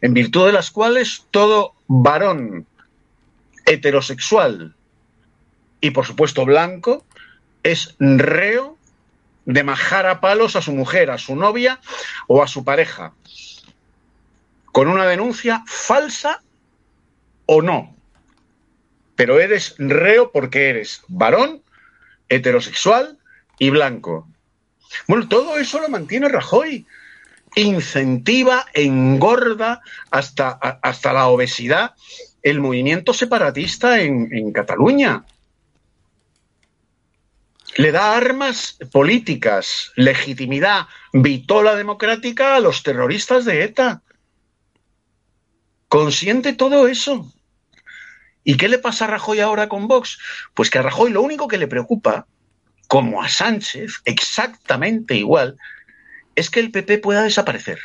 en 0.02 0.12
virtud 0.14 0.46
de 0.46 0.52
las 0.52 0.70
cuales 0.70 1.24
todo 1.30 1.74
varón 1.88 2.66
heterosexual 3.64 4.74
y 5.80 5.90
por 5.92 6.04
supuesto 6.04 6.44
blanco 6.44 7.04
es 7.62 7.94
reo 7.98 8.76
de 9.46 9.64
majar 9.64 10.06
a 10.06 10.20
palos 10.20 10.56
a 10.56 10.62
su 10.62 10.72
mujer, 10.72 11.10
a 11.10 11.18
su 11.18 11.36
novia 11.36 11.80
o 12.26 12.42
a 12.42 12.48
su 12.48 12.64
pareja, 12.64 13.12
con 14.66 14.88
una 14.88 15.06
denuncia 15.06 15.62
falsa 15.66 16.42
o 17.46 17.62
no. 17.62 17.94
Pero 19.16 19.40
eres 19.40 19.74
reo 19.78 20.32
porque 20.32 20.70
eres 20.70 21.02
varón, 21.08 21.62
heterosexual 22.28 23.18
y 23.58 23.70
blanco. 23.70 24.28
Bueno, 25.06 25.28
todo 25.28 25.58
eso 25.58 25.80
lo 25.80 25.88
mantiene 25.88 26.28
Rajoy. 26.28 26.86
Incentiva, 27.54 28.64
engorda 28.72 29.82
hasta, 30.10 30.48
hasta 30.50 31.12
la 31.12 31.26
obesidad 31.28 31.92
el 32.42 32.60
movimiento 32.60 33.14
separatista 33.14 34.00
en, 34.00 34.28
en 34.32 34.52
Cataluña. 34.52 35.24
Le 37.76 37.92
da 37.92 38.16
armas 38.16 38.76
políticas, 38.90 39.92
legitimidad, 39.96 40.88
vitola 41.12 41.74
democrática 41.74 42.56
a 42.56 42.60
los 42.60 42.82
terroristas 42.82 43.44
de 43.44 43.64
ETA. 43.64 44.02
Consiente 45.92 46.54
todo 46.54 46.88
eso. 46.88 47.30
¿Y 48.44 48.56
qué 48.56 48.70
le 48.70 48.78
pasa 48.78 49.04
a 49.04 49.08
Rajoy 49.08 49.40
ahora 49.40 49.68
con 49.68 49.88
Vox? 49.88 50.18
Pues 50.54 50.70
que 50.70 50.78
a 50.78 50.82
Rajoy 50.82 51.12
lo 51.12 51.20
único 51.20 51.48
que 51.48 51.58
le 51.58 51.68
preocupa, 51.68 52.26
como 52.88 53.22
a 53.22 53.28
Sánchez, 53.28 54.00
exactamente 54.06 55.16
igual, 55.16 55.58
es 56.34 56.48
que 56.48 56.60
el 56.60 56.70
PP 56.70 56.96
pueda 56.96 57.24
desaparecer. 57.24 57.78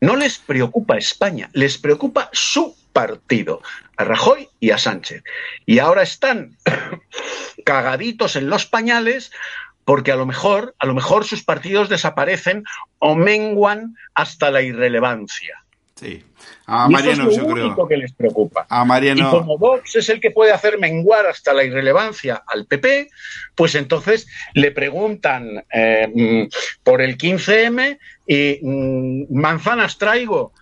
No 0.00 0.14
les 0.14 0.38
preocupa 0.38 0.96
España, 0.96 1.50
les 1.54 1.76
preocupa 1.76 2.30
su 2.32 2.76
partido, 2.92 3.60
a 3.96 4.04
Rajoy 4.04 4.48
y 4.60 4.70
a 4.70 4.78
Sánchez. 4.78 5.24
Y 5.66 5.80
ahora 5.80 6.02
están 6.02 6.56
cagaditos 7.64 8.36
en 8.36 8.48
los 8.48 8.64
pañales 8.64 9.32
porque 9.84 10.12
a 10.12 10.16
lo 10.16 10.24
mejor, 10.24 10.72
a 10.78 10.86
lo 10.86 10.94
mejor 10.94 11.24
sus 11.24 11.42
partidos 11.42 11.88
desaparecen 11.88 12.62
o 13.00 13.16
menguan 13.16 13.96
hasta 14.14 14.52
la 14.52 14.62
irrelevancia. 14.62 15.59
Sí. 16.00 16.24
A 16.64 16.88
Mariano, 16.88 17.28
eso 17.28 17.42
es 17.42 17.46
lo 17.46 17.66
único 17.66 17.86
que 17.86 17.98
les 17.98 18.12
preocupa. 18.12 18.66
A 18.70 18.86
Mariano. 18.86 19.28
Y 19.28 19.30
como 19.30 19.58
Vox 19.58 19.96
es 19.96 20.08
el 20.08 20.18
que 20.18 20.30
puede 20.30 20.50
hacer 20.50 20.78
menguar 20.78 21.26
hasta 21.26 21.52
la 21.52 21.62
irrelevancia 21.62 22.42
al 22.46 22.64
PP, 22.64 23.10
pues 23.54 23.74
entonces 23.74 24.26
le 24.54 24.70
preguntan 24.70 25.62
eh, 25.70 26.08
mm, 26.48 26.82
por 26.82 27.02
el 27.02 27.18
15M 27.18 27.98
y 28.26 28.60
mm, 28.62 29.38
manzanas 29.38 29.98
traigo. 29.98 30.54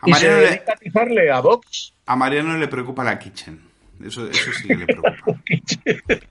A 0.00 0.08
y 0.08 0.10
Mariano, 0.10 0.36
se 0.38 1.14
le, 1.14 1.30
a 1.30 1.36
a 1.36 1.40
Vox. 1.40 1.94
A 2.06 2.16
Mariano 2.16 2.58
le 2.58 2.66
preocupa 2.66 3.04
la 3.04 3.16
kitchen. 3.16 3.67
Eso, 4.04 4.28
eso 4.28 4.52
sí 4.52 4.68
que 4.68 4.76
le 4.76 4.86
preocupa. 4.86 5.40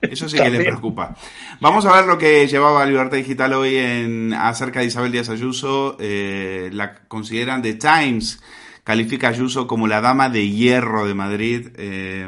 Eso 0.00 0.28
sí 0.28 0.38
que 0.38 0.50
le 0.50 0.60
preocupa. 0.60 1.16
Vamos 1.60 1.84
a 1.86 1.94
ver 1.94 2.06
lo 2.06 2.18
que 2.18 2.46
llevaba 2.46 2.86
Libertad 2.86 3.16
Digital 3.16 3.52
hoy 3.52 3.76
en 3.76 4.32
acerca 4.32 4.80
de 4.80 4.86
Isabel 4.86 5.12
Díaz 5.12 5.28
Ayuso. 5.28 5.96
Eh, 6.00 6.70
la 6.72 6.94
consideran 7.08 7.62
The 7.62 7.74
Times 7.74 8.40
califica 8.88 9.26
a 9.26 9.30
Ayuso 9.32 9.66
como 9.66 9.86
la 9.86 10.00
dama 10.00 10.30
de 10.30 10.48
hierro 10.48 11.06
de 11.06 11.12
Madrid, 11.12 11.68
eh, 11.76 12.26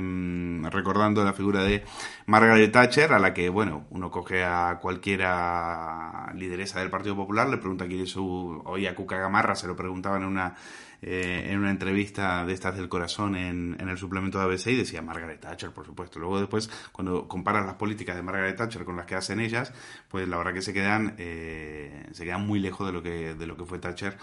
recordando 0.71 1.25
la 1.25 1.33
figura 1.33 1.63
de 1.63 1.85
Margaret 2.27 2.71
Thatcher, 2.71 3.15
a 3.15 3.19
la 3.19 3.33
que, 3.33 3.49
bueno, 3.49 3.87
uno 3.89 4.11
coge 4.11 4.45
a 4.45 4.79
cualquiera 4.79 6.31
lideresa 6.35 6.81
del 6.81 6.91
Partido 6.91 7.17
Popular, 7.17 7.49
le 7.49 7.57
pregunta 7.57 7.87
quién 7.87 8.03
es 8.03 8.11
su... 8.11 8.61
Hoy 8.67 8.87
a 8.87 8.95
Cuca 8.95 9.17
Gamarra 9.17 9.55
se 9.55 9.69
lo 9.69 9.75
preguntaban 9.75 10.21
en 10.21 10.29
una 10.29 10.55
eh, 11.03 11.49
en 11.49 11.59
una 11.59 11.71
entrevista 11.71 12.45
de 12.45 12.53
estas 12.53 12.77
del 12.77 12.89
corazón 12.89 13.35
en, 13.35 13.77
en, 13.81 13.89
el 13.89 13.97
suplemento 13.97 14.39
de 14.39 14.45
ABC 14.45 14.67
y 14.69 14.77
decía 14.77 15.01
Margaret 15.01 15.41
Thatcher, 15.41 15.71
por 15.71 15.87
supuesto. 15.87 16.19
Luego 16.19 16.39
después, 16.39 16.69
cuando 16.93 17.27
comparas 17.27 17.65
las 17.65 17.77
políticas 17.77 18.17
de 18.17 18.23
Margaret 18.23 18.57
Thatcher 18.57 18.85
con 18.85 18.97
las 18.97 19.07
que 19.07 19.15
hacen 19.15 19.41
ellas, 19.41 19.73
pues 20.09 20.29
la 20.29 20.37
verdad 20.37 20.53
que 20.53 20.63
se 20.63 20.75
quedan, 20.75 21.15
eh, 21.17 22.07
se 22.13 22.25
quedan 22.25 22.47
muy 22.47 22.61
lejos 22.61 22.87
de 22.87 22.93
lo 22.93 23.03
que, 23.03 23.35
de 23.35 23.47
lo 23.47 23.57
que 23.57 23.65
fue 23.65 23.79
Thatcher, 23.79 24.19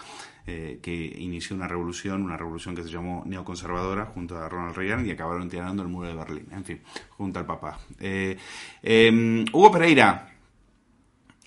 eh, 0.46 0.78
que 0.80 0.94
inició 0.94 1.56
una 1.56 1.66
revolución, 1.66 2.22
una 2.22 2.36
revolución 2.36 2.76
que 2.76 2.84
se 2.84 2.90
llamó 2.90 3.24
neoconservadora 3.26 4.06
junto 4.06 4.38
a 4.38 4.48
Ronald 4.48 4.76
Reagan 4.76 5.04
y 5.04 5.10
acabaron 5.10 5.48
tirando 5.48 5.82
el 5.82 5.88
muro 5.88 6.06
de 6.06 6.14
Berlín, 6.14 6.46
en 6.52 6.64
fin, 6.64 6.80
junto 7.10 7.40
al 7.40 7.46
papá. 7.46 7.78
Em, 7.98 9.44
Hugo 9.52 9.72
Pereira, 9.72 10.37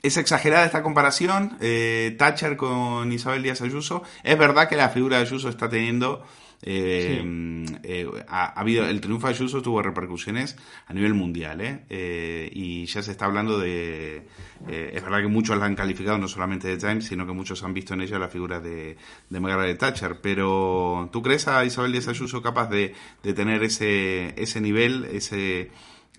es 0.04 0.18
exagerada 0.18 0.66
esta 0.66 0.84
comparación, 0.84 1.58
eh, 1.62 2.16
Thatcher 2.18 2.58
con 2.58 3.12
Isabel 3.12 3.44
Díaz 3.44 3.62
Ayuso. 3.62 4.04
Es 4.24 4.38
verdad 4.38 4.68
que 4.68 4.76
la 4.76 4.90
figura 4.90 5.18
de 5.18 5.24
Ayuso 5.24 5.50
está 5.50 5.70
teniendo 5.70 6.24
eh, 6.64 7.66
eh, 7.82 8.08
ha, 8.28 8.60
habido 8.60 8.86
el 8.86 9.02
triunfo 9.02 9.26
de 9.26 9.34
Ayuso 9.34 9.64
tuvo 9.64 9.82
repercusiones 9.82 10.56
a 10.86 10.94
nivel 10.94 11.16
mundial 11.16 11.60
¿eh? 11.60 12.50
y 12.54 12.86
ya 12.86 13.02
se 13.02 13.12
está 13.12 13.26
hablando 13.26 13.58
de 13.58 14.28
es 14.68 15.04
verdad 15.04 15.22
que 15.22 15.28
muchos 15.28 15.58
la 15.58 15.66
han 15.66 15.74
calificado 15.74 16.20
no 16.20 16.28
solamente 16.28 16.68
de 16.68 16.78
Times 16.78 17.06
sino 17.06 17.26
que 17.26 17.34
muchos 17.34 17.64
han 17.64 17.74
visto 17.74 17.96
en 17.96 18.02
ella 18.02 18.20
la 18.20 18.28
figura 18.28 18.60
de, 18.60 18.96
de 19.28 19.40
Margaret 19.40 19.80
Thatcher 19.80 20.22
pero 20.22 21.10
¿tú 21.12 21.24
crees 21.24 21.48
a 21.48 21.66
Isabel 21.66 21.94
Díaz 21.94 22.10
Ayuso 22.10 22.44
capaz 22.44 22.68
de, 22.70 22.94
de 23.24 23.34
tener 23.34 23.64
ese 23.64 24.40
ese 24.40 24.62
nivel 24.62 25.06
ese 25.06 25.72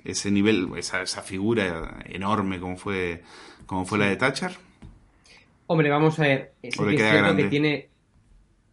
ese 0.04 0.30
nivel 0.30 0.68
esa, 0.76 1.02
esa 1.02 1.22
figura 1.22 2.02
enorme 2.06 2.58
como 2.60 2.76
fue 2.76 3.22
como 3.66 3.84
fue 3.84 3.98
la 3.98 4.06
de 4.06 4.16
Thatcher 4.16 4.52
Hombre, 5.68 5.88
vamos 5.88 6.18
a 6.18 6.24
ver. 6.24 6.52
Es 6.60 6.76
que 6.76 7.46
tiene, 7.48 7.88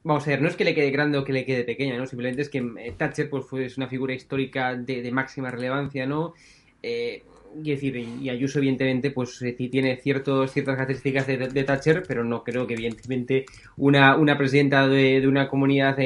Vamos 0.04 0.26
a 0.28 0.32
ver, 0.32 0.42
no 0.42 0.48
es 0.48 0.56
que 0.56 0.64
le 0.64 0.74
quede 0.74 0.92
grande 0.92 1.18
o 1.18 1.26
que 1.26 1.34
le 1.34 1.46
quede 1.46 1.64
pequeña, 1.64 1.98
¿no? 1.98 2.06
Simplemente 2.06 2.42
es 2.42 2.50
que 2.50 2.60
eh, 2.60 2.94
Thatcher 2.98 3.30
pues, 3.30 3.46
fue, 3.46 3.66
es 3.66 3.78
una 3.78 3.88
figura 3.88 4.14
histórica 4.14 4.74
de, 4.76 5.12
máxima 5.12 5.52
relevancia, 5.52 6.06
¿no? 6.06 6.34
Eh, 6.82 7.24
y 7.64 7.72
decir, 7.72 7.96
y 7.98 8.30
Ayuso, 8.30 8.60
evidentemente, 8.60 9.12
pues 9.12 9.42
eh, 9.42 9.54
tiene 9.54 9.98
ciertos, 9.98 10.52
ciertas 10.52 10.76
características 10.76 11.28
de, 11.28 11.64
Thatcher, 11.64 12.04
pero 12.08 12.24
no 12.24 12.44
creo 12.44 12.68
que, 12.68 12.74
evidentemente, 12.74 13.46
una, 13.78 14.16
una 14.18 14.38
presidenta 14.38 14.88
de, 14.88 15.28
una 15.28 15.48
comunidad 15.48 15.98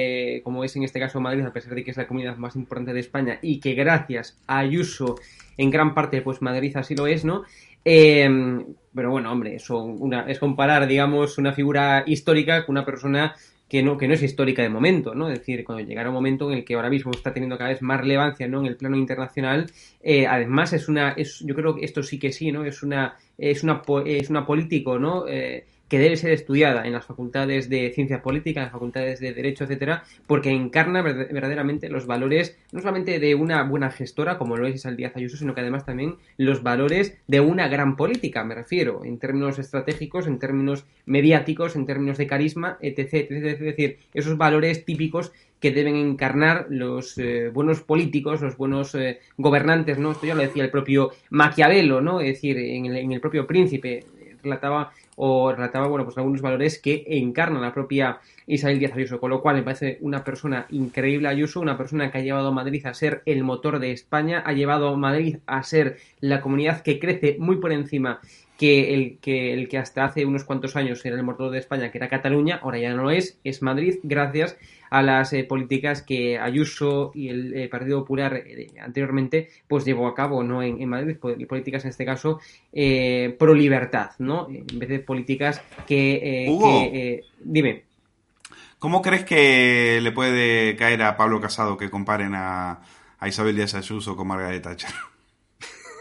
como 0.43 0.63
es 0.63 0.75
en 0.75 0.83
este 0.83 0.99
caso 0.99 1.19
Madrid, 1.19 1.45
a 1.45 1.53
pesar 1.53 1.75
de 1.75 1.83
que 1.83 1.91
es 1.91 1.97
la 1.97 2.07
comunidad 2.07 2.37
más 2.37 2.55
importante 2.55 2.93
de 2.93 2.99
España 2.99 3.39
y 3.41 3.59
que 3.59 3.73
gracias 3.73 4.37
a 4.47 4.59
Ayuso, 4.59 5.15
en 5.57 5.69
gran 5.69 5.93
parte, 5.93 6.21
pues 6.21 6.41
Madrid 6.41 6.75
así 6.75 6.95
lo 6.95 7.07
es, 7.07 7.25
¿no? 7.25 7.43
pero 7.83 9.11
bueno, 9.11 9.29
hombre, 9.31 9.55
eso 9.55 9.83
una, 9.83 10.21
es 10.29 10.39
comparar, 10.39 10.87
digamos, 10.87 11.37
una 11.37 11.51
figura 11.51 12.03
histórica 12.05 12.65
con 12.65 12.77
una 12.77 12.85
persona 12.85 13.35
que 13.73 13.81
no, 13.81 13.97
que 13.97 14.07
no 14.07 14.13
es 14.13 14.21
histórica 14.21 14.61
de 14.61 14.69
momento, 14.69 15.15
¿no? 15.15 15.29
Es 15.29 15.39
decir, 15.39 15.63
cuando 15.63 15.83
llegara 15.83 16.09
un 16.09 16.13
momento 16.13 16.51
en 16.51 16.59
el 16.59 16.63
que 16.63 16.75
ahora 16.75 16.91
mismo 16.91 17.11
está 17.11 17.33
teniendo 17.33 17.57
cada 17.57 17.71
vez 17.71 17.81
más 17.81 17.99
relevancia, 17.99 18.47
¿no? 18.47 18.59
En 18.59 18.67
el 18.67 18.75
plano 18.75 18.95
internacional, 18.95 19.65
eh, 19.99 20.27
además 20.27 20.73
es 20.73 20.87
una, 20.87 21.13
es, 21.13 21.39
yo 21.39 21.55
creo 21.55 21.73
que 21.73 21.83
esto 21.83 22.03
sí 22.03 22.19
que 22.19 22.31
sí, 22.31 22.51
¿no? 22.51 22.65
Es 22.65 22.83
una, 22.83 23.17
es 23.35 23.63
una, 23.63 23.81
es 24.05 24.29
una 24.29 24.45
político, 24.45 24.99
¿no? 24.99 25.27
Eh, 25.27 25.65
que 25.93 25.99
debe 25.99 26.17
ser 26.17 26.31
estudiada 26.31 26.87
en 26.87 26.93
las 26.93 27.05
facultades 27.05 27.69
de 27.69 27.91
ciencia 27.91 28.23
política, 28.23 28.61
en 28.61 28.63
las 28.63 28.73
facultades 28.73 29.19
de 29.19 29.31
derecho, 29.31 29.65
etcétera, 29.65 30.03
porque 30.25 30.49
encarna 30.49 31.03
verdaderamente 31.03 31.87
los 31.87 32.07
valores 32.07 32.57
no 32.71 32.79
solamente 32.79 33.19
de 33.19 33.35
una 33.35 33.61
buena 33.61 33.91
gestora, 33.91 34.39
como 34.39 34.57
lo 34.57 34.65
es 34.65 34.73
Isabel 34.73 34.97
Díaz 34.97 35.15
Ayuso, 35.15 35.37
sino 35.37 35.53
que 35.53 35.61
además 35.61 35.85
también 35.85 36.15
los 36.35 36.63
valores 36.63 37.15
de 37.27 37.41
una 37.41 37.67
gran 37.67 37.95
política, 37.95 38.43
me 38.43 38.55
refiero, 38.55 39.05
en 39.05 39.19
términos 39.19 39.59
estratégicos, 39.59 40.25
en 40.25 40.39
términos 40.39 40.87
mediáticos, 41.05 41.75
en 41.75 41.85
términos 41.85 42.17
de 42.17 42.25
carisma, 42.25 42.79
etc. 42.81 43.29
es 43.29 43.59
decir, 43.59 43.99
esos 44.15 44.35
valores 44.35 44.85
típicos 44.85 45.31
que 45.59 45.69
deben 45.69 45.95
encarnar 45.95 46.65
los 46.69 47.19
eh, 47.19 47.49
buenos 47.53 47.81
políticos, 47.81 48.41
los 48.41 48.57
buenos 48.57 48.95
eh, 48.95 49.19
gobernantes, 49.37 49.99
¿no? 49.99 50.13
Esto 50.13 50.25
ya 50.25 50.33
lo 50.33 50.41
decía 50.41 50.63
el 50.63 50.71
propio 50.71 51.11
Maquiavelo, 51.29 52.01
¿no? 52.01 52.19
Es 52.19 52.29
decir, 52.29 52.57
en 52.57 52.87
el, 52.87 52.95
en 52.97 53.11
el 53.11 53.21
propio 53.21 53.45
Príncipe, 53.45 54.03
relataba 54.43 54.91
o 55.15 55.51
relataba 55.51 55.87
bueno, 55.87 56.05
pues 56.05 56.17
algunos 56.17 56.41
valores 56.41 56.79
que 56.79 57.03
encarna 57.07 57.59
la 57.59 57.73
propia 57.73 58.19
Isabel 58.47 58.79
Díaz 58.79 58.93
Ayuso, 58.93 59.19
con 59.19 59.29
lo 59.29 59.41
cual 59.41 59.55
me 59.55 59.63
parece 59.63 59.97
una 60.01 60.23
persona 60.23 60.65
increíble 60.69 61.27
Ayuso, 61.27 61.61
una 61.61 61.77
persona 61.77 62.11
que 62.11 62.17
ha 62.17 62.21
llevado 62.21 62.49
a 62.49 62.51
Madrid 62.51 62.85
a 62.85 62.93
ser 62.93 63.21
el 63.25 63.43
motor 63.43 63.79
de 63.79 63.91
España, 63.91 64.43
ha 64.45 64.53
llevado 64.53 64.89
a 64.89 64.97
Madrid 64.97 65.37
a 65.45 65.63
ser 65.63 65.97
la 66.19 66.41
comunidad 66.41 66.81
que 66.81 66.99
crece 66.99 67.37
muy 67.39 67.57
por 67.57 67.71
encima 67.71 68.21
que 68.57 68.93
el 68.93 69.17
que, 69.19 69.53
el 69.53 69.67
que 69.67 69.77
hasta 69.77 70.05
hace 70.05 70.25
unos 70.25 70.43
cuantos 70.43 70.75
años 70.75 71.03
era 71.05 71.15
el 71.15 71.23
motor 71.23 71.51
de 71.51 71.59
España, 71.59 71.91
que 71.91 71.97
era 71.97 72.09
Cataluña, 72.09 72.59
ahora 72.61 72.77
ya 72.77 72.93
no 72.93 73.03
lo 73.03 73.11
es, 73.11 73.39
es 73.43 73.61
Madrid, 73.61 73.99
gracias 74.03 74.57
a 74.93 75.01
las 75.01 75.33
eh, 75.33 75.43
políticas 75.43 76.03
que 76.03 76.37
Ayuso 76.37 77.11
y 77.15 77.29
el 77.29 77.55
eh, 77.55 77.67
Partido 77.67 78.01
Popular 78.01 78.35
eh, 78.35 78.67
anteriormente 78.79 79.49
pues 79.67 79.85
llevó 79.85 80.07
a 80.07 80.13
cabo 80.13 80.43
no 80.43 80.61
en, 80.61 80.87
Madrid 80.87 81.17
políticas 81.17 81.83
en 81.83 81.89
este 81.89 82.05
caso 82.05 82.39
pro 83.39 83.55
libertad 83.55 84.11
no 84.19 84.47
en 84.49 84.77
vez 84.77 84.89
de 84.89 84.99
políticas 84.99 85.63
que, 85.87 87.23
dime. 87.43 87.85
¿Cómo 88.77 89.01
crees 89.01 89.23
que 89.25 89.99
le 89.99 90.11
puede 90.11 90.75
caer 90.75 91.01
a 91.01 91.17
Pablo 91.17 91.41
Casado 91.41 91.75
que 91.75 91.89
comparen 91.89 92.35
a, 92.35 92.81
a 93.17 93.27
Isabel 93.27 93.55
Díaz 93.55 93.73
Ayuso 93.73 94.15
con 94.15 94.27
Margaret 94.27 94.61
Thatcher? 94.61 94.91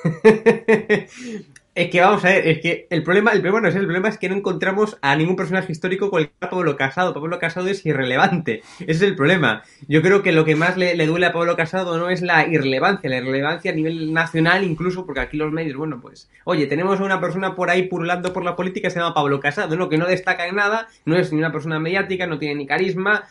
Es 1.74 1.88
que 1.88 2.02
vamos 2.02 2.22
a 2.26 2.28
ver, 2.28 2.46
es 2.46 2.60
que 2.60 2.86
el 2.90 3.02
problema, 3.02 3.32
el 3.32 3.40
problema 3.40 3.62
no 3.62 3.68
es 3.68 3.74
el 3.74 3.84
problema 3.84 4.10
es 4.10 4.18
que 4.18 4.28
no 4.28 4.34
encontramos 4.34 4.98
a 5.00 5.16
ningún 5.16 5.36
personaje 5.36 5.72
histórico 5.72 6.10
con 6.10 6.20
el 6.20 6.28
Pablo 6.28 6.76
Casado. 6.76 7.14
Pablo 7.14 7.38
Casado 7.38 7.68
es 7.68 7.86
irrelevante. 7.86 8.62
Ese 8.80 8.90
es 8.90 9.02
el 9.02 9.16
problema. 9.16 9.62
Yo 9.88 10.02
creo 10.02 10.22
que 10.22 10.32
lo 10.32 10.44
que 10.44 10.54
más 10.54 10.76
le, 10.76 10.94
duele 11.06 11.24
a 11.24 11.32
Pablo 11.32 11.56
Casado 11.56 11.96
no 11.96 12.10
es 12.10 12.20
la 12.20 12.46
irrelevancia, 12.46 13.08
la 13.08 13.16
irrelevancia 13.16 13.72
a 13.72 13.74
nivel 13.74 14.12
nacional, 14.12 14.64
incluso 14.64 15.06
porque 15.06 15.20
aquí 15.20 15.38
los 15.38 15.50
medios, 15.50 15.78
bueno, 15.78 15.98
pues, 16.02 16.28
oye, 16.44 16.66
tenemos 16.66 17.00
a 17.00 17.04
una 17.04 17.22
persona 17.22 17.54
por 17.54 17.70
ahí 17.70 17.84
purulando 17.84 18.34
por 18.34 18.44
la 18.44 18.54
política 18.54 18.90
se 18.90 18.98
llama 18.98 19.14
Pablo 19.14 19.40
Casado, 19.40 19.74
¿no? 19.74 19.88
Que 19.88 19.96
no 19.96 20.06
destaca 20.06 20.46
en 20.46 20.56
nada, 20.56 20.88
no 21.06 21.16
es 21.16 21.32
ni 21.32 21.38
una 21.38 21.52
persona 21.52 21.80
mediática, 21.80 22.26
no 22.26 22.38
tiene 22.38 22.54
ni 22.56 22.66
carisma, 22.66 23.24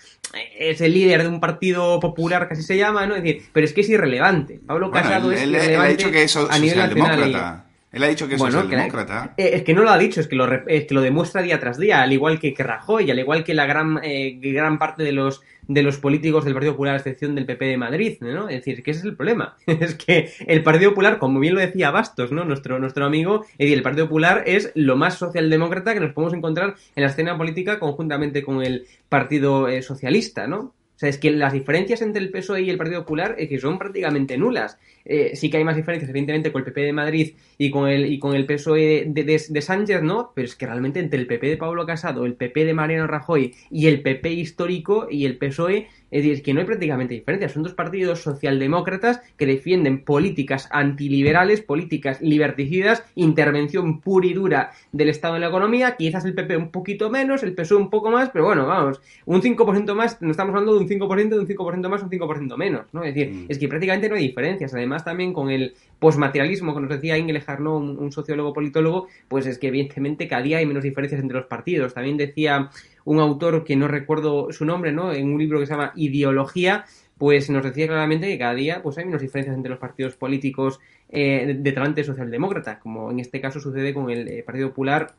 es 0.58 0.82
el 0.82 0.94
líder 0.94 1.22
de 1.22 1.28
un 1.28 1.42
partido 1.42 2.00
popular 2.00 2.48
que 2.48 2.56
así 2.56 2.64
se 2.64 2.76
llama, 2.76 3.06
¿no? 3.06 3.16
Es 3.16 3.22
decir, 3.22 3.44
pero 3.54 3.66
es 3.66 3.74
que 3.74 3.82
es 3.82 3.89
irrelevante. 3.89 4.60
Pablo 4.66 4.89
Casado 4.89 5.32
es 5.32 5.46
irrelevante 5.46 6.10
que 6.10 6.26
a 6.50 6.58
nivel 6.58 6.78
nacional. 6.80 7.66
Él 7.92 8.04
ha 8.04 8.08
dicho 8.08 8.28
que 8.28 8.36
es 8.36 8.42
socialdemócrata. 8.42 9.34
Eh, 9.36 9.52
es 9.54 9.64
que 9.64 9.74
no 9.74 9.84
lo 9.84 9.89
ha 9.89 9.98
dicho, 9.98 10.22
es 10.22 10.28
que 10.28 10.36
lo, 10.36 10.50
es 10.68 10.86
que 10.86 10.94
lo 10.94 11.02
demuestra 11.02 11.42
día 11.42 11.60
tras 11.60 11.78
día, 11.78 12.02
al 12.02 12.14
igual 12.14 12.39
que, 12.39 12.54
que 12.54 12.64
Rajoy, 12.64 13.12
al 13.12 13.20
igual 13.20 13.44
que 13.44 13.54
la 13.54 13.66
gran, 13.66 14.00
eh, 14.02 14.39
gran 14.42 14.80
parte 14.80 15.04
de 15.04 15.12
los, 15.12 15.42
de 15.68 15.84
los 15.84 15.98
políticos 15.98 16.46
del 16.46 16.54
Partido 16.54 16.74
Popular, 16.74 16.94
a 16.94 16.98
excepción 16.98 17.36
del 17.36 17.46
PP 17.46 17.66
de 17.66 17.78
Madrid, 17.78 18.18
¿no? 18.22 18.48
Es 18.48 18.58
decir, 18.58 18.82
que 18.82 18.92
ese 18.92 19.02
es 19.02 19.06
el 19.06 19.16
problema. 19.18 19.58
es 19.66 19.96
que 19.96 20.32
el 20.48 20.64
Partido 20.64 20.92
Popular, 20.92 21.20
como 21.20 21.39
bien 21.39 21.54
lo 21.54 21.60
decía 21.60 21.92
Bastos, 21.92 22.32
¿no? 22.32 22.46
Nuestro, 22.46 22.80
nuestro 22.80 23.06
amigo, 23.06 23.46
el 23.58 23.82
Partido 23.82 24.06
Popular 24.06 24.44
es 24.46 24.72
lo 24.74 24.96
más 24.96 25.16
socialdemócrata 25.16 25.94
que 25.94 26.00
nos 26.00 26.14
podemos 26.14 26.34
encontrar 26.34 26.76
en 26.96 27.04
la 27.04 27.10
escena 27.10 27.38
política 27.38 27.78
conjuntamente 27.78 28.42
con 28.42 28.64
el 28.64 28.86
Partido 29.10 29.68
eh, 29.68 29.82
Socialista, 29.82 30.48
¿no? 30.48 30.74
Sea, 31.02 31.10
es 31.10 31.18
que 31.18 31.32
las 31.32 31.52
diferencias 31.52 32.04
entre 32.04 32.22
el 32.22 32.30
PSOE 32.30 32.62
y 32.62 32.70
el 32.70 32.78
Partido 32.78 33.02
Popular 33.02 33.34
es 33.39 33.49
que 33.49 33.58
son 33.58 33.80
prácticamente 33.80 34.38
nulas. 34.38 34.78
Eh, 35.04 35.32
sí 35.34 35.49
que 35.49 35.58
hay 35.58 35.64
más 35.64 35.76
diferencias, 35.76 36.08
evidentemente, 36.12 36.52
con 36.52 36.60
el 36.60 36.66
PP 36.66 36.80
de 36.80 36.93
Madrid 36.93 37.34
y 37.58 37.72
con 37.72 37.89
el, 37.89 38.06
y 38.06 38.20
con 38.20 38.36
el 38.36 38.45
PSOE 38.45 39.06
de, 39.08 39.24
de, 39.24 39.62
Sánchez, 39.64 40.04
¿no? 40.04 40.32
Pero 40.36 40.45
es 40.45 40.54
que 40.54 40.68
realmente 40.68 40.99
entre 40.99 41.20
el 41.20 41.26
PP 41.26 41.47
de 41.47 41.58
Pablo 41.58 41.88
Casado, 41.88 42.24
el 42.28 42.36
PP 42.36 42.66
de 42.66 42.76
Mariano 42.76 43.08
Rajoy 43.08 43.56
y 43.72 43.88
el 43.88 44.04
PP 44.04 44.32
histórico 44.32 45.08
y 45.10 45.26
el 45.26 45.39
PSOE 45.39 45.88
es 46.12 46.24
decir, 46.24 46.43
que 46.43 46.53
no 46.53 46.59
hay 46.59 46.66
prácticamente 46.66 47.14
diferencia. 47.14 47.49
Son 47.49 47.64
dos 47.64 47.74
partidos 47.74 48.22
socialdemócratas 48.22 49.22
que 49.38 49.45
defienden 49.45 50.03
políticas 50.03 50.68
antiliberales, 50.72 51.62
políticas 51.62 52.22
liberticidas, 52.22 53.03
intervención 53.16 54.01
pura 54.01 54.28
y 54.28 54.34
dura 54.34 54.72
del 54.91 55.09
Estado 55.09 55.36
en 55.36 55.41
la 55.41 55.47
economía. 55.47 55.95
Quizás 55.97 56.26
el 56.26 56.36
PP 56.36 56.57
un 56.57 56.70
poquito 56.70 57.09
menos, 57.09 57.43
el 57.43 57.53
PSOE 57.53 57.78
un 57.78 57.89
poco 57.89 58.12
más, 58.12 58.30
pero 58.30 58.45
bueno, 58.45 58.68
vamos, 58.68 59.01
un 59.26 59.41
5% 59.41 59.95
más, 59.95 60.22
no 60.22 60.32
estamos 60.32 60.51
hablando 60.51 60.74
de 60.74 60.80
un 60.80 60.88
5%, 60.88 61.30
de 61.30 61.39
un 61.39 61.47
5% 61.47 61.89
más, 61.89 62.03
un 62.03 62.09
5% 62.09 62.57
menos, 62.57 62.86
¿no? 62.91 63.03
Es 63.03 63.16
decir, 63.16 63.34
mm. 63.34 63.45
es 63.47 63.57
que 63.57 63.68
prácticamente 63.68 64.09
no 64.09 64.16
hay 64.16 64.28
diferencias. 64.28 64.74
Además, 64.74 65.05
también 65.05 65.34
con 65.34 65.49
el 65.49 65.74
posmaterialismo 66.02 66.74
que 66.74 66.82
nos 66.82 66.89
decía 66.89 67.16
Ingele 67.16 67.41
Jarno, 67.41 67.78
un, 67.78 67.99
un 67.99 68.12
sociólogo 68.12 68.54
politólogo, 68.54 69.08
pues 69.28 69.45
es 69.45 69.60
que 69.60 69.68
evidentemente 69.68 70.28
cada 70.28 70.41
día 70.41 70.58
hay 70.58 70.66
menos 70.66 70.82
diferencias 70.82 71.22
entre 71.22 71.38
los 71.38 71.45
partidos. 71.45 71.93
También 71.93 72.18
decía 72.18 72.72
un 73.06 73.20
autor 73.20 73.64
que 73.64 73.76
no 73.76 73.88
recuerdo 73.88 74.52
su 74.52 74.66
nombre, 74.66 74.91
¿no? 74.91 75.14
En 75.14 75.32
un 75.32 75.38
libro 75.38 75.60
que 75.60 75.68
se 75.68 75.74
llama 75.74 75.91
Ideología, 75.95 76.86
pues 77.20 77.52
nos 77.52 77.64
decía 77.64 77.86
claramente 77.86 78.28
que 78.28 78.39
cada 78.39 78.56
día 78.56 78.82
pues 78.82 78.97
hay 78.97 79.06
menos 79.06 79.22
diferencias 79.22 79.56
entre 79.56 79.70
los 79.70 79.78
partidos 79.78 80.16
políticos 80.16 80.80
eh, 81.08 81.56
de 81.56 81.72
talante 81.72 82.04
socialdemócrata, 82.04 82.80
como 82.80 83.12
en 83.12 83.20
este 83.20 83.39
caso 83.39 83.60
sucede 83.60 83.93
con 83.93 84.10
el 84.10 84.28
eh, 84.28 84.41
Partido 84.41 84.70
Popular 84.70 85.14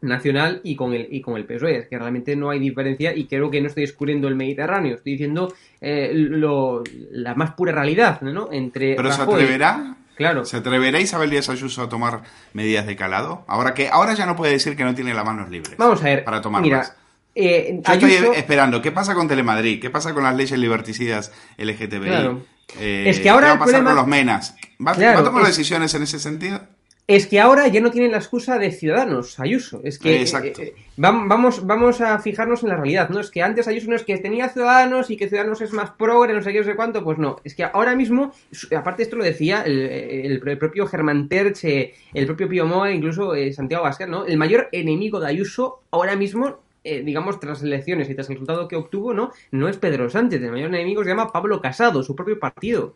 nacional 0.00 0.60
y 0.64 0.74
con 0.74 0.94
el 0.94 1.06
y 1.12 1.20
con 1.20 1.36
el 1.36 1.44
PSOE, 1.44 1.76
es 1.76 1.86
que 1.86 1.96
realmente 1.96 2.34
no 2.34 2.50
hay 2.50 2.58
diferencia 2.58 3.14
y 3.14 3.26
creo 3.26 3.52
que 3.52 3.60
no 3.60 3.68
estoy 3.68 3.84
descubriendo 3.84 4.26
el 4.26 4.34
Mediterráneo, 4.34 4.96
estoy 4.96 5.12
diciendo 5.12 5.54
eh, 5.80 6.10
lo, 6.12 6.82
la 7.12 7.36
más 7.36 7.52
pura 7.52 7.70
realidad, 7.70 8.20
¿no? 8.20 8.50
Entre 8.50 8.96
Pero 8.96 9.12
se 9.12 9.22
atreverá 9.22 9.96
Claro. 10.16 10.44
¿Se 10.44 10.56
atreverá 10.56 11.00
Isabel 11.00 11.30
Díaz 11.30 11.48
Ayuso 11.48 11.82
a 11.82 11.88
tomar 11.88 12.22
medidas 12.52 12.86
de 12.86 12.96
calado? 12.96 13.44
Ahora 13.48 13.74
que 13.74 13.88
ahora 13.88 14.14
ya 14.14 14.26
no 14.26 14.36
puede 14.36 14.52
decir 14.52 14.76
que 14.76 14.84
no 14.84 14.94
tiene 14.94 15.14
las 15.14 15.24
manos 15.24 15.50
libres. 15.50 15.76
Vamos 15.76 16.00
a 16.02 16.04
ver. 16.04 16.24
Para 16.24 16.40
tomarlas. 16.40 16.94
Eh, 17.34 17.80
Yo 17.84 17.92
estoy 17.92 18.36
esperando. 18.36 18.80
¿Qué 18.80 18.92
pasa 18.92 19.14
con 19.14 19.26
Telemadrid? 19.26 19.80
¿Qué 19.80 19.90
pasa 19.90 20.14
con 20.14 20.22
las 20.22 20.36
leyes 20.36 20.58
liberticidas 20.58 21.32
LGTBI? 21.58 22.00
Claro. 22.00 22.42
Eh, 22.78 23.04
es 23.08 23.20
que 23.20 23.28
ahora 23.28 23.52
¿Qué 23.52 23.58
va 23.58 23.64
a 23.64 23.66
pasar 23.66 23.84
con 23.84 23.94
los 23.94 24.06
MENAS? 24.06 24.56
¿Va, 24.84 24.92
a 24.92 25.24
tomar 25.24 25.44
decisiones 25.44 25.94
en 25.94 26.02
ese 26.02 26.18
sentido? 26.18 26.60
Es 27.06 27.26
que 27.26 27.38
ahora 27.38 27.68
ya 27.68 27.80
no 27.82 27.90
tienen 27.90 28.12
la 28.12 28.16
excusa 28.18 28.58
de 28.58 28.70
Ciudadanos, 28.70 29.38
Ayuso. 29.38 29.80
Es 29.84 29.98
que 29.98 30.22
Exacto. 30.22 30.62
eh, 30.62 30.74
eh, 30.76 30.82
vam- 30.96 31.28
vamos, 31.28 31.66
vamos 31.66 32.00
a 32.00 32.18
fijarnos 32.18 32.62
en 32.62 32.70
la 32.70 32.76
realidad, 32.76 33.10
¿no? 33.10 33.20
Es 33.20 33.30
que 33.30 33.42
antes 33.42 33.68
Ayuso 33.68 33.90
no 33.90 33.96
es 33.96 34.04
que 34.04 34.16
tenía 34.16 34.48
Ciudadanos 34.48 35.10
y 35.10 35.16
que 35.18 35.28
Ciudadanos 35.28 35.60
es 35.60 35.72
más 35.74 35.90
progre, 35.90 36.32
no 36.32 36.40
sé 36.42 36.52
qué, 36.52 36.60
no 36.60 36.64
sé 36.64 36.74
cuánto, 36.76 37.04
pues 37.04 37.18
no. 37.18 37.36
Es 37.44 37.54
que 37.54 37.64
ahora 37.64 37.94
mismo, 37.94 38.32
aparte 38.74 39.02
esto 39.02 39.16
lo 39.16 39.24
decía 39.24 39.62
el, 39.62 39.80
el- 39.80 40.48
el 40.48 40.58
propio 40.58 40.86
Germán 40.86 41.28
Terch, 41.28 41.64
eh, 41.64 41.94
el 42.14 42.24
propio 42.26 42.48
Pío 42.48 42.64
Moa, 42.66 42.90
incluso 42.90 43.34
eh, 43.34 43.52
Santiago 43.52 43.84
Vázquez, 43.84 44.08
¿no? 44.08 44.24
El 44.24 44.38
mayor 44.38 44.68
enemigo 44.72 45.20
de 45.20 45.26
Ayuso 45.28 45.82
ahora 45.90 46.16
mismo 46.16 46.62
eh, 46.86 47.02
digamos, 47.02 47.40
tras 47.40 47.60
las 47.60 47.62
elecciones 47.62 48.10
y 48.10 48.14
tras 48.14 48.28
el 48.28 48.34
resultado 48.34 48.68
que 48.68 48.76
obtuvo, 48.76 49.14
¿no? 49.14 49.30
No 49.50 49.68
es 49.70 49.78
Pedro 49.78 50.10
Sánchez, 50.10 50.42
el 50.42 50.52
mayor 50.52 50.68
enemigo 50.68 51.02
se 51.02 51.08
llama 51.08 51.32
Pablo 51.32 51.58
Casado, 51.62 52.02
su 52.02 52.14
propio 52.14 52.38
partido. 52.38 52.94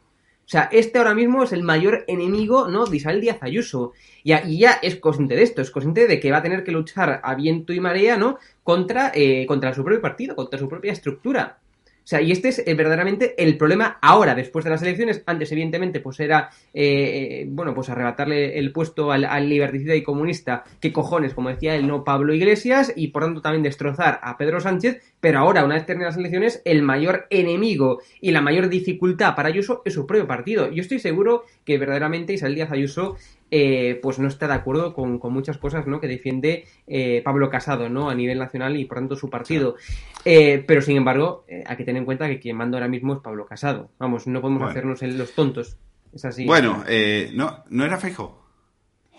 O 0.48 0.50
sea, 0.50 0.70
este 0.72 0.96
ahora 0.96 1.14
mismo 1.14 1.42
es 1.42 1.52
el 1.52 1.62
mayor 1.62 2.04
enemigo, 2.06 2.68
¿no? 2.68 2.86
De 2.86 2.96
Isabel 2.96 3.20
Díaz 3.20 3.36
Ayuso. 3.42 3.92
Y, 4.24 4.58
ya 4.58 4.78
es 4.80 4.96
consciente 4.96 5.36
de 5.36 5.42
esto, 5.42 5.60
es 5.60 5.70
consciente 5.70 6.06
de 6.06 6.18
que 6.20 6.30
va 6.30 6.38
a 6.38 6.42
tener 6.42 6.64
que 6.64 6.72
luchar 6.72 7.20
a 7.22 7.34
viento 7.34 7.74
y 7.74 7.80
marea, 7.80 8.16
¿no? 8.16 8.38
Contra, 8.64 9.12
eh, 9.14 9.44
contra 9.44 9.74
su 9.74 9.84
propio 9.84 10.00
partido, 10.00 10.34
contra 10.34 10.58
su 10.58 10.66
propia 10.66 10.92
estructura. 10.92 11.58
O 12.08 12.10
sea, 12.10 12.22
y 12.22 12.32
este 12.32 12.48
es 12.48 12.60
eh, 12.60 12.72
verdaderamente 12.72 13.34
el 13.36 13.58
problema 13.58 13.98
ahora, 14.00 14.34
después 14.34 14.64
de 14.64 14.70
las 14.70 14.80
elecciones. 14.80 15.22
Antes, 15.26 15.52
evidentemente, 15.52 16.00
pues 16.00 16.18
era, 16.20 16.48
eh, 16.72 17.42
eh, 17.42 17.46
bueno, 17.46 17.74
pues 17.74 17.90
arrebatarle 17.90 18.58
el 18.58 18.72
puesto 18.72 19.12
al, 19.12 19.26
al 19.26 19.46
liberticida 19.46 19.94
y 19.94 20.02
comunista, 20.02 20.64
que 20.80 20.90
cojones, 20.90 21.34
como 21.34 21.50
decía 21.50 21.74
él, 21.76 21.86
no 21.86 22.04
Pablo 22.04 22.32
Iglesias, 22.32 22.94
y 22.96 23.08
por 23.08 23.24
tanto 23.24 23.42
también 23.42 23.62
destrozar 23.62 24.20
a 24.22 24.38
Pedro 24.38 24.58
Sánchez. 24.58 25.02
Pero 25.20 25.40
ahora, 25.40 25.66
una 25.66 25.74
vez 25.74 25.84
terminadas 25.84 26.14
las 26.14 26.20
elecciones, 26.20 26.62
el 26.64 26.80
mayor 26.80 27.26
enemigo 27.28 28.00
y 28.22 28.30
la 28.30 28.40
mayor 28.40 28.70
dificultad 28.70 29.34
para 29.34 29.50
Ayuso 29.50 29.82
es 29.84 29.92
su 29.92 30.06
propio 30.06 30.26
partido. 30.26 30.70
Yo 30.70 30.80
estoy 30.80 31.00
seguro 31.00 31.44
que 31.66 31.76
verdaderamente 31.76 32.32
Isabel 32.32 32.54
Díaz 32.54 32.72
Ayuso 32.72 33.18
eh, 33.50 33.98
pues 34.02 34.18
no 34.18 34.28
está 34.28 34.46
de 34.46 34.54
acuerdo 34.54 34.94
con, 34.94 35.18
con 35.18 35.32
muchas 35.32 35.58
cosas 35.58 35.86
¿no? 35.86 36.00
que 36.00 36.06
defiende 36.08 36.66
eh, 36.86 37.22
Pablo 37.24 37.48
Casado 37.50 37.88
¿no? 37.88 38.10
a 38.10 38.14
nivel 38.14 38.38
nacional 38.38 38.76
y 38.76 38.84
por 38.84 38.98
tanto 38.98 39.16
su 39.16 39.30
partido. 39.30 39.76
Eh, 40.24 40.62
pero 40.66 40.82
sin 40.82 40.96
embargo, 40.96 41.44
hay 41.66 41.76
que 41.76 41.84
tener 41.84 42.00
en 42.00 42.04
cuenta 42.04 42.28
que 42.28 42.40
quien 42.40 42.56
manda 42.56 42.76
ahora 42.78 42.88
mismo 42.88 43.14
es 43.14 43.20
Pablo 43.20 43.46
Casado. 43.46 43.90
Vamos, 43.98 44.26
no 44.26 44.40
podemos 44.40 44.60
Bueno. 44.62 44.70
hacernos 44.70 45.02
los 45.02 45.32
tontos. 45.34 45.76
Es 46.12 46.24
así. 46.24 46.46
Bueno, 46.46 46.84
eh, 46.88 47.30
no, 47.34 47.64
no 47.70 47.84
era 47.84 47.98
Feijóo. 47.98 48.38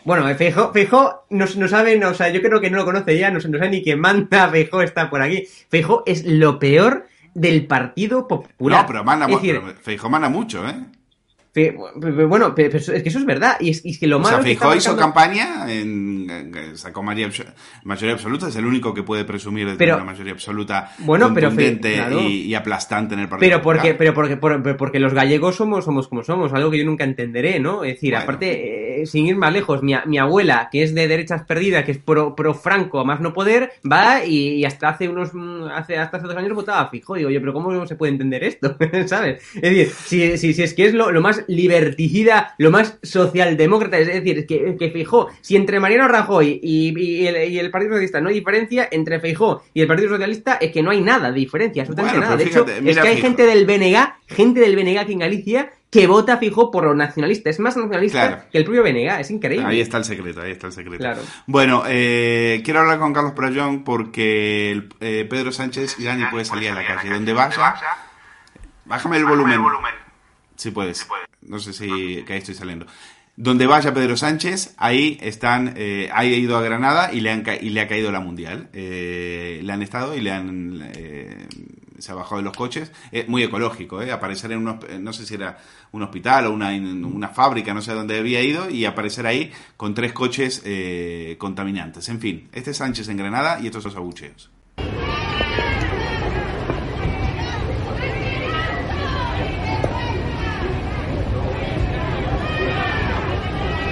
Bueno, 0.05 0.25
Feijó, 0.36 0.71
Feijó 0.71 1.25
no, 1.30 1.45
no 1.57 1.67
saben, 1.67 2.01
o 2.05 2.13
sea, 2.13 2.30
yo 2.30 2.41
creo 2.41 2.61
que 2.61 2.69
no 2.69 2.77
lo 2.77 2.86
conoce 2.86 3.17
ya, 3.17 3.30
no, 3.32 3.36
no 3.39 3.57
sabe 3.57 3.69
ni 3.69 3.84
quién 3.84 3.99
manda, 3.99 4.47
Feijó 4.51 4.82
está 4.82 5.09
por 5.09 5.21
aquí. 5.21 5.45
Feijó 5.69 6.03
es 6.05 6.25
lo 6.25 6.57
peor 6.57 7.05
del 7.34 7.67
Partido 7.67 8.25
Popular. 8.27 8.82
No, 8.82 8.88
pero 8.88 9.03
manda, 9.03 9.25
es 9.25 9.32
mu- 9.32 9.38
decir, 9.38 9.61
pero 9.84 10.09
manda 10.09 10.30
mucho, 10.30 10.67
¿eh? 10.67 10.73
Bueno, 12.28 12.53
pe- 12.55 12.70
pero 12.70 12.78
es 12.78 13.03
que 13.03 13.10
eso 13.10 13.20
es 13.20 13.26
verdad, 13.26 13.57
y 13.60 13.70
es, 13.72 13.86
y 13.86 13.91
es 13.91 13.99
que 13.99 14.07
lo 14.07 14.18
O 14.18 14.20
malo 14.20 14.38
sea, 14.38 14.45
que 14.45 14.51
está 14.53 14.66
Feijóo 14.70 14.78
hizo 14.78 14.95
marcando- 14.95 15.14
campaña, 15.14 15.72
en, 15.74 16.78
sacó 16.78 17.03
mayoría, 17.03 17.30
mayoría 17.84 18.14
absoluta, 18.14 18.47
es 18.47 18.55
el 18.55 18.66
único 18.66 18.93
que 18.93 19.03
puede 19.03 19.26
presumir 19.26 19.68
de 19.68 19.76
Pero- 19.76 19.95
tener 19.95 20.03
una 20.03 20.12
mayoría 20.12 20.34
absoluta 20.34 20.91
Bueno, 20.99 21.32
pero 21.34 21.47
contundente 21.49 21.93
claro. 21.95 22.22
y, 22.22 22.41
y 22.43 22.55
aplastante 22.55 23.14
en 23.16 23.22
el 23.22 23.28
Partido 23.30 23.49
Pero 23.49 23.62
porque, 23.62 23.93
pero 23.93 24.14
porque, 24.14 24.38
por- 24.38 24.62
pero 24.64 24.78
porque 24.78 24.99
los 24.99 25.14
gallegos 25.14 25.55
somos, 25.55 25.86
somos 25.86 26.07
como 26.07 26.24
somos, 26.24 26.53
algo 26.53 26.72
que 26.72 26.78
yo 26.80 26.86
nunca 26.86 27.03
entenderé, 27.03 27.60
¿no? 27.60 27.84
Es 27.84 27.95
decir, 27.95 28.12
Bueno. 28.12 28.24
aparte, 28.24 28.47
eh, 29.02 29.06
sin 29.06 29.28
ir 29.28 29.36
más 29.36 29.54
lejos, 29.54 29.84
mi, 29.84 29.93
mi 30.06 30.18
abuela, 30.18 30.70
que 30.72 30.84
es 30.84 30.93
de 30.93 31.08
derechas 31.08 31.43
perdidas, 31.43 31.84
que 31.86 31.91
es 31.91 31.97
pro, 31.97 32.36
pro 32.36 32.54
Franco 32.54 33.00
a 33.00 33.04
más 33.04 33.20
no 33.22 33.34
poder, 33.34 33.72
va 33.89 34.26
y, 34.26 34.56
y 34.56 34.66
hasta 34.66 34.89
hace 34.89 35.10
unos, 35.10 35.34
mm, 35.34 35.68
hace, 35.74 35.97
hasta 35.97 36.18
hace 36.18 36.28
dos 36.28 36.36
años 36.36 36.54
votaba 36.54 36.89
fijo. 36.89 37.16
Digo 37.16 37.30
yo, 37.30 37.39
pero 37.39 37.54
¿cómo 37.54 37.86
se 37.86 37.95
puede 37.95 38.12
entender 38.12 38.43
esto? 38.43 38.76
¿Sabes? 39.08 39.41
Es 39.56 39.62
decir, 39.62 39.89
si, 39.89 40.38
si, 40.38 40.54
si 40.54 40.64
es 40.64 40.74
que 40.74 40.86
es 40.86 40.93
lo, 40.93 41.12
lo 41.12 41.22
más 41.22 41.43
liberticida, 41.47 42.56
lo 42.58 42.72
más 42.72 42.97
socialdemócrata, 43.04 43.97
es 43.97 44.08
decir, 44.08 44.39
es 44.39 44.45
que, 44.45 44.76
que 44.78 44.89
Fijó, 44.89 45.30
si 45.41 45.56
entre 45.56 45.80
Mariano 45.80 46.08
Rajoy 46.08 46.60
y, 46.62 47.00
y 47.00 47.28
el, 47.28 47.52
y 47.52 47.60
el 47.60 47.72
Partido 47.72 47.93
Socialista 47.93 48.22
no 48.22 48.30
hay 48.30 48.36
diferencia, 48.36 48.88
entre 48.91 49.20
Feijó 49.20 49.64
y 49.74 49.82
el 49.82 49.88
Partido 49.88 50.10
Socialista 50.10 50.56
es 50.56 50.72
que 50.72 50.82
no 50.82 50.91
hay 50.91 51.02
nada 51.02 51.32
de 51.32 51.39
diferencia, 51.39 51.84
absolutamente 51.84 52.18
Bueno, 52.18 52.36
nada. 52.36 52.38
De 52.38 52.45
pero 52.45 52.64
hecho, 52.64 52.66
fíjate, 52.66 52.89
es 52.89 52.97
que 52.97 53.08
hay 53.08 53.18
gente 53.18 53.45
del 53.45 53.66
BNG, 53.66 54.14
gente 54.28 54.60
del 54.60 54.76
BNG 54.76 54.97
aquí 55.00 55.14
en 55.14 55.20
Galicia, 55.20 55.72
que 55.90 56.06
vota 56.08 56.38
fijo 56.38 56.70
por 56.70 56.84
los 56.86 56.96
nacionalistas. 56.96 57.56
Es 57.56 57.60
más 57.60 57.76
nacionalista 57.76 58.28
Claro. 58.28 58.44
que 58.52 58.58
el 58.60 58.64
propio 58.64 58.84
BNG, 58.84 59.20
es 59.22 59.32
increíble. 59.32 59.66
Ahí 59.68 59.82
está 59.82 59.98
el 59.98 60.04
secreto, 60.06 60.42
ahí 60.42 60.52
está 60.52 60.68
el 60.68 60.74
secreto. 60.74 60.98
Claro. 61.00 61.22
Bueno, 61.48 61.84
eh, 61.88 62.62
quiero 62.64 62.82
hablar 62.82 63.00
con 63.00 63.12
Carlos 63.14 63.34
Prayón 63.34 63.84
porque 63.84 64.72
el- 64.72 64.90
eh, 65.00 65.26
Pedro 65.30 65.52
Sánchez 65.52 65.98
ya 65.98 66.16
ni 66.16 66.26
puede 66.26 66.46
salir 66.46 66.70
a 66.70 66.76
la 66.76 66.86
calle. 66.86 67.10
Donde 67.10 67.34
vaya, 67.34 67.76
bájame 68.86 69.18
el 69.18 69.26
volumen. 69.26 69.60
Si 70.56 70.72
puedes. 70.72 71.08
No 71.42 71.58
sé 71.60 71.74
si 71.74 72.24
que 72.28 72.34
ahí 72.34 72.40
estoy 72.40 72.54
saliendo. 72.56 72.86
Donde 73.36 73.66
vaya 73.66 73.94
Pedro 73.94 74.18
Sánchez, 74.18 74.76
ahí 74.78 75.18
están, 75.22 75.74
eh, 75.78 76.10
ha 76.14 76.26
ido 76.26 76.58
a 76.58 76.62
Granada 76.62 77.14
y 77.14 77.22
le, 77.22 77.32
han 77.32 77.42
ca- 77.42 77.56
y 77.56 77.70
le 77.70 77.80
ha 77.80 77.88
caído 77.88 78.12
la 78.12 78.20
mundial. 78.20 78.68
Eh, 78.74 79.62
le 79.64 79.72
han 79.72 79.82
estado 79.82 80.14
y 80.18 80.20
le 80.20 80.32
han, 80.34 80.92
eh, 80.94 81.48
se 82.02 82.12
ha 82.12 82.16
bajado 82.16 82.38
de 82.38 82.43
los 82.43 82.56
coches. 82.56 82.91
Es 83.12 83.28
muy 83.28 83.43
ecológico, 83.43 84.02
¿eh? 84.02 84.12
Aparecer 84.12 84.52
en 84.52 84.60
unos, 84.60 84.78
no 85.00 85.14
sé 85.14 85.26
si 85.26 85.36
era 85.36 85.58
un 85.91 86.04
hospital 86.04 86.47
o 86.47 86.52
una, 86.52 87.30
fábrica, 87.30 87.74
no 87.74 87.82
sé 87.82 87.93
dónde 87.93 88.20
había 88.20 88.41
ido, 88.41 88.70
y 88.70 88.86
aparecer 88.86 89.26
ahí 89.26 89.52
con 89.78 89.93
tres 89.93 90.14
coches 90.14 90.62
eh, 90.66 91.36
contaminantes. 91.38 92.10
En 92.10 92.20
fin, 92.20 92.50
este 92.52 92.72
es 92.72 92.78
Sánchez 92.78 93.08
en 93.10 93.18
Granada 93.18 93.60
y 93.62 93.68
estos 93.68 93.84
son 93.84 93.91
los 93.91 93.97
abucheos. 93.97 94.50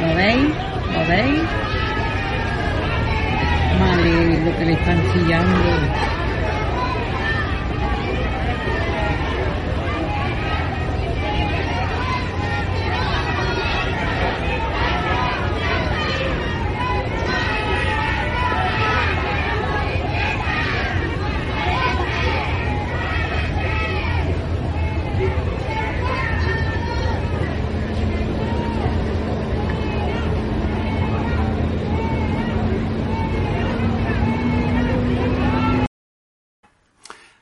¿Lo 0.01 0.15
veis? 0.15 0.49
¿Lo 0.93 1.07
veis? 1.07 1.41
Madre, 3.79 4.45
lo 4.45 4.57
que 4.57 4.65
le 4.65 4.73
están 4.73 5.13
chillando. 5.13 6.26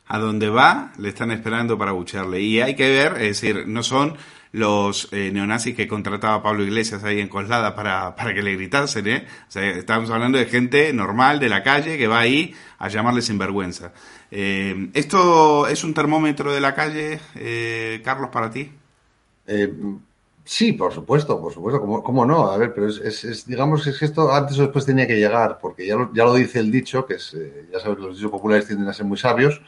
A 0.08 0.20
donde 0.20 0.50
va 0.50 0.94
le 0.98 1.10
están 1.10 1.32
esperando 1.32 1.78
para 1.78 1.92
abuchearle. 1.92 2.42
Y 2.42 2.62
hay 2.62 2.76
que 2.76 2.90
ver, 2.90 3.14
es 3.14 3.42
decir, 3.42 3.66
no 3.68 3.84
son 3.84 4.16
los 4.52 5.10
eh, 5.12 5.32
neonazis 5.34 5.76
que 5.76 5.88
contrataba 5.88 6.42
Pablo 6.42 6.64
Iglesias 6.64 7.04
ahí 7.04 7.20
en 7.20 7.28
Coslada 7.28 7.76
para, 7.76 8.16
para 8.16 8.34
que 8.34 8.42
le 8.42 8.54
gritasen, 8.56 9.08
¿eh? 9.08 9.26
O 9.48 9.52
sea, 9.52 9.64
estamos 9.72 10.10
hablando 10.10 10.38
de 10.38 10.46
gente 10.46 10.94
normal 10.94 11.40
de 11.40 11.50
la 11.50 11.62
calle 11.64 11.98
que 11.98 12.08
va 12.08 12.20
ahí 12.20 12.56
a 12.80 12.88
llamarle 12.88 13.22
sinvergüenza. 13.22 13.92
Eh, 14.32 14.90
¿Esto 14.94 15.68
es 15.68 15.84
un 15.84 15.94
termómetro 15.94 16.54
de 16.54 16.62
la 16.62 16.74
calle, 16.74 17.20
eh, 17.36 18.02
Carlos, 18.04 18.30
para 18.32 18.50
ti? 18.50 18.72
Eh, 19.48 19.72
sí, 20.44 20.74
por 20.74 20.94
supuesto, 20.94 21.40
por 21.40 21.54
supuesto, 21.54 21.82
¿cómo, 22.04 22.26
no? 22.26 22.52
A 22.52 22.58
ver, 22.58 22.74
pero 22.74 22.88
es, 22.90 23.24
es- 23.24 23.46
digamos 23.46 23.84
que 23.84 24.06
esto 24.06 24.32
antes 24.32 24.58
o 24.60 24.64
después 24.64 24.86
tenía 24.86 25.08
que 25.08 25.18
llegar, 25.18 25.60
porque 25.60 25.86
ya 25.88 25.96
lo, 25.96 26.14
ya 26.14 26.24
lo 26.26 26.34
dice 26.34 26.60
el 26.60 26.72
dicho, 26.72 27.06
que 27.06 27.16
es, 27.16 27.34
eh, 27.36 27.68
ya 27.72 27.80
sabes, 27.80 28.00
los 28.00 28.16
dichos 28.18 28.32
populares 28.32 28.68
tienden 28.68 28.88
a 28.88 28.94
ser 28.94 29.06
muy 29.06 29.18
sabios, 29.18 29.62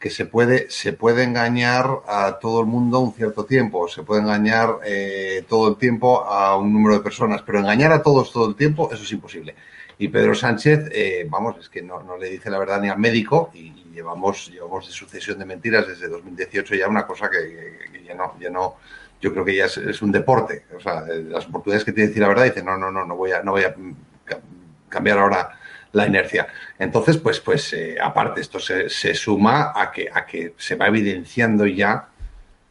que 0.00 0.08
se 0.10 0.24
puede, 0.24 0.70
se 0.70 0.94
puede 0.94 1.24
engañar 1.24 2.00
a 2.08 2.38
todo 2.40 2.60
el 2.62 2.66
mundo 2.66 3.00
un 3.00 3.12
cierto 3.12 3.44
tiempo, 3.44 3.86
se 3.86 4.02
puede 4.02 4.22
engañar 4.22 4.78
eh, 4.84 5.44
todo 5.46 5.68
el 5.68 5.76
tiempo 5.76 6.24
a 6.24 6.56
un 6.56 6.72
número 6.72 6.96
de 6.96 7.02
personas, 7.02 7.42
pero 7.42 7.58
engañar 7.58 7.92
a 7.92 8.02
todos 8.02 8.32
todo 8.32 8.48
el 8.48 8.56
tiempo, 8.56 8.90
eso 8.90 9.02
es 9.04 9.12
imposible. 9.12 9.54
Y 9.98 10.08
Pedro 10.08 10.34
Sánchez, 10.34 10.88
eh, 10.92 11.26
vamos, 11.28 11.58
es 11.58 11.68
que 11.68 11.82
no, 11.82 12.02
no 12.02 12.16
le 12.16 12.30
dice 12.30 12.48
la 12.48 12.58
verdad 12.58 12.80
ni 12.80 12.88
al 12.88 12.98
médico 12.98 13.50
y, 13.52 13.74
llevamos, 13.92 14.50
llevamos 14.50 14.86
de 14.86 14.92
sucesión 14.92 15.38
de 15.38 15.44
mentiras 15.44 15.86
desde 15.86 16.08
2018 16.08 16.74
ya 16.76 16.88
una 16.88 17.06
cosa 17.06 17.28
que, 17.28 18.02
ya 18.06 18.14
no, 18.14 18.38
ya 18.40 18.48
no, 18.48 18.76
yo 19.20 19.32
creo 19.32 19.44
que 19.44 19.54
ya 19.56 19.66
es, 19.66 19.76
es 19.76 20.00
un 20.00 20.12
deporte. 20.12 20.64
O 20.74 20.80
sea, 20.80 21.04
eh, 21.10 21.24
las 21.28 21.46
oportunidades 21.46 21.84
que 21.84 21.92
tiene 21.92 22.06
de 22.06 22.08
decir 22.08 22.22
la 22.22 22.28
verdad, 22.28 22.44
dice, 22.44 22.62
no, 22.62 22.78
no, 22.78 22.90
no, 22.90 23.04
no 23.04 23.16
voy 23.16 23.32
a, 23.32 23.42
no 23.42 23.52
voy 23.52 23.64
a 23.64 23.74
mm, 23.76 23.94
ca- 24.24 24.40
cambiar 24.88 25.18
ahora 25.18 25.59
la 25.92 26.06
inercia. 26.06 26.48
Entonces, 26.78 27.16
pues, 27.16 27.40
pues 27.40 27.72
eh, 27.72 27.96
aparte, 28.00 28.40
esto 28.40 28.58
se, 28.60 28.88
suma 29.14 29.72
a 29.74 29.90
que, 29.90 30.08
a 30.12 30.24
que 30.26 30.54
se 30.56 30.76
va 30.76 30.86
evidenciando 30.86 31.66
ya 31.66 32.08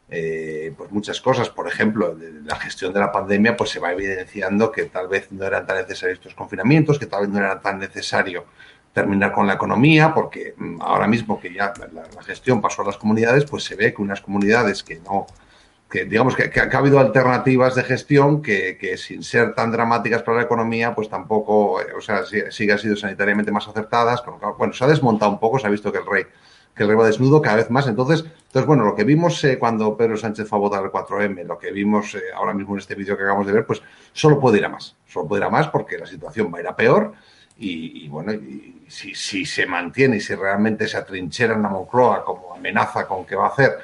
eh, 0.09 0.73
pues 0.77 0.91
muchas 0.91 1.21
cosas. 1.21 1.49
Por 1.49 1.67
ejemplo, 1.67 2.17
la 2.45 2.55
gestión 2.55 2.93
de 2.93 2.99
la 2.99 3.11
pandemia, 3.11 3.55
pues 3.55 3.69
se 3.69 3.79
va 3.79 3.91
evidenciando 3.91 4.71
que 4.71 4.85
tal 4.85 5.07
vez 5.07 5.31
no 5.31 5.45
eran 5.45 5.67
tan 5.67 5.77
necesarios 5.77 6.19
estos 6.19 6.33
confinamientos, 6.33 6.97
que 6.97 7.05
tal 7.05 7.21
vez 7.21 7.29
no 7.29 7.39
era 7.39 7.59
tan 7.61 7.79
necesario 7.79 8.45
terminar 8.93 9.31
con 9.31 9.45
la 9.45 9.53
economía, 9.53 10.13
porque 10.13 10.55
mm, 10.57 10.81
ahora 10.81 11.07
mismo 11.07 11.39
que 11.39 11.53
ya 11.53 11.73
la 11.93 12.23
gestión 12.23 12.59
pasó 12.59 12.81
a 12.81 12.85
las 12.85 12.97
comunidades, 12.97 13.45
pues 13.45 13.63
se 13.63 13.75
ve 13.75 13.93
que 13.93 14.01
unas 14.01 14.21
comunidades 14.21 14.83
que 14.83 14.99
no 14.99 15.27
que 15.89 16.05
digamos 16.05 16.35
que, 16.35 16.49
que 16.49 16.59
ha 16.59 16.77
habido 16.77 16.99
alternativas 16.99 17.73
de 17.73 17.83
gestión 17.83 18.41
que, 18.41 18.95
sin 18.97 19.23
ser 19.23 19.55
tan 19.55 19.71
dramáticas 19.71 20.21
para 20.21 20.37
la 20.37 20.43
economía, 20.43 20.93
pues 20.93 21.09
tampoco, 21.09 21.81
eh, 21.81 21.87
o 21.97 22.01
sea, 22.01 22.25
sí, 22.25 22.41
sí 22.51 22.69
han 22.69 22.77
sido 22.77 22.95
sanitariamente 22.95 23.51
más 23.51 23.67
acertadas. 23.67 24.23
Bueno, 24.57 24.73
se 24.73 24.83
ha 24.83 24.87
desmontado 24.87 25.31
un 25.31 25.39
poco, 25.39 25.57
se 25.57 25.65
ha 25.65 25.69
visto 25.69 25.91
que 25.91 25.97
el 25.97 26.05
rey 26.05 26.25
que 26.75 26.83
el 26.83 26.89
rey 26.89 26.97
va 26.97 27.07
desnudo 27.07 27.41
cada 27.41 27.57
vez 27.57 27.69
más. 27.69 27.87
Entonces, 27.87 28.21
entonces 28.21 28.65
bueno, 28.65 28.85
lo 28.85 28.95
que 28.95 29.03
vimos 29.03 29.43
eh, 29.43 29.59
cuando 29.59 29.97
Pedro 29.97 30.15
Sánchez 30.15 30.47
fue 30.47 30.59
a 30.59 30.61
votar 30.61 30.83
el 30.83 30.91
4M, 30.91 31.43
lo 31.43 31.59
que 31.59 31.71
vimos 31.71 32.15
eh, 32.15 32.21
ahora 32.33 32.53
mismo 32.53 32.73
en 32.73 32.79
este 32.79 32.95
vídeo 32.95 33.17
que 33.17 33.23
acabamos 33.23 33.47
de 33.47 33.53
ver, 33.53 33.65
pues 33.65 33.81
solo 34.13 34.39
puede 34.39 34.59
ir 34.59 34.65
a 34.65 34.69
más. 34.69 34.95
Solo 35.05 35.27
puede 35.27 35.41
ir 35.41 35.47
a 35.47 35.49
más 35.49 35.67
porque 35.67 35.97
la 35.97 36.05
situación 36.05 36.49
va 36.53 36.59
a 36.59 36.61
ir 36.61 36.67
a 36.67 36.75
peor. 36.75 37.13
Y, 37.61 38.07
bueno, 38.07 38.31
si 38.87 39.13
se 39.45 39.65
mantiene 39.65 40.15
y 40.15 40.21
si 40.21 40.33
realmente 40.33 40.87
se 40.87 40.95
atrinchera 40.95 41.55
en 41.55 41.63
la 41.63 41.67
Moncloa 41.67 42.23
como 42.23 42.53
amenaza 42.55 43.05
con 43.05 43.25
que 43.25 43.35
va 43.35 43.47
a 43.47 43.49
hacer 43.49 43.79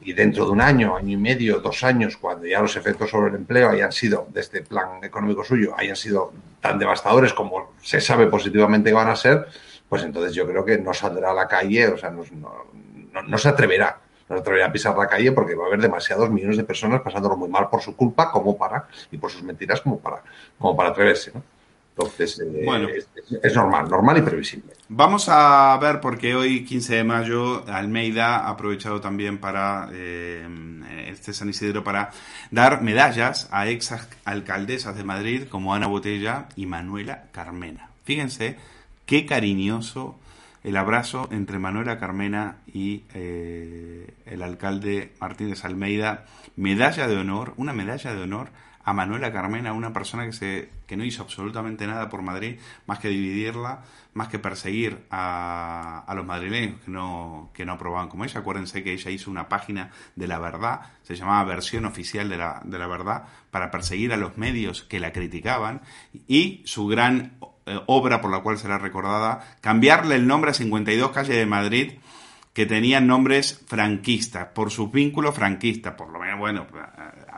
y 0.00 0.12
dentro 0.12 0.44
de 0.46 0.52
un 0.52 0.60
año, 0.60 0.96
año 0.96 1.12
y 1.12 1.16
medio, 1.16 1.60
dos 1.60 1.82
años, 1.82 2.16
cuando 2.16 2.46
ya 2.46 2.60
los 2.60 2.76
efectos 2.76 3.10
sobre 3.10 3.30
el 3.30 3.36
empleo 3.36 3.70
hayan 3.70 3.92
sido, 3.92 4.28
de 4.32 4.40
este 4.40 4.62
plan 4.62 5.02
económico 5.02 5.44
suyo, 5.44 5.74
hayan 5.76 5.96
sido 5.96 6.32
tan 6.60 6.78
devastadores 6.78 7.32
como 7.32 7.72
se 7.82 8.00
sabe 8.00 8.26
positivamente 8.26 8.90
que 8.90 8.94
van 8.94 9.08
a 9.08 9.16
ser, 9.16 9.46
pues 9.88 10.02
entonces 10.02 10.34
yo 10.34 10.46
creo 10.46 10.64
que 10.64 10.78
no 10.78 10.94
saldrá 10.94 11.30
a 11.30 11.34
la 11.34 11.48
calle, 11.48 11.88
o 11.88 11.98
sea, 11.98 12.10
no, 12.10 12.22
no, 13.12 13.22
no 13.22 13.38
se 13.38 13.48
atreverá, 13.48 13.98
no 14.28 14.36
se 14.36 14.40
atreverá 14.40 14.66
a 14.66 14.72
pisar 14.72 14.96
la 14.96 15.08
calle 15.08 15.32
porque 15.32 15.54
va 15.54 15.64
a 15.64 15.66
haber 15.66 15.80
demasiados 15.80 16.30
millones 16.30 16.56
de 16.56 16.64
personas 16.64 17.00
pasándolo 17.00 17.36
muy 17.36 17.48
mal 17.48 17.68
por 17.68 17.82
su 17.82 17.96
culpa, 17.96 18.30
como 18.30 18.56
para, 18.56 18.86
y 19.10 19.18
por 19.18 19.30
sus 19.30 19.42
mentiras, 19.42 19.80
como 19.80 19.98
para, 19.98 20.22
como 20.58 20.76
para 20.76 20.90
atreverse, 20.90 21.32
¿no? 21.34 21.42
Entonces, 21.98 22.38
eh, 22.38 22.62
bueno, 22.64 22.88
es, 22.88 23.08
es, 23.42 23.54
normal, 23.56 23.88
normal 23.88 24.18
y 24.18 24.22
previsible. 24.22 24.72
Vamos 24.88 25.28
a 25.28 25.76
ver, 25.82 26.00
porque 26.00 26.36
hoy, 26.36 26.64
15 26.64 26.96
de 26.96 27.04
mayo, 27.04 27.64
Almeida 27.66 28.36
ha 28.36 28.50
aprovechado 28.50 29.00
también 29.00 29.38
para, 29.38 29.88
eh, 29.92 30.46
este 31.08 31.32
San 31.32 31.48
Isidro, 31.48 31.82
para 31.82 32.10
dar 32.52 32.82
medallas 32.82 33.48
a 33.50 33.66
ex 33.68 33.92
alcaldesas 34.24 34.96
de 34.96 35.02
Madrid 35.02 35.44
como 35.48 35.74
Ana 35.74 35.88
Botella 35.88 36.46
y 36.54 36.66
Manuela 36.66 37.24
Carmena. 37.32 37.90
Fíjense 38.04 38.56
qué 39.04 39.26
cariñoso 39.26 40.16
el 40.62 40.76
abrazo 40.76 41.28
entre 41.32 41.58
Manuela 41.58 41.98
Carmena 41.98 42.58
y 42.72 43.02
eh, 43.14 44.14
el 44.26 44.42
alcalde 44.42 45.12
Martínez 45.20 45.64
Almeida. 45.64 46.26
Medalla 46.54 47.08
de 47.08 47.16
honor, 47.16 47.54
una 47.56 47.72
medalla 47.72 48.14
de 48.14 48.22
honor 48.22 48.50
a 48.88 48.94
Manuela 48.94 49.30
Carmena, 49.30 49.74
una 49.74 49.92
persona 49.92 50.24
que, 50.24 50.32
se, 50.32 50.70
que 50.86 50.96
no 50.96 51.04
hizo 51.04 51.22
absolutamente 51.22 51.86
nada 51.86 52.08
por 52.08 52.22
Madrid, 52.22 52.58
más 52.86 52.98
que 52.98 53.08
dividirla, 53.08 53.82
más 54.14 54.28
que 54.28 54.38
perseguir 54.38 55.04
a, 55.10 56.04
a 56.06 56.14
los 56.14 56.24
madrileños 56.24 56.80
que 56.80 56.90
no, 56.90 57.50
que 57.52 57.66
no 57.66 57.74
aprobaban 57.74 58.08
como 58.08 58.24
ella. 58.24 58.40
Acuérdense 58.40 58.82
que 58.82 58.94
ella 58.94 59.10
hizo 59.10 59.30
una 59.30 59.46
página 59.46 59.90
de 60.16 60.26
la 60.26 60.38
verdad, 60.38 60.80
se 61.02 61.16
llamaba 61.16 61.44
Versión 61.44 61.84
Oficial 61.84 62.30
de 62.30 62.38
la, 62.38 62.62
de 62.64 62.78
la 62.78 62.86
Verdad, 62.86 63.24
para 63.50 63.70
perseguir 63.70 64.14
a 64.14 64.16
los 64.16 64.38
medios 64.38 64.84
que 64.84 65.00
la 65.00 65.12
criticaban 65.12 65.82
y 66.26 66.62
su 66.64 66.86
gran 66.86 67.34
eh, 67.66 67.78
obra 67.88 68.22
por 68.22 68.30
la 68.30 68.40
cual 68.40 68.56
será 68.56 68.78
recordada, 68.78 69.56
cambiarle 69.60 70.14
el 70.14 70.26
nombre 70.26 70.52
a 70.52 70.54
52 70.54 71.10
calles 71.10 71.36
de 71.36 71.44
Madrid 71.44 71.92
que 72.54 72.64
tenían 72.64 73.06
nombres 73.06 73.62
franquistas, 73.66 74.48
por 74.54 74.70
sus 74.70 74.90
vínculos 74.90 75.34
franquistas, 75.34 75.94
por 75.94 76.08
lo 76.08 76.18
menos, 76.18 76.38
bueno, 76.38 76.66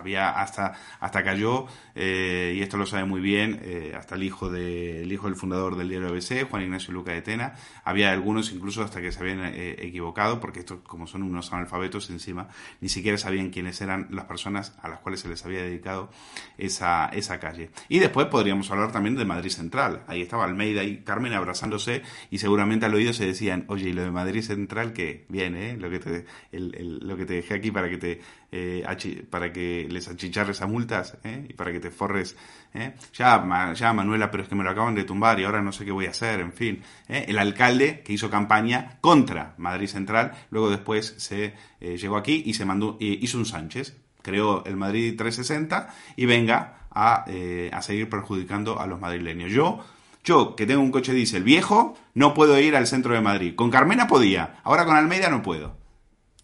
había 0.00 0.30
hasta, 0.30 0.74
hasta 0.98 1.22
cayó, 1.22 1.66
eh, 1.94 2.54
y 2.56 2.62
esto 2.62 2.76
lo 2.76 2.86
sabe 2.86 3.04
muy 3.04 3.20
bien, 3.20 3.60
eh, 3.62 3.94
hasta 3.96 4.16
el 4.16 4.22
hijo, 4.22 4.50
de, 4.50 5.02
el 5.02 5.12
hijo 5.12 5.26
del 5.26 5.36
fundador 5.36 5.76
del 5.76 5.88
diario 5.88 6.08
ABC, 6.08 6.48
Juan 6.48 6.62
Ignacio 6.62 6.92
Luca 6.92 7.12
de 7.12 7.22
Tena, 7.22 7.54
había 7.84 8.12
algunos 8.12 8.52
incluso 8.52 8.82
hasta 8.82 9.00
que 9.00 9.12
se 9.12 9.20
habían 9.20 9.44
eh, 9.44 9.76
equivocado, 9.78 10.40
porque 10.40 10.60
estos 10.60 10.80
como 10.80 11.06
son 11.06 11.22
unos 11.22 11.52
analfabetos 11.52 12.10
encima, 12.10 12.48
ni 12.80 12.88
siquiera 12.88 13.18
sabían 13.18 13.50
quiénes 13.50 13.80
eran 13.80 14.08
las 14.10 14.24
personas 14.24 14.76
a 14.82 14.88
las 14.88 15.00
cuales 15.00 15.20
se 15.20 15.28
les 15.28 15.44
había 15.44 15.62
dedicado 15.62 16.10
esa, 16.58 17.06
esa 17.06 17.38
calle. 17.38 17.70
Y 17.88 17.98
después 17.98 18.26
podríamos 18.26 18.70
hablar 18.70 18.92
también 18.92 19.16
de 19.16 19.24
Madrid 19.24 19.50
Central, 19.50 20.02
ahí 20.06 20.22
estaba 20.22 20.44
Almeida 20.44 20.82
y 20.84 21.02
Carmen 21.02 21.32
abrazándose, 21.32 22.02
y 22.30 22.38
seguramente 22.38 22.86
al 22.86 22.94
oído 22.94 23.12
se 23.12 23.26
decían, 23.26 23.64
oye, 23.68 23.90
y 23.90 23.92
lo 23.92 24.02
de 24.02 24.10
Madrid 24.10 24.42
Central, 24.42 24.92
que 24.92 25.26
viene, 25.28 25.76
lo, 25.76 25.90
que 25.90 25.98
te, 25.98 26.26
lo 26.52 27.16
que 27.16 27.26
te 27.26 27.34
dejé 27.34 27.54
aquí 27.54 27.70
para 27.70 27.88
que 27.88 27.98
te 27.98 28.20
eh, 28.52 29.26
para 29.30 29.52
que 29.52 29.86
les 29.88 30.08
achicharres 30.08 30.60
a 30.62 30.66
multas 30.66 31.16
¿eh? 31.24 31.46
y 31.48 31.52
para 31.54 31.72
que 31.72 31.80
te 31.80 31.90
forres. 31.90 32.36
¿eh? 32.74 32.94
Ya, 33.14 33.72
ya, 33.74 33.92
Manuela, 33.92 34.30
pero 34.30 34.42
es 34.42 34.48
que 34.48 34.54
me 34.54 34.64
lo 34.64 34.70
acaban 34.70 34.94
de 34.94 35.04
tumbar 35.04 35.38
y 35.40 35.44
ahora 35.44 35.62
no 35.62 35.72
sé 35.72 35.84
qué 35.84 35.92
voy 35.92 36.06
a 36.06 36.10
hacer, 36.10 36.40
en 36.40 36.52
fin. 36.52 36.82
¿eh? 37.08 37.26
El 37.28 37.38
alcalde 37.38 38.02
que 38.02 38.12
hizo 38.12 38.30
campaña 38.30 38.98
contra 39.00 39.54
Madrid 39.58 39.88
Central, 39.88 40.32
luego 40.50 40.70
después 40.70 41.14
se 41.18 41.54
eh, 41.80 41.96
llegó 41.96 42.16
aquí 42.16 42.42
y 42.44 42.54
se 42.54 42.64
mandó, 42.64 42.96
hizo 43.00 43.38
un 43.38 43.46
Sánchez, 43.46 43.96
creó 44.22 44.64
el 44.64 44.76
Madrid 44.76 45.14
360 45.16 45.94
y 46.16 46.26
venga 46.26 46.86
a, 46.90 47.24
eh, 47.28 47.70
a 47.72 47.82
seguir 47.82 48.08
perjudicando 48.08 48.80
a 48.80 48.86
los 48.86 49.00
madrileños. 49.00 49.50
Yo 49.50 49.84
yo, 50.22 50.54
que 50.54 50.66
tengo 50.66 50.82
un 50.82 50.90
coche 50.90 51.14
diésel 51.14 51.44
viejo, 51.44 51.96
no 52.14 52.34
puedo 52.34 52.58
ir 52.60 52.76
al 52.76 52.86
centro 52.86 53.14
de 53.14 53.22
Madrid. 53.22 53.54
Con 53.54 53.70
Carmena 53.70 54.06
podía, 54.06 54.60
ahora 54.64 54.84
con 54.84 54.96
Almeida 54.96 55.30
no 55.30 55.42
puedo. 55.42 55.78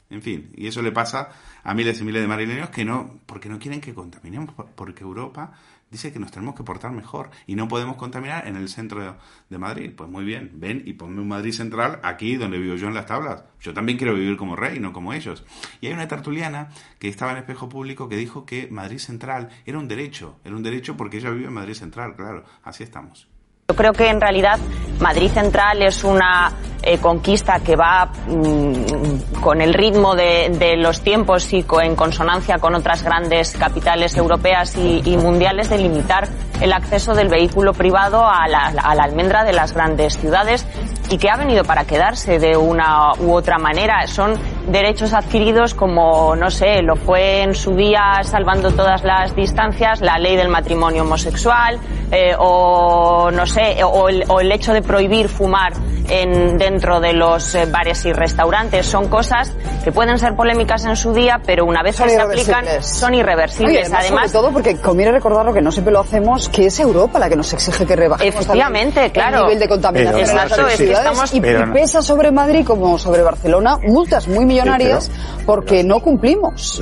En 0.09 0.23
fin, 0.23 0.53
y 0.57 0.69
eso 0.69 0.83
le 0.83 0.93
pasa 0.93 1.31
a 1.67 1.75
miles 1.75 2.01
y 2.01 2.05
miles 2.05 2.23
de 2.23 2.29
madrileños 2.29 2.71
que 2.71 2.85
no, 2.85 3.19
porque 3.27 3.49
no 3.49 3.59
quieren 3.59 3.81
que 3.81 3.93
contaminemos, 3.93 4.55
porque 4.77 5.03
Europa 5.03 5.51
dice 5.91 6.13
que 6.13 6.21
nos 6.21 6.31
tenemos 6.31 6.55
que 6.55 6.63
portar 6.63 6.93
mejor 6.93 7.31
y 7.45 7.57
no 7.57 7.67
podemos 7.67 7.97
contaminar 7.97 8.47
en 8.47 8.55
el 8.55 8.69
centro 8.69 9.17
de 9.51 9.59
Madrid. 9.59 9.93
Pues 9.97 10.09
muy 10.09 10.25
bien, 10.25 10.53
ven 10.55 10.85
y 10.87 10.93
ponme 10.93 11.21
un 11.21 11.27
Madrid 11.27 11.51
central 11.51 11.99
aquí 12.05 12.37
donde 12.37 12.59
vivo 12.59 12.77
yo 12.77 12.87
en 12.87 12.95
las 12.95 13.07
tablas. 13.07 13.43
Yo 13.61 13.75
también 13.75 13.99
quiero 13.99 14.15
vivir 14.15 14.37
como 14.37 14.55
rey, 14.55 14.79
no 14.79 14.93
como 14.93 15.13
ellos. 15.13 15.45
Y 15.81 15.89
hay 15.89 15.93
una 15.93 16.07
tertuliana 16.07 16.69
que 17.01 17.09
estaba 17.09 17.33
en 17.33 17.39
espejo 17.39 17.69
público 17.69 18.09
que 18.09 18.17
dijo 18.17 18.47
que 18.47 18.69
Madrid 18.71 18.99
central 18.99 19.49
era 19.65 19.81
un 19.81 19.89
derecho, 19.89 20.39
era 20.45 20.55
un 20.55 20.63
derecho 20.63 20.97
porque 20.97 21.17
ella 21.17 21.31
vive 21.31 21.47
en 21.47 21.55
Madrid 21.55 21.75
central, 21.75 22.15
claro, 22.15 22.45
así 22.63 22.85
estamos. 22.85 23.27
Yo 23.69 23.75
creo 23.75 23.93
que 23.93 24.09
en 24.09 24.21
realidad 24.21 24.61
Madrid 25.01 25.29
Central 25.29 25.83
es 25.83 26.05
una 26.05 26.53
eh, 26.83 26.99
conquista 26.99 27.59
que 27.59 27.75
va 27.75 28.09
mmm, 28.29 29.41
con 29.41 29.61
el 29.61 29.75
ritmo 29.75 30.15
de, 30.15 30.77
los 30.77 31.01
tiempos 31.01 31.53
y 31.53 31.65
co 31.65 31.81
en 31.81 31.97
consonancia 31.97 32.59
con 32.59 32.77
otras 32.77 33.03
grandes 33.03 33.57
capitales 33.57 34.17
europeas 34.17 34.77
y, 34.77 35.17
mundiales 35.17 35.69
de 35.69 35.79
limitar 35.79 36.29
el 36.61 36.73
acceso 36.73 37.15
del 37.17 37.29
vehículo 37.29 37.73
privado 37.73 38.25
a 38.25 38.47
la 38.47 39.03
almendra 39.03 39.43
de 39.43 39.53
las 39.53 39.73
grandes 39.73 40.17
ciudades 40.17 40.65
y 41.11 41.19
que 41.19 41.31
ha 41.31 41.37
venido 41.37 41.65
para 41.65 41.85
quedarse 41.85 42.39
de 42.39 42.57
una 42.57 43.13
u 43.19 43.33
otra 43.33 43.59
manera. 43.59 44.07
Son 44.07 44.35
derechos 44.67 45.13
adquiridos 45.13 45.75
como, 45.75 46.35
no 46.37 46.51
sé, 46.51 46.83
lo 46.83 46.97
fue 46.97 47.43
en 47.43 47.55
su 47.55 47.75
día, 47.75 48.21
salvando 48.23 48.73
todas 48.73 49.05
las 49.05 49.35
distancias, 49.35 50.01
la 50.01 50.19
ley 50.19 50.37
del 50.37 50.49
matrimonio 50.49 51.03
homosexual, 51.03 51.79
eh, 52.11 52.35
o 52.39 53.31
no 53.31 53.47
sé, 53.47 53.83
o 53.85 54.09
el, 54.09 54.25
o 54.29 54.41
el, 54.41 54.51
hecho 54.53 54.73
de 54.73 54.83
prohibir 54.83 55.29
fumar 55.29 55.73
en, 56.09 56.59
dentro 56.59 57.01
de 57.01 57.13
los 57.13 57.55
eh, 57.55 57.67
bares 57.67 58.05
y 58.05 58.13
restaurantes. 58.13 58.87
Son 58.87 59.09
cosas 59.09 59.53
que 59.85 59.93
pueden 59.93 60.19
ser 60.19 60.35
polémicas 60.35 60.85
en 60.85 60.97
su 60.97 61.13
día, 61.13 61.41
pero 61.45 61.65
una 61.65 61.83
vez 61.83 61.97
son 61.97 62.09
que 62.09 62.15
se 62.15 62.21
aplican 62.21 62.65
son 62.83 63.15
irreversibles. 63.15 63.71
Oye, 63.71 63.81
además, 63.83 64.01
además, 64.01 64.31
sobre 64.31 64.43
todo 64.43 64.53
porque 64.53 64.77
conviene 64.77 65.13
recordar 65.13 65.45
lo 65.45 65.53
que 65.53 65.63
no 65.63 65.71
siempre 65.71 65.93
lo 65.93 66.01
hacemos, 66.01 66.49
que 66.49 66.67
es 66.67 66.81
Europa 66.81 67.19
la 67.19 67.29
que 67.29 67.37
nos 67.37 67.53
exige 67.53 67.87
que 67.87 67.97
rebajemos 67.97 68.35
efectivamente, 68.35 69.11
claro. 69.11 69.39
el 69.39 69.43
nivel 69.45 69.59
de 69.61 69.69
contaminación 69.69 70.37
las 70.37 70.53
ciudades 70.99 71.33
estamos, 71.33 71.35
y, 71.35 71.71
y, 71.71 71.73
pesa 71.73 72.03
sobre 72.03 72.31
Madrid 72.31 72.65
como 72.65 72.99
sobre 72.99 73.23
Barcelona 73.23 73.79
multas 73.83 74.29
muy 74.29 74.45
millonarias 74.45 75.11
porque 75.45 75.85
no 75.85 76.01
cumplimos. 76.01 76.81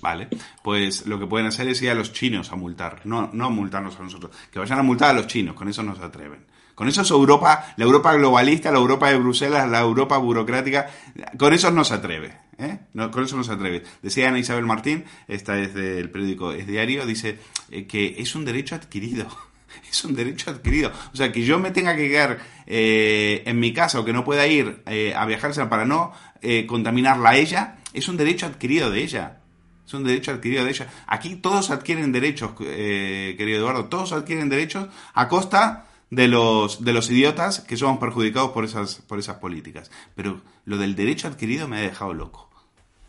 Vale, 0.00 0.28
pues 0.62 1.06
lo 1.06 1.18
que 1.18 1.26
pueden 1.26 1.48
hacer 1.48 1.68
es 1.68 1.82
ir 1.82 1.90
a 1.90 1.94
los 1.94 2.12
chinos 2.12 2.52
a 2.52 2.56
multar, 2.56 3.00
no, 3.04 3.30
no 3.32 3.50
multarnos 3.50 3.98
a 3.98 4.02
nosotros, 4.02 4.32
que 4.52 4.58
vayan 4.58 4.78
a 4.78 4.82
multar 4.82 5.10
a 5.10 5.12
los 5.14 5.26
chinos, 5.26 5.54
con 5.54 5.68
eso 5.68 5.82
no 5.82 5.94
se 5.96 6.04
atreven. 6.04 6.46
Con 6.78 6.86
eso 6.86 7.02
es 7.02 7.10
Europa, 7.10 7.74
la 7.76 7.84
Europa 7.84 8.14
globalista, 8.14 8.70
la 8.70 8.78
Europa 8.78 9.10
de 9.10 9.18
Bruselas, 9.18 9.68
la 9.68 9.80
Europa 9.80 10.16
burocrática, 10.18 10.88
con 11.36 11.52
eso 11.52 11.72
no 11.72 11.82
se 11.82 11.94
atreve. 11.94 12.36
¿eh? 12.56 12.78
No, 12.92 13.10
con 13.10 13.24
eso 13.24 13.36
no 13.36 13.42
se 13.42 13.50
atreve. 13.50 13.82
Decía 14.00 14.28
Ana 14.28 14.38
Isabel 14.38 14.64
Martín, 14.64 15.04
esta 15.26 15.58
es 15.58 15.74
del 15.74 16.08
periódico 16.10 16.52
Es 16.52 16.68
Diario, 16.68 17.04
dice 17.04 17.40
eh, 17.72 17.88
que 17.88 18.14
es 18.18 18.36
un 18.36 18.44
derecho 18.44 18.76
adquirido. 18.76 19.26
Es 19.90 20.04
un 20.04 20.14
derecho 20.14 20.50
adquirido. 20.50 20.92
O 21.12 21.16
sea, 21.16 21.32
que 21.32 21.42
yo 21.42 21.58
me 21.58 21.70
tenga 21.70 21.96
que 21.96 22.08
quedar 22.08 22.38
eh, 22.66 23.42
en 23.46 23.58
mi 23.58 23.72
casa 23.72 24.00
o 24.00 24.04
que 24.04 24.12
no 24.12 24.24
pueda 24.24 24.46
ir 24.46 24.82
eh, 24.86 25.14
a 25.14 25.24
viajarse 25.26 25.64
para 25.66 25.84
no 25.84 26.12
eh, 26.42 26.66
contaminarla 26.66 27.30
a 27.30 27.36
ella, 27.36 27.78
es 27.92 28.08
un 28.08 28.16
derecho 28.16 28.46
adquirido 28.46 28.90
de 28.90 29.02
ella. 29.02 29.40
Es 29.86 29.94
un 29.94 30.04
derecho 30.04 30.32
adquirido 30.32 30.64
de 30.64 30.70
ella. 30.70 30.88
Aquí 31.06 31.36
todos 31.36 31.70
adquieren 31.70 32.12
derechos, 32.12 32.52
eh, 32.60 33.34
querido 33.38 33.60
Eduardo, 33.60 33.86
todos 33.86 34.12
adquieren 34.12 34.50
derechos 34.50 34.88
a 35.14 35.28
costa 35.28 35.86
de 36.10 36.28
los, 36.28 36.84
de 36.84 36.92
los 36.92 37.10
idiotas 37.10 37.60
que 37.60 37.76
somos 37.76 37.98
perjudicados 37.98 38.50
por 38.50 38.64
esas, 38.64 38.96
por 38.96 39.18
esas 39.18 39.36
políticas. 39.36 39.90
Pero 40.14 40.42
lo 40.66 40.76
del 40.76 40.94
derecho 40.94 41.28
adquirido 41.28 41.68
me 41.68 41.78
ha 41.78 41.80
dejado 41.80 42.12
loco. 42.12 42.47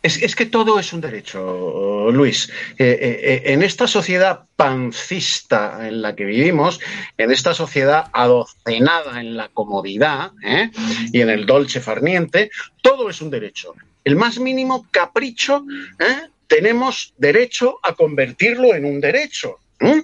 Es, 0.02 0.34
que 0.34 0.46
todo 0.46 0.78
es 0.78 0.94
un 0.94 1.02
derecho, 1.02 2.10
Luis. 2.10 2.50
Eh, 2.78 2.98
eh, 3.00 3.52
en 3.52 3.62
esta 3.62 3.86
sociedad 3.86 4.44
pancista 4.56 5.86
en 5.86 6.00
la 6.00 6.16
que 6.16 6.24
vivimos, 6.24 6.80
en 7.18 7.30
esta 7.30 7.52
sociedad 7.52 8.06
adocenada 8.12 9.20
en 9.20 9.36
la 9.36 9.48
comodidad 9.48 10.32
¿eh? 10.42 10.70
y 11.12 11.20
en 11.20 11.28
el 11.28 11.44
dolce 11.44 11.80
farniente, 11.80 12.50
todo 12.80 13.10
es 13.10 13.20
un 13.20 13.30
derecho. 13.30 13.74
el 14.04 14.16
más 14.16 14.38
mínimo 14.38 14.86
capricho, 14.90 15.64
¿eh? 15.98 16.28
tenemos 16.46 17.14
derecho 17.18 17.78
a 17.82 17.94
convertirlo 17.94 18.74
en 18.74 18.84
un 18.84 19.00
derecho. 19.00 19.58
¿eh? 19.80 20.02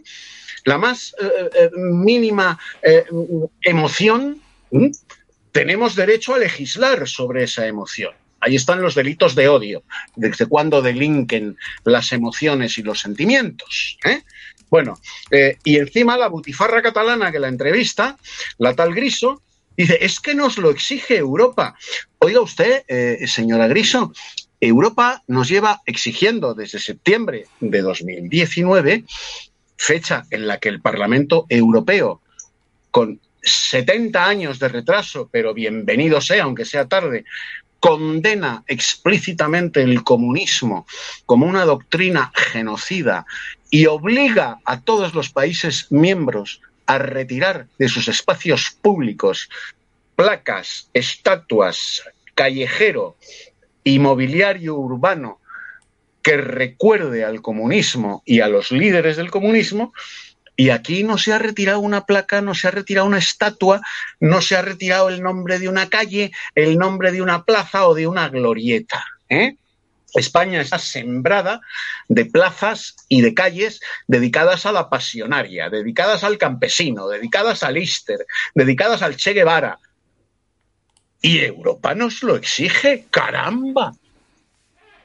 La 0.64 0.78
más 0.78 1.14
eh, 1.20 1.50
eh, 1.54 1.70
mínima 1.76 2.58
eh, 2.82 3.04
emoción, 3.62 4.40
¿eh? 4.70 4.90
tenemos 5.52 5.94
derecho 5.96 6.34
a 6.34 6.38
legislar 6.38 7.08
sobre 7.08 7.44
esa 7.44 7.66
emoción. 7.66 8.14
Ahí 8.46 8.54
están 8.54 8.80
los 8.80 8.94
delitos 8.94 9.34
de 9.34 9.48
odio, 9.48 9.82
desde 10.14 10.46
cuándo 10.46 10.80
delinquen 10.80 11.56
las 11.82 12.12
emociones 12.12 12.78
y 12.78 12.84
los 12.84 13.00
sentimientos. 13.00 13.98
¿eh? 14.04 14.22
Bueno, 14.70 15.00
eh, 15.32 15.58
y 15.64 15.78
encima 15.78 16.16
la 16.16 16.28
butifarra 16.28 16.80
catalana 16.80 17.32
que 17.32 17.40
la 17.40 17.48
entrevista, 17.48 18.16
la 18.58 18.76
tal 18.76 18.94
Griso, 18.94 19.42
dice, 19.76 19.98
es 20.00 20.20
que 20.20 20.36
nos 20.36 20.58
lo 20.58 20.70
exige 20.70 21.16
Europa. 21.16 21.74
Oiga 22.18 22.40
usted, 22.40 22.84
eh, 22.86 23.26
señora 23.26 23.66
Griso, 23.66 24.12
Europa 24.60 25.24
nos 25.26 25.48
lleva 25.48 25.82
exigiendo 25.84 26.54
desde 26.54 26.78
septiembre 26.78 27.46
de 27.58 27.82
2019, 27.82 29.02
fecha 29.76 30.22
en 30.30 30.46
la 30.46 30.58
que 30.58 30.68
el 30.68 30.80
Parlamento 30.80 31.46
Europeo, 31.48 32.22
con 32.92 33.18
70 33.42 34.24
años 34.24 34.60
de 34.60 34.68
retraso, 34.68 35.28
pero 35.32 35.52
bienvenido 35.52 36.20
sea, 36.20 36.44
aunque 36.44 36.64
sea 36.64 36.86
tarde, 36.86 37.24
condena 37.86 38.64
explícitamente 38.66 39.80
el 39.80 40.02
comunismo 40.02 40.88
como 41.24 41.46
una 41.46 41.64
doctrina 41.64 42.32
genocida 42.34 43.26
y 43.70 43.86
obliga 43.86 44.58
a 44.64 44.80
todos 44.80 45.14
los 45.14 45.30
países 45.30 45.86
miembros 45.90 46.60
a 46.86 46.98
retirar 46.98 47.68
de 47.78 47.88
sus 47.88 48.08
espacios 48.08 48.76
públicos 48.82 49.48
placas, 50.16 50.90
estatuas, 50.94 52.02
callejero 52.34 53.16
y 53.84 54.00
mobiliario 54.00 54.74
urbano 54.74 55.38
que 56.22 56.36
recuerde 56.38 57.24
al 57.24 57.40
comunismo 57.40 58.24
y 58.26 58.40
a 58.40 58.48
los 58.48 58.72
líderes 58.72 59.16
del 59.16 59.30
comunismo, 59.30 59.92
y 60.56 60.70
aquí 60.70 61.04
no 61.04 61.18
se 61.18 61.32
ha 61.32 61.38
retirado 61.38 61.80
una 61.80 62.06
placa, 62.06 62.40
no 62.40 62.54
se 62.54 62.68
ha 62.68 62.70
retirado 62.70 63.06
una 63.06 63.18
estatua, 63.18 63.82
no 64.20 64.40
se 64.40 64.56
ha 64.56 64.62
retirado 64.62 65.10
el 65.10 65.22
nombre 65.22 65.58
de 65.58 65.68
una 65.68 65.88
calle, 65.88 66.32
el 66.54 66.78
nombre 66.78 67.12
de 67.12 67.20
una 67.20 67.44
plaza 67.44 67.86
o 67.86 67.94
de 67.94 68.06
una 68.06 68.28
glorieta. 68.30 69.04
¿eh? 69.28 69.56
España 70.14 70.62
está 70.62 70.78
sembrada 70.78 71.60
de 72.08 72.24
plazas 72.24 72.96
y 73.08 73.20
de 73.20 73.34
calles 73.34 73.80
dedicadas 74.06 74.64
a 74.64 74.72
la 74.72 74.88
pasionaria, 74.88 75.68
dedicadas 75.68 76.24
al 76.24 76.38
campesino, 76.38 77.08
dedicadas 77.08 77.62
al 77.62 77.74
Lister, 77.74 78.26
dedicadas 78.54 79.02
al 79.02 79.16
Che 79.16 79.34
Guevara. 79.34 79.78
Y 81.20 81.38
Europa 81.38 81.94
nos 81.94 82.22
lo 82.22 82.36
exige, 82.36 83.06
caramba. 83.10 83.92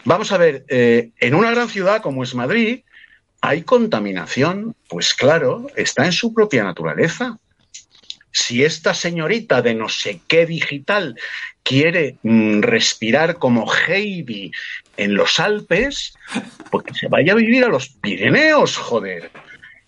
Vamos 0.05 0.31
a 0.31 0.37
ver, 0.37 0.65
eh, 0.69 1.11
en 1.19 1.35
una 1.35 1.51
gran 1.51 1.67
ciudad 1.67 2.01
como 2.01 2.23
es 2.23 2.33
Madrid, 2.35 2.83
¿hay 3.41 3.63
contaminación? 3.63 4.75
Pues 4.87 5.13
claro, 5.13 5.67
está 5.75 6.05
en 6.05 6.11
su 6.11 6.33
propia 6.33 6.63
naturaleza. 6.63 7.39
Si 8.31 8.63
esta 8.63 8.93
señorita 8.93 9.61
de 9.61 9.75
no 9.75 9.89
sé 9.89 10.21
qué 10.27 10.45
digital 10.45 11.15
quiere 11.63 12.17
mm, 12.23 12.61
respirar 12.61 13.37
como 13.37 13.69
Heidi 13.71 14.51
en 14.95 15.15
los 15.15 15.39
Alpes, 15.39 16.13
pues 16.69 16.85
que 16.85 16.93
se 16.93 17.07
vaya 17.07 17.33
a 17.33 17.35
vivir 17.35 17.65
a 17.65 17.69
los 17.69 17.89
Pirineos, 17.89 18.77
joder. 18.77 19.31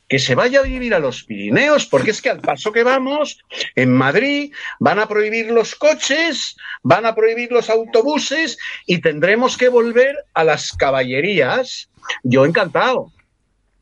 Que 0.09 0.19
se 0.19 0.35
vaya 0.35 0.59
a 0.59 0.63
vivir 0.63 0.93
a 0.93 0.99
los 0.99 1.23
Pirineos, 1.23 1.85
porque 1.85 2.11
es 2.11 2.21
que 2.21 2.29
al 2.29 2.41
paso 2.41 2.71
que 2.71 2.83
vamos, 2.83 3.39
en 3.75 3.93
Madrid 3.93 4.53
van 4.79 4.99
a 4.99 5.07
prohibir 5.07 5.51
los 5.51 5.75
coches, 5.75 6.57
van 6.83 7.05
a 7.05 7.15
prohibir 7.15 7.51
los 7.51 7.69
autobuses 7.69 8.57
y 8.85 8.99
tendremos 8.99 9.57
que 9.57 9.69
volver 9.69 10.17
a 10.33 10.43
las 10.43 10.73
caballerías. 10.73 11.89
Yo 12.23 12.45
encantado, 12.45 13.11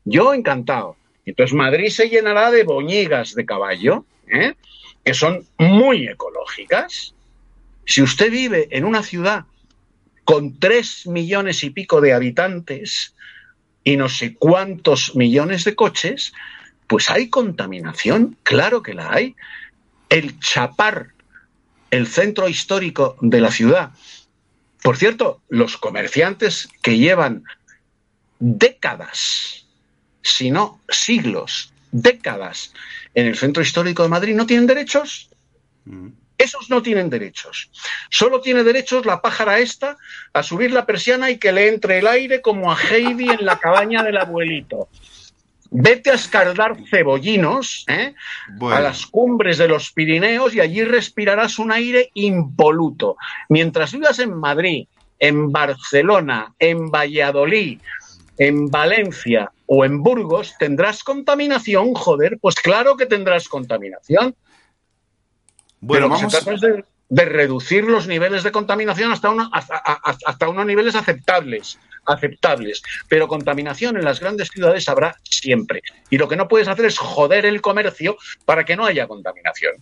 yo 0.04 0.34
encantado. 0.34 0.96
Entonces 1.24 1.54
Madrid 1.54 1.88
se 1.88 2.08
llenará 2.08 2.50
de 2.50 2.64
boñigas 2.64 3.34
de 3.34 3.46
caballo, 3.46 4.04
¿eh? 4.26 4.54
que 5.04 5.14
son 5.14 5.46
muy 5.58 6.08
ecológicas. 6.08 7.14
Si 7.86 8.02
usted 8.02 8.30
vive 8.30 8.68
en 8.70 8.84
una 8.84 9.02
ciudad 9.02 9.44
con 10.24 10.58
tres 10.58 11.06
millones 11.06 11.64
y 11.64 11.70
pico 11.70 12.00
de 12.00 12.12
habitantes 12.12 13.14
y 13.84 13.96
no 13.96 14.08
sé 14.08 14.34
cuántos 14.34 15.16
millones 15.16 15.64
de 15.64 15.74
coches, 15.74 16.32
pues 16.86 17.10
hay 17.10 17.28
contaminación, 17.28 18.36
claro 18.42 18.82
que 18.82 18.94
la 18.94 19.12
hay. 19.12 19.34
El 20.08 20.38
chapar 20.40 21.12
el 21.92 22.08
centro 22.08 22.48
histórico 22.48 23.16
de 23.20 23.40
la 23.40 23.52
ciudad. 23.52 23.90
Por 24.82 24.96
cierto, 24.96 25.42
los 25.50 25.76
comerciantes 25.76 26.68
que 26.80 26.96
llevan 26.96 27.44
décadas, 28.40 29.61
si 30.22 30.50
no 30.50 30.80
siglos, 30.88 31.72
décadas 31.90 32.72
en 33.14 33.26
el 33.26 33.36
centro 33.36 33.62
histórico 33.62 34.02
de 34.02 34.08
Madrid, 34.08 34.34
¿no 34.34 34.46
tienen 34.46 34.66
derechos? 34.66 35.28
Esos 36.38 36.70
no 36.70 36.82
tienen 36.82 37.10
derechos. 37.10 37.70
Solo 38.10 38.40
tiene 38.40 38.64
derechos 38.64 39.06
la 39.06 39.20
pájara 39.20 39.58
esta 39.58 39.96
a 40.32 40.42
subir 40.42 40.72
la 40.72 40.86
persiana 40.86 41.30
y 41.30 41.38
que 41.38 41.52
le 41.52 41.68
entre 41.68 41.98
el 41.98 42.06
aire 42.06 42.40
como 42.40 42.72
a 42.72 42.76
Heidi 42.76 43.30
en 43.30 43.44
la 43.44 43.58
cabaña 43.58 44.02
del 44.02 44.16
abuelito. 44.16 44.88
Vete 45.70 46.10
a 46.10 46.14
escaldar 46.14 46.76
cebollinos 46.90 47.86
¿eh? 47.88 48.14
Bueno. 48.56 48.76
a 48.76 48.80
las 48.80 49.06
cumbres 49.06 49.56
de 49.56 49.68
los 49.68 49.90
Pirineos 49.92 50.54
y 50.54 50.60
allí 50.60 50.84
respirarás 50.84 51.58
un 51.58 51.72
aire 51.72 52.10
impoluto. 52.14 53.16
Mientras 53.48 53.92
vivas 53.92 54.18
en 54.18 54.34
Madrid, 54.34 54.86
en 55.18 55.50
Barcelona, 55.50 56.52
en 56.58 56.90
Valladolid, 56.90 57.78
en 58.36 58.68
Valencia 58.68 59.50
o 59.74 59.86
en 59.86 60.02
Burgos, 60.02 60.54
tendrás 60.58 61.02
contaminación, 61.02 61.94
joder, 61.94 62.36
pues 62.42 62.56
claro 62.56 62.94
que 62.94 63.06
tendrás 63.06 63.48
contaminación. 63.48 64.36
Bueno, 65.80 66.08
Pero 66.08 66.08
vamos- 66.10 66.60
se 66.60 66.66
de, 66.66 66.84
de 67.08 67.24
reducir 67.24 67.84
los 67.84 68.06
niveles 68.06 68.42
de 68.42 68.52
contaminación 68.52 69.10
hasta, 69.12 69.30
una- 69.30 69.48
hasta, 69.50 69.76
hasta- 69.78 70.26
hasta 70.30 70.48
unos 70.50 70.66
niveles 70.66 70.94
aceptables, 70.94 71.78
aceptables. 72.04 72.82
Pero 73.08 73.28
contaminación 73.28 73.96
en 73.96 74.04
las 74.04 74.20
grandes 74.20 74.48
ciudades 74.48 74.86
habrá 74.90 75.16
siempre. 75.24 75.80
Y 76.10 76.18
lo 76.18 76.28
que 76.28 76.36
no 76.36 76.48
puedes 76.48 76.68
hacer 76.68 76.84
es 76.84 76.98
joder 76.98 77.46
el 77.46 77.62
comercio 77.62 78.18
para 78.44 78.66
que 78.66 78.76
no 78.76 78.84
haya 78.84 79.06
contaminación. 79.08 79.76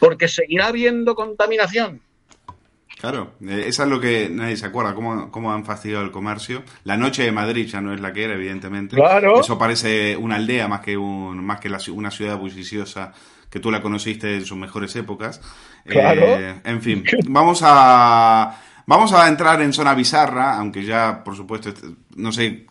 Porque 0.00 0.28
seguirá 0.28 0.68
habiendo 0.68 1.14
contaminación. 1.14 2.00
Claro, 2.98 3.32
eh, 3.46 3.64
eso 3.66 3.82
es 3.82 3.88
lo 3.88 4.00
que 4.00 4.28
nadie 4.30 4.56
se 4.56 4.66
acuerda, 4.66 4.94
cómo, 4.94 5.30
cómo 5.30 5.52
han 5.52 5.64
fastidiado 5.64 6.02
el 6.04 6.10
comercio. 6.10 6.62
La 6.84 6.96
noche 6.96 7.24
de 7.24 7.32
Madrid 7.32 7.66
ya 7.66 7.80
no 7.80 7.92
es 7.92 8.00
la 8.00 8.12
que 8.12 8.24
era, 8.24 8.34
evidentemente. 8.34 8.96
Claro. 8.96 9.40
Eso 9.40 9.58
parece 9.58 10.16
una 10.16 10.36
aldea 10.36 10.66
más 10.66 10.80
que, 10.80 10.96
un, 10.96 11.44
más 11.44 11.60
que 11.60 11.68
la 11.68 11.78
una 11.92 12.10
ciudad 12.10 12.38
bulliciosa 12.38 13.12
que 13.50 13.60
tú 13.60 13.70
la 13.70 13.82
conociste 13.82 14.34
en 14.36 14.44
sus 14.46 14.56
mejores 14.56 14.96
épocas. 14.96 15.40
Claro. 15.84 16.22
Eh, 16.22 16.60
en 16.64 16.80
fin, 16.82 17.04
vamos 17.28 17.60
a, 17.62 18.58
vamos 18.86 19.12
a 19.12 19.28
entrar 19.28 19.60
en 19.60 19.72
zona 19.72 19.94
bizarra, 19.94 20.56
aunque 20.56 20.82
ya, 20.84 21.22
por 21.22 21.36
supuesto, 21.36 21.68
este- 21.68 21.88
no 22.16 22.32
sé, 22.32 22.66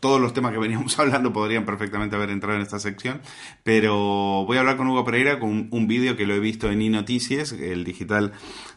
todos 0.00 0.20
los 0.20 0.32
temas 0.32 0.52
que 0.52 0.58
veníamos 0.58 0.98
hablando 0.98 1.32
podrían 1.32 1.64
perfectamente 1.64 2.16
haber 2.16 2.30
entrado 2.30 2.56
en 2.56 2.62
esta 2.62 2.78
sección, 2.78 3.20
pero 3.62 4.44
voy 4.46 4.56
a 4.56 4.60
hablar 4.60 4.76
con 4.76 4.88
Hugo 4.88 5.04
Pereira 5.04 5.38
con 5.38 5.50
un, 5.50 5.68
un 5.70 5.86
vídeo 5.86 6.16
que 6.16 6.26
lo 6.26 6.34
he 6.34 6.40
visto 6.40 6.70
en 6.70 6.82
iNoticias, 6.82 7.52
el 7.52 7.84
digital 7.84 8.32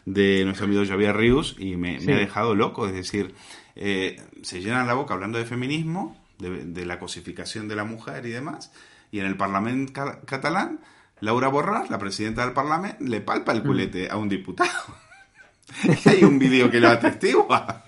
de 0.06 0.44
nuestro 0.44 0.66
amigo 0.66 0.84
Javier 0.86 1.16
Rius, 1.16 1.56
y 1.58 1.76
me, 1.76 1.96
ha 1.96 2.16
dejado 2.16 2.54
loco, 2.54 2.86
es 2.86 2.92
decir, 2.92 3.34
eh, 3.76 4.20
se 4.42 4.60
llenan 4.60 4.86
la 4.86 4.94
boca 4.94 5.14
hablando 5.14 5.38
de 5.38 5.44
feminismo, 5.46 6.16
de, 6.38 6.64
de 6.64 6.86
la 6.86 6.98
cosificación 6.98 7.68
de 7.68 7.76
la 7.76 7.84
mujer 7.84 8.26
y 8.26 8.30
demás, 8.30 8.72
y 9.10 9.20
en 9.20 9.26
el 9.26 9.36
Parlamento 9.36 9.92
ca- 9.92 10.20
catalán, 10.22 10.80
Laura 11.20 11.48
Borràs, 11.50 11.88
la 11.88 11.98
presidenta 11.98 12.44
del 12.44 12.52
Parlamento, 12.52 12.96
le 13.04 13.20
palpa 13.20 13.52
el 13.52 13.62
culete 13.62 14.10
a 14.10 14.16
un 14.16 14.28
diputado. 14.28 14.70
Hay 16.06 16.24
un 16.24 16.38
vídeo 16.38 16.68
que 16.70 16.80
lo 16.80 16.88
atestigua. 16.88 17.84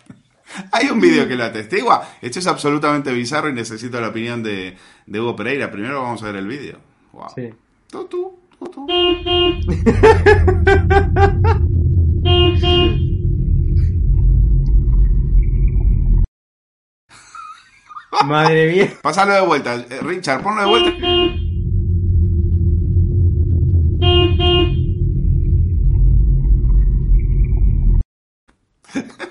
Hay 0.73 0.89
un 0.89 1.01
vídeo 1.01 1.29
que 1.29 1.37
lo 1.37 1.45
atestigua. 1.45 2.09
Esto 2.21 2.39
es 2.39 2.47
absolutamente 2.47 3.13
bizarro 3.13 3.49
y 3.49 3.53
necesito 3.53 4.01
la 4.01 4.09
opinión 4.09 4.43
de, 4.43 4.77
de 5.07 5.21
Hugo 5.21 5.37
Pereira. 5.37 5.71
Primero 5.71 6.03
vamos 6.03 6.23
a 6.23 6.27
ver 6.27 6.37
el 6.37 6.47
vídeo. 6.47 6.79
Wow. 7.13 7.27
Sí. 7.35 7.51
Tú, 7.89 8.05
tú. 8.07 8.39
Madre 18.25 18.73
mía. 18.73 18.93
Pásalo 19.03 19.35
de 19.35 19.41
vuelta. 19.43 19.75
Eh, 19.75 20.01
Richard, 20.01 20.43
ponlo 20.43 20.63
de 20.63 20.69
vuelta. 20.69 20.91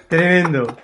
Tremendo. 0.10 0.78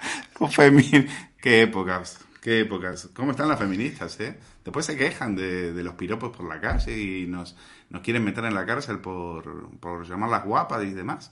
Qué 1.42 1.62
épocas, 1.62 2.20
qué 2.42 2.62
épocas. 2.62 3.10
¿Cómo 3.14 3.32
están 3.32 3.48
las 3.48 3.60
feministas, 3.60 4.20
eh? 4.20 4.38
Después 4.64 4.86
se 4.86 4.98
quejan 4.98 5.36
de, 5.36 5.74
de 5.74 5.84
los 5.84 5.96
piropos 5.96 6.36
por 6.36 6.48
la 6.48 6.60
calle 6.60 6.98
y 6.98 7.28
nos, 7.28 7.56
nos 7.90 8.02
quieren 8.02 8.24
meter 8.24 8.46
en 8.46 8.54
la 8.54 8.66
cárcel 8.66 9.00
por, 9.00 9.70
por 9.80 10.08
llamarlas 10.08 10.46
guapas 10.46 10.84
y 10.84 10.92
demás. 10.92 11.32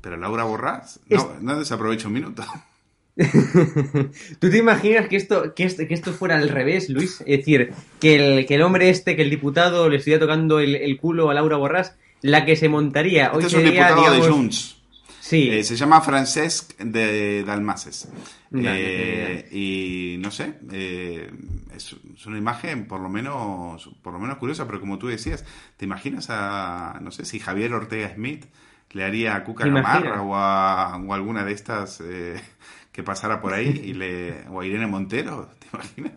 Pero 0.00 0.16
Laura 0.16 0.44
Borrás 0.44 1.00
no, 1.08 1.36
no 1.40 1.58
desaprovecha 1.58 2.08
un 2.08 2.14
minuto. 2.14 2.44
¿Tú 4.38 4.50
te 4.50 4.56
imaginas 4.58 5.06
que 5.08 5.16
esto, 5.16 5.54
que, 5.54 5.64
esto, 5.64 5.86
que 5.86 5.94
esto 5.94 6.12
fuera 6.12 6.36
al 6.36 6.48
revés, 6.48 6.88
Luis? 6.88 7.20
Es 7.20 7.38
decir, 7.38 7.72
que 8.00 8.14
el, 8.14 8.46
que 8.46 8.54
el 8.54 8.62
hombre 8.62 8.88
este, 8.88 9.16
que 9.16 9.22
el 9.22 9.30
diputado 9.30 9.88
le 9.88 9.98
estuviera 9.98 10.20
tocando 10.20 10.60
el, 10.60 10.74
el 10.76 10.96
culo 10.98 11.28
a 11.28 11.34
Laura 11.34 11.58
Borràs, 11.58 11.92
la 12.22 12.46
que 12.46 12.56
se 12.56 12.68
montaría 12.68 13.32
hoy 13.32 13.44
Este 13.44 13.58
es 13.58 13.64
un 13.64 14.20
de 14.22 14.28
Junts. 14.28 14.81
Sí. 15.32 15.48
Eh, 15.50 15.64
se 15.64 15.76
llama 15.76 16.02
Francesc 16.02 16.78
de 16.78 17.42
Dalmases. 17.42 18.06
Eh, 18.54 19.48
y 19.50 20.18
no 20.18 20.30
sé, 20.30 20.58
eh, 20.70 21.30
es, 21.74 21.96
es 22.14 22.26
una 22.26 22.36
imagen 22.36 22.86
por 22.86 23.00
lo 23.00 23.08
menos 23.08 23.88
por 24.02 24.12
lo 24.12 24.18
menos 24.18 24.36
curiosa, 24.36 24.66
pero 24.66 24.78
como 24.78 24.98
tú 24.98 25.06
decías, 25.06 25.46
¿te 25.78 25.86
imaginas 25.86 26.26
a, 26.28 26.98
no 27.00 27.10
sé, 27.12 27.24
si 27.24 27.38
Javier 27.40 27.72
Ortega 27.72 28.12
Smith 28.14 28.44
le 28.90 29.04
haría 29.04 29.34
a 29.34 29.42
Cuca. 29.42 29.64
Gamarra 29.64 30.20
o 30.20 30.36
a, 30.36 30.98
o 30.98 31.12
a 31.12 31.16
alguna 31.16 31.46
de 31.46 31.52
estas 31.52 32.02
que 32.92 33.02
pasara 33.02 33.40
por 33.40 33.54
ahí 33.54 33.68
y 33.82 33.94
le, 33.94 34.46
o 34.50 34.60
a 34.60 34.66
Irene 34.66 34.86
Montero, 34.86 35.48
¿te 35.58 35.66
imaginas? 35.72 36.12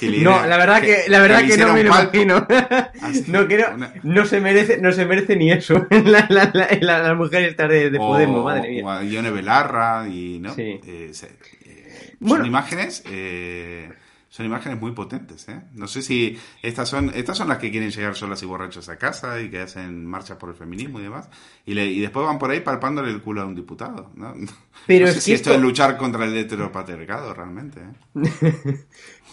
Que 0.00 0.08
No, 0.22 0.44
la 0.46 0.56
verdad 0.56 0.80
que, 0.80 1.04
la 1.08 1.20
verdad 1.20 1.38
que 1.40 1.46
hiciera 1.46 1.66
no 1.68 1.74
me 1.74 1.82
lo 1.82 1.88
imagino. 1.90 2.46
Así, 3.00 3.24
No 3.28 3.46
quiero, 3.46 3.74
una- 3.74 3.92
no 4.02 4.24
se 4.26 4.40
merece, 4.40 4.78
no 4.78 4.92
se 4.92 5.04
merece 5.06 5.36
ni 5.36 5.52
eso. 5.52 5.86
La, 5.90 6.26
la, 6.28 6.50
la, 6.52 6.68
la- 6.80 6.98
la 7.02 7.14
mujer 7.14 7.44
esta 7.44 7.68
de, 7.68 7.90
de 7.90 7.98
o, 7.98 8.08
Podemos, 8.08 8.44
madre 8.44 8.68
mía. 8.70 8.84
o 8.84 8.90
a 8.90 9.04
Ione 9.04 9.30
Belarra 9.30 10.08
y 10.08 10.38
no 10.40 10.54
Sí. 10.54 10.80
Eh, 10.86 11.10
se- 11.12 11.26
eh, 11.66 12.14
Bueno. 12.18 12.38
son 12.42 12.46
imágenes 12.46 13.02
eh, 13.10 13.88
son 14.30 14.44
imágenes 14.46 14.78
muy 14.80 14.92
potentes 14.92 15.48
¿eh? 15.48 15.60
no 15.74 15.86
sé 15.88 16.02
si 16.02 16.38
estas 16.62 16.88
son 16.88 17.10
estas 17.14 17.38
son 17.38 17.48
las 17.48 17.58
que 17.58 17.70
quieren 17.70 17.90
llegar 17.90 18.14
solas 18.14 18.42
y 18.42 18.46
borrachas 18.46 18.88
a 18.90 18.98
casa 18.98 19.40
y 19.40 19.48
que 19.50 19.60
hacen 19.60 20.04
marchas 20.04 20.36
por 20.36 20.50
el 20.50 20.54
feminismo 20.54 21.00
y 21.00 21.04
demás 21.04 21.30
y, 21.64 21.72
le- 21.74 21.86
y 21.86 22.00
después 22.00 22.26
van 22.26 22.38
por 22.38 22.50
ahí 22.50 22.60
palpándole 22.60 23.10
el 23.10 23.22
culo 23.22 23.40
a 23.40 23.46
un 23.46 23.54
diputado 23.54 24.10
¿no? 24.16 24.34
Pero 24.86 25.06
No 25.06 25.10
es 25.10 25.14
sé 25.14 25.18
que 25.18 25.20
si 25.22 25.32
esto 25.32 25.50
esto- 25.50 25.54
es 25.58 25.62
luchar 25.62 25.96
contra 25.96 26.24
el 26.26 26.36
heteropatriarcado 26.36 27.32
realmente 27.32 27.80
¿eh? 27.80 28.84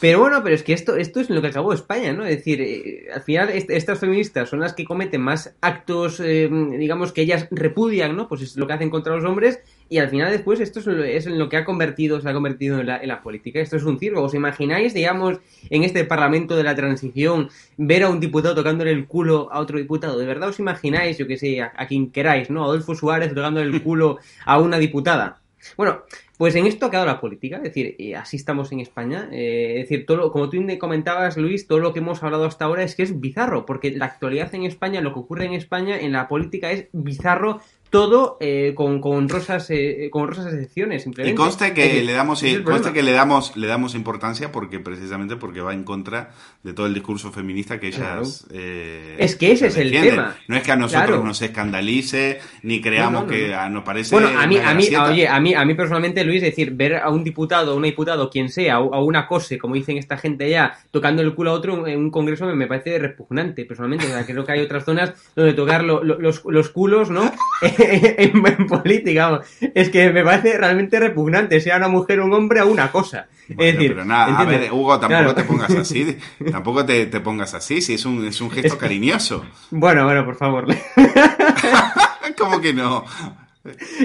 Pero 0.01 0.19
bueno, 0.19 0.43
pero 0.43 0.53
es 0.55 0.61
que 0.63 0.73
esto, 0.73 0.97
esto 0.97 1.21
es 1.21 1.29
lo 1.29 1.41
que 1.41 1.47
acabó 1.47 1.71
España, 1.71 2.11
¿no? 2.11 2.25
Es 2.25 2.35
decir, 2.37 2.59
eh, 2.59 3.07
al 3.13 3.21
final 3.21 3.47
est- 3.49 3.69
estas 3.69 3.97
feministas 3.97 4.49
son 4.49 4.59
las 4.59 4.73
que 4.73 4.83
cometen 4.83 5.21
más 5.21 5.55
actos, 5.61 6.19
eh, 6.19 6.49
digamos, 6.77 7.13
que 7.13 7.21
ellas 7.21 7.47
repudian, 7.49 8.13
¿no? 8.13 8.27
Pues 8.27 8.41
es 8.41 8.57
lo 8.57 8.67
que 8.67 8.73
hacen 8.73 8.89
contra 8.89 9.15
los 9.15 9.23
hombres 9.23 9.59
y 9.89 9.99
al 9.99 10.09
final 10.09 10.31
después 10.31 10.59
esto 10.59 10.79
es, 10.79 10.85
lo- 10.87 11.03
es 11.03 11.27
en 11.27 11.37
lo 11.37 11.47
que 11.49 11.57
ha 11.57 11.65
convertido, 11.65 12.19
se 12.19 12.27
ha 12.29 12.33
convertido 12.33 12.79
en 12.79 12.87
la, 12.87 12.97
en 12.97 13.07
la 13.07 13.21
política. 13.21 13.59
Esto 13.59 13.77
es 13.77 13.83
un 13.83 13.99
circo. 13.99 14.21
¿Os 14.23 14.33
imagináis, 14.33 14.93
digamos, 14.93 15.39
en 15.69 15.83
este 15.83 16.05
Parlamento 16.05 16.55
de 16.55 16.63
la 16.63 16.75
Transición 16.75 17.49
ver 17.77 18.03
a 18.03 18.09
un 18.09 18.19
diputado 18.19 18.55
tocándole 18.55 18.91
el 18.91 19.05
culo 19.05 19.47
a 19.51 19.59
otro 19.59 19.77
diputado? 19.77 20.17
¿De 20.17 20.25
verdad 20.25 20.49
os 20.49 20.59
imagináis, 20.59 21.17
yo 21.17 21.27
que 21.27 21.37
sé, 21.37 21.61
a, 21.61 21.71
quien 21.87 22.11
queráis, 22.11 22.49
¿no? 22.49 22.63
Adolfo 22.63 22.95
Suárez 22.95 23.33
tocándole 23.33 23.69
el 23.69 23.83
culo 23.83 24.17
a 24.45 24.59
una 24.59 24.77
diputada. 24.79 25.41
Bueno, 25.77 26.01
pues 26.37 26.53
en 26.55 26.67
esto 26.67 26.85
ha 26.85 26.91
quedado 26.91 27.07
la 27.07 27.19
política, 27.19 27.57
es 27.57 27.63
decir, 27.63 27.95
eh, 27.97 28.15
así 28.15 28.37
estamos 28.37 28.71
en 28.71 28.81
España. 28.81 29.29
eh, 29.31 29.77
es 29.81 29.89
decir, 29.89 30.05
todo 30.05 30.17
lo- 30.17 30.31
como 30.31 30.47
tú 30.49 30.61
me 30.61 30.77
comentabas, 30.77 31.37
Luis, 31.37 31.65
todo 31.65 31.79
lo 31.79 31.91
que 31.91 31.99
hemos 31.99 32.21
hablado 32.21 32.45
hasta 32.45 32.65
ahora 32.65 32.83
es 32.83 32.93
que 32.95 33.01
es 33.01 33.19
bizarro, 33.19 33.65
porque 33.65 33.89
la 33.91 34.05
actualidad 34.05 34.53
en 34.53 34.63
España, 34.63 35.01
lo 35.01 35.11
que 35.13 35.19
ocurre 35.21 35.45
en 35.45 35.53
España, 35.53 35.99
en 35.99 36.11
la 36.11 36.27
política 36.27 36.71
es 36.71 36.87
bizarro 36.91 37.61
todo 37.99 38.37
eh, 38.41 38.73
con, 38.75 38.99
con 38.99 39.29
rosas 39.29 39.67
eh, 39.69 40.09
con 40.11 40.27
rosas 40.27 40.53
excepciones, 40.53 41.01
y 41.01 41.03
simplemente. 41.05 41.35
conste 41.37 41.67
Es 41.67 41.71
que 41.73 42.03
le 42.03 42.11
damos 42.11 42.43
el 42.43 42.61
conste 42.63 42.91
que 42.91 43.01
le 43.03 43.13
damos 43.13 43.55
le 43.55 43.67
damos 43.67 43.95
importancia 43.95 44.51
porque 44.51 44.79
precisamente 44.81 45.37
porque 45.37 45.61
va 45.61 45.73
en 45.73 45.83
contra 45.85 46.31
de 46.61 46.73
todo 46.73 46.87
el 46.87 46.93
discurso 46.93 47.31
feminista 47.31 47.79
que 47.79 47.87
ellas 47.87 48.47
eh, 48.51 49.15
Es 49.19 49.37
que 49.37 49.53
ese 49.53 49.67
es 49.67 49.77
el 49.77 49.91
defienden. 49.91 50.15
tema. 50.15 50.35
no 50.49 50.57
es 50.57 50.63
que 50.63 50.71
a 50.73 50.75
nosotros 50.75 51.05
Claro. 51.07 51.23
nos 51.23 51.41
escandalice 51.41 52.39
ni 52.63 52.81
creamos 52.81 53.13
No, 53.13 53.19
no, 53.21 53.25
no, 53.25 53.31
que 53.31 53.47
no. 53.49 53.59
ah, 53.59 53.69
nos 53.69 53.83
parece 53.83 54.13
Bueno, 54.13 54.37
a 54.37 54.45
mí, 54.45 54.57
a 54.57 54.73
mí, 54.73 54.87
oye, 54.95 55.27
a 55.27 55.39
mí, 55.39 55.53
a 55.53 55.63
mí 55.63 55.73
personalmente, 55.73 56.23
Luis, 56.25 56.43
es 56.43 56.49
decir, 56.49 56.71
ver 56.73 56.97
a 56.97 57.09
un 57.09 57.23
diputado, 57.23 57.71
a 57.71 57.75
una 57.75 57.85
diputado, 57.87 58.29
quien 58.29 58.49
sea, 58.49 58.79
o 58.81 58.93
a 58.93 59.01
una 59.03 59.25
cose, 59.27 59.57
como 59.57 59.75
dicen 59.75 59.97
esta 59.97 60.17
gente 60.17 60.49
ya, 60.49 60.77
tocando 60.91 61.21
el 61.21 61.33
culo 61.33 61.51
a 61.51 61.53
otro 61.53 61.87
en 61.87 61.99
un 61.99 62.11
congreso 62.11 62.45
me, 62.45 62.55
me 62.55 62.67
parece 62.67 62.99
repugnante, 62.99 63.63
personalmente. 63.65 64.05
O 64.07 64.09
sea, 64.09 64.25
creo 64.25 64.43
que 64.43 64.51
hay 64.51 64.59
otras 64.61 64.83
zonas 64.83 65.13
donde 65.35 65.53
tocar 65.53 65.83
lo- 65.83 66.03
lo- 66.03 66.19
los, 66.19 66.43
los 66.45 66.69
culos, 66.69 67.09
¿no? 67.09 67.31
en, 68.17 68.45
en 68.45 68.67
política, 68.67 69.29
vamos. 69.29 69.47
Es 69.73 69.89
que 69.89 70.09
me 70.11 70.23
parece 70.23 70.57
realmente 70.57 70.99
repugnante, 70.99 71.59
sea 71.61 71.77
una 71.77 71.87
mujer 71.87 72.19
o 72.19 72.25
un 72.25 72.33
hombre 72.33 72.59
a 72.59 72.65
una 72.65 72.91
cosa. 72.91 73.27
Bueno, 73.47 73.63
es 73.63 73.73
decir, 73.75 73.91
pero 73.93 74.05
nada, 74.05 74.39
a 74.39 74.43
ver, 74.45 74.71
Hugo, 74.71 74.99
tampoco 74.99 75.07
Claro. 75.21 75.35
te 75.35 75.43
pongas 75.43 75.69
así, 75.75 76.17
tampoco 76.51 76.85
te, 76.85 77.05
te 77.05 77.19
pongas 77.19 77.53
así, 77.53 77.81
si 77.81 77.93
es 77.93 78.05
un, 78.05 78.25
es 78.25 78.41
un 78.41 78.49
gesto 78.51 78.77
cariñoso. 78.77 79.45
Bueno, 79.71 80.03
bueno, 80.05 80.25
por 80.25 80.35
favor. 80.35 80.65
¿Cómo 82.37 82.59
que 82.61 82.73
no? 82.73 83.05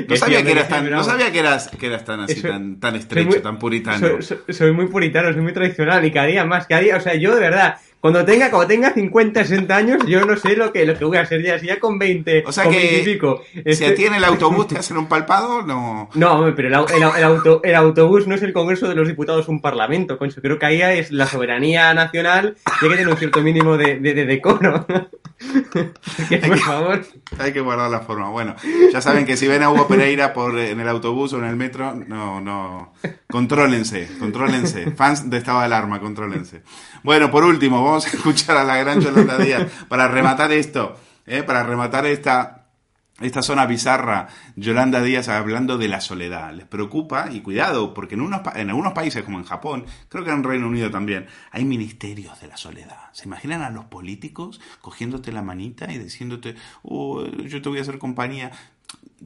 No 0.08 0.16
sabía 0.16 0.42
que 0.42 0.52
eras 0.52 0.68
tan, 0.68 0.88
no 0.90 1.04
sabía 1.04 1.30
que 1.30 1.38
eras, 1.40 1.68
que 1.68 1.86
eras 1.86 2.04
tan 2.04 2.20
así, 2.20 2.40
tan, 2.40 2.80
tan 2.80 2.96
estrecho, 2.96 3.28
muy- 3.30 3.40
tan 3.40 3.58
puritano. 3.58 3.98
Soy, 3.98 4.22
soy- 4.22 4.54
soy 4.54 4.72
muy 4.72 4.86
puritano, 4.86 5.32
soy 5.32 5.42
muy 5.42 5.52
tradicional 5.52 6.02
y 6.04 6.10
cada 6.10 6.26
día 6.26 6.44
más, 6.46 6.66
cada 6.66 6.80
día, 6.80 6.96
o 6.96 7.00
sea, 7.00 7.14
yo 7.14 7.34
de 7.34 7.40
verdad, 7.40 7.76
cuando 8.00 8.24
tenga, 8.24 8.50
cuando 8.50 8.66
tenga 8.68 8.92
50, 8.94 9.44
60 9.44 9.76
años, 9.76 10.02
yo 10.06 10.24
no 10.24 10.36
sé 10.36 10.56
lo 10.56 10.72
que, 10.72 10.86
lo 10.86 10.96
que 10.98 11.04
voy 11.04 11.18
a 11.18 11.20
hacer 11.20 11.42
ya, 11.42 11.58
si 11.58 11.66
ya 11.66 11.78
con 11.78 11.98
20, 11.98 12.44
O 12.46 12.52
sea 12.52 12.64
con 12.64 12.72
que 12.72 12.78
20 12.78 13.00
y 13.10 13.12
pico. 13.14 13.42
si 13.52 13.60
este- 13.64 13.86
a 13.86 13.94
ti 13.94 14.04
en 14.06 14.14
el 14.14 14.24
autobús 14.24 14.66
te 14.68 14.78
hacen 14.78 14.96
un 14.96 15.06
palpado, 15.06 15.62
no. 15.62 16.08
No, 16.14 16.32
hombre, 16.34 16.52
pero 16.54 16.68
el, 16.68 16.74
el 16.96 17.02
el 17.18 17.24
auto, 17.24 17.60
el 17.62 17.74
autobús 17.74 18.26
no 18.26 18.34
es 18.34 18.42
el 18.42 18.52
Congreso 18.52 18.88
de 18.88 18.94
los 18.94 19.06
Diputados, 19.06 19.48
un 19.48 19.60
parlamento, 19.60 20.16
concho. 20.18 20.40
Creo 20.40 20.58
que 20.58 20.66
ahí 20.66 20.80
es 20.82 21.10
la 21.12 21.26
soberanía 21.26 21.92
nacional 21.94 22.56
y 22.80 22.84
hay 22.86 22.90
que 22.90 22.96
tener 22.96 23.08
un 23.12 23.18
cierto 23.18 23.42
mínimo 23.42 23.76
de, 23.76 24.00
de, 24.00 24.14
de 24.14 24.24
decoro. 24.26 24.86
Que, 26.28 26.56
favor. 26.56 27.04
Hay 27.38 27.52
que 27.52 27.60
guardar 27.60 27.90
la 27.90 28.00
forma. 28.00 28.28
Bueno, 28.28 28.54
ya 28.92 29.00
saben 29.00 29.24
que 29.24 29.36
si 29.36 29.48
ven 29.48 29.62
a 29.62 29.70
Hugo 29.70 29.88
Pereira 29.88 30.32
por, 30.32 30.58
en 30.58 30.78
el 30.80 30.88
autobús 30.88 31.32
o 31.32 31.38
en 31.38 31.44
el 31.44 31.56
metro, 31.56 31.94
no, 31.94 32.40
no. 32.40 32.92
Contrólense, 33.28 34.08
contrólense. 34.18 34.90
Fans 34.92 35.30
de 35.30 35.38
estado 35.38 35.60
de 35.60 35.66
alarma, 35.66 36.00
contrólense. 36.00 36.62
Bueno, 37.02 37.30
por 37.30 37.44
último, 37.44 37.82
vamos 37.82 38.06
a 38.06 38.08
escuchar 38.10 38.56
a 38.56 38.64
la 38.64 38.76
gran 38.76 39.00
Yolanda 39.00 39.38
Díaz 39.38 39.66
para 39.88 40.08
rematar 40.08 40.52
esto, 40.52 40.96
¿eh? 41.26 41.42
para 41.42 41.62
rematar 41.62 42.06
esta, 42.06 42.59
esta 43.20 43.42
zona 43.42 43.66
bizarra, 43.66 44.28
Yolanda 44.56 45.02
Díaz 45.02 45.28
hablando 45.28 45.78
de 45.78 45.88
la 45.88 46.00
soledad. 46.00 46.52
Les 46.54 46.66
preocupa, 46.66 47.30
y 47.30 47.40
cuidado, 47.40 47.94
porque 47.94 48.14
en, 48.14 48.22
unos, 48.22 48.40
en 48.54 48.70
algunos 48.70 48.92
países 48.92 49.22
como 49.22 49.38
en 49.38 49.44
Japón, 49.44 49.84
creo 50.08 50.24
que 50.24 50.30
en 50.30 50.42
Reino 50.42 50.66
Unido 50.66 50.90
también, 50.90 51.26
hay 51.50 51.64
ministerios 51.64 52.40
de 52.40 52.48
la 52.48 52.56
soledad. 52.56 53.10
¿Se 53.12 53.26
imaginan 53.26 53.62
a 53.62 53.70
los 53.70 53.84
políticos 53.86 54.60
cogiéndote 54.80 55.32
la 55.32 55.42
manita 55.42 55.92
y 55.92 55.98
diciéndote, 55.98 56.56
"Oh, 56.82 57.24
yo 57.24 57.62
te 57.62 57.68
voy 57.68 57.78
a 57.78 57.82
hacer 57.82 57.98
compañía? 57.98 58.50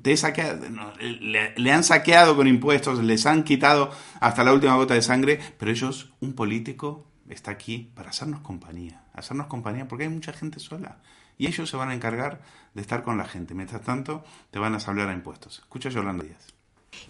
Te 0.02 0.16
saqueado, 0.16 0.66
le 1.00 1.72
han 1.72 1.84
saqueado 1.84 2.36
con 2.36 2.48
impuestos, 2.48 3.02
les 3.02 3.24
han 3.26 3.44
quitado 3.44 3.90
hasta 4.20 4.44
la 4.44 4.52
última 4.52 4.74
gota 4.74 4.94
de 4.94 5.02
sangre, 5.02 5.40
pero 5.56 5.70
ellos, 5.70 6.12
un 6.20 6.34
político, 6.34 7.06
está 7.28 7.52
aquí 7.52 7.90
para 7.94 8.10
hacernos 8.10 8.40
compañía, 8.40 9.02
hacernos 9.14 9.46
compañía 9.46 9.88
porque 9.88 10.04
hay 10.04 10.10
mucha 10.10 10.32
gente 10.32 10.60
sola. 10.60 10.98
Y 11.38 11.46
ellos 11.46 11.68
se 11.68 11.76
van 11.76 11.90
a 11.90 11.94
encargar 11.94 12.40
de 12.74 12.82
estar 12.82 13.02
con 13.02 13.18
la 13.18 13.24
gente. 13.24 13.54
Mientras 13.54 13.82
tanto, 13.82 14.24
te 14.50 14.58
van 14.58 14.74
a 14.74 14.78
hablar 14.78 15.08
a 15.08 15.12
impuestos. 15.12 15.60
Escucha 15.60 15.88
Yolanda 15.88 16.24
Díaz. 16.24 16.54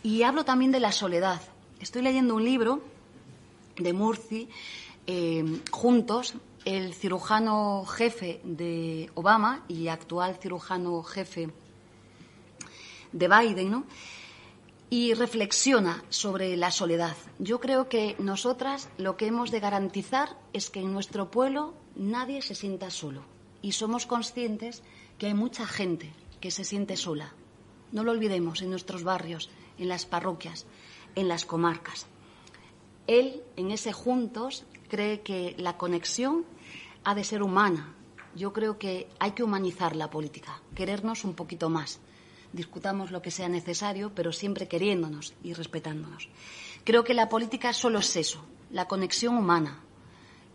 Y 0.02 0.22
hablo 0.22 0.44
también 0.44 0.72
de 0.72 0.80
la 0.80 0.92
soledad. 0.92 1.40
Estoy 1.80 2.02
leyendo 2.02 2.34
un 2.34 2.44
libro 2.44 2.82
de 3.76 3.92
Murci, 3.92 4.48
eh, 5.06 5.60
juntos, 5.70 6.34
el 6.64 6.94
cirujano 6.94 7.84
jefe 7.84 8.40
de 8.44 9.10
Obama 9.14 9.64
y 9.68 9.88
actual 9.88 10.36
cirujano 10.40 11.02
jefe 11.02 11.50
de 13.12 13.28
Biden, 13.28 13.70
¿no? 13.70 13.84
Y 14.90 15.14
reflexiona 15.14 16.04
sobre 16.08 16.56
la 16.56 16.70
soledad. 16.70 17.16
Yo 17.38 17.60
creo 17.60 17.88
que 17.88 18.16
nosotras 18.18 18.88
lo 18.96 19.16
que 19.16 19.26
hemos 19.26 19.50
de 19.50 19.60
garantizar 19.60 20.38
es 20.52 20.70
que 20.70 20.80
en 20.80 20.92
nuestro 20.92 21.30
pueblo 21.30 21.74
nadie 21.96 22.42
se 22.42 22.54
sienta 22.54 22.90
solo. 22.90 23.33
Y 23.64 23.72
somos 23.72 24.04
conscientes 24.04 24.82
que 25.16 25.24
hay 25.24 25.32
mucha 25.32 25.66
gente 25.66 26.12
que 26.38 26.50
se 26.50 26.64
siente 26.64 26.98
sola. 26.98 27.32
No 27.92 28.04
lo 28.04 28.10
olvidemos 28.10 28.60
en 28.60 28.68
nuestros 28.68 29.04
barrios, 29.04 29.48
en 29.78 29.88
las 29.88 30.04
parroquias, 30.04 30.66
en 31.14 31.28
las 31.28 31.46
comarcas. 31.46 32.04
Él, 33.06 33.42
en 33.56 33.70
ese 33.70 33.94
Juntos, 33.94 34.66
cree 34.90 35.22
que 35.22 35.54
la 35.56 35.78
conexión 35.78 36.44
ha 37.04 37.14
de 37.14 37.24
ser 37.24 37.42
humana. 37.42 37.94
Yo 38.36 38.52
creo 38.52 38.78
que 38.78 39.08
hay 39.18 39.30
que 39.30 39.42
humanizar 39.42 39.96
la 39.96 40.10
política, 40.10 40.60
querernos 40.74 41.24
un 41.24 41.32
poquito 41.32 41.70
más. 41.70 42.00
Discutamos 42.52 43.12
lo 43.12 43.22
que 43.22 43.30
sea 43.30 43.48
necesario, 43.48 44.14
pero 44.14 44.30
siempre 44.34 44.68
queriéndonos 44.68 45.32
y 45.42 45.54
respetándonos. 45.54 46.28
Creo 46.84 47.02
que 47.02 47.14
la 47.14 47.30
política 47.30 47.72
solo 47.72 48.00
es 48.00 48.14
eso, 48.14 48.44
la 48.70 48.88
conexión 48.88 49.38
humana. 49.38 49.80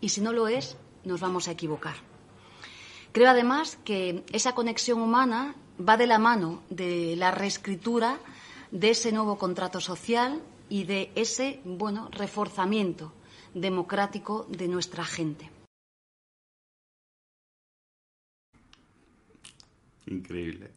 Y 0.00 0.10
si 0.10 0.20
no 0.20 0.32
lo 0.32 0.46
es, 0.46 0.76
nos 1.02 1.18
vamos 1.18 1.48
a 1.48 1.50
equivocar. 1.50 2.09
Creo 3.12 3.28
además 3.28 3.78
que 3.84 4.24
esa 4.32 4.54
conexión 4.54 5.00
humana 5.00 5.54
va 5.80 5.96
de 5.96 6.06
la 6.06 6.18
mano 6.18 6.62
de 6.70 7.16
la 7.16 7.30
reescritura 7.30 8.18
de 8.70 8.90
ese 8.90 9.10
nuevo 9.10 9.36
contrato 9.36 9.80
social 9.80 10.40
y 10.68 10.84
de 10.84 11.10
ese, 11.16 11.60
bueno, 11.64 12.08
reforzamiento 12.12 13.12
democrático 13.54 14.46
de 14.48 14.68
nuestra 14.68 15.04
gente. 15.04 15.50
Increíble. 20.06 20.72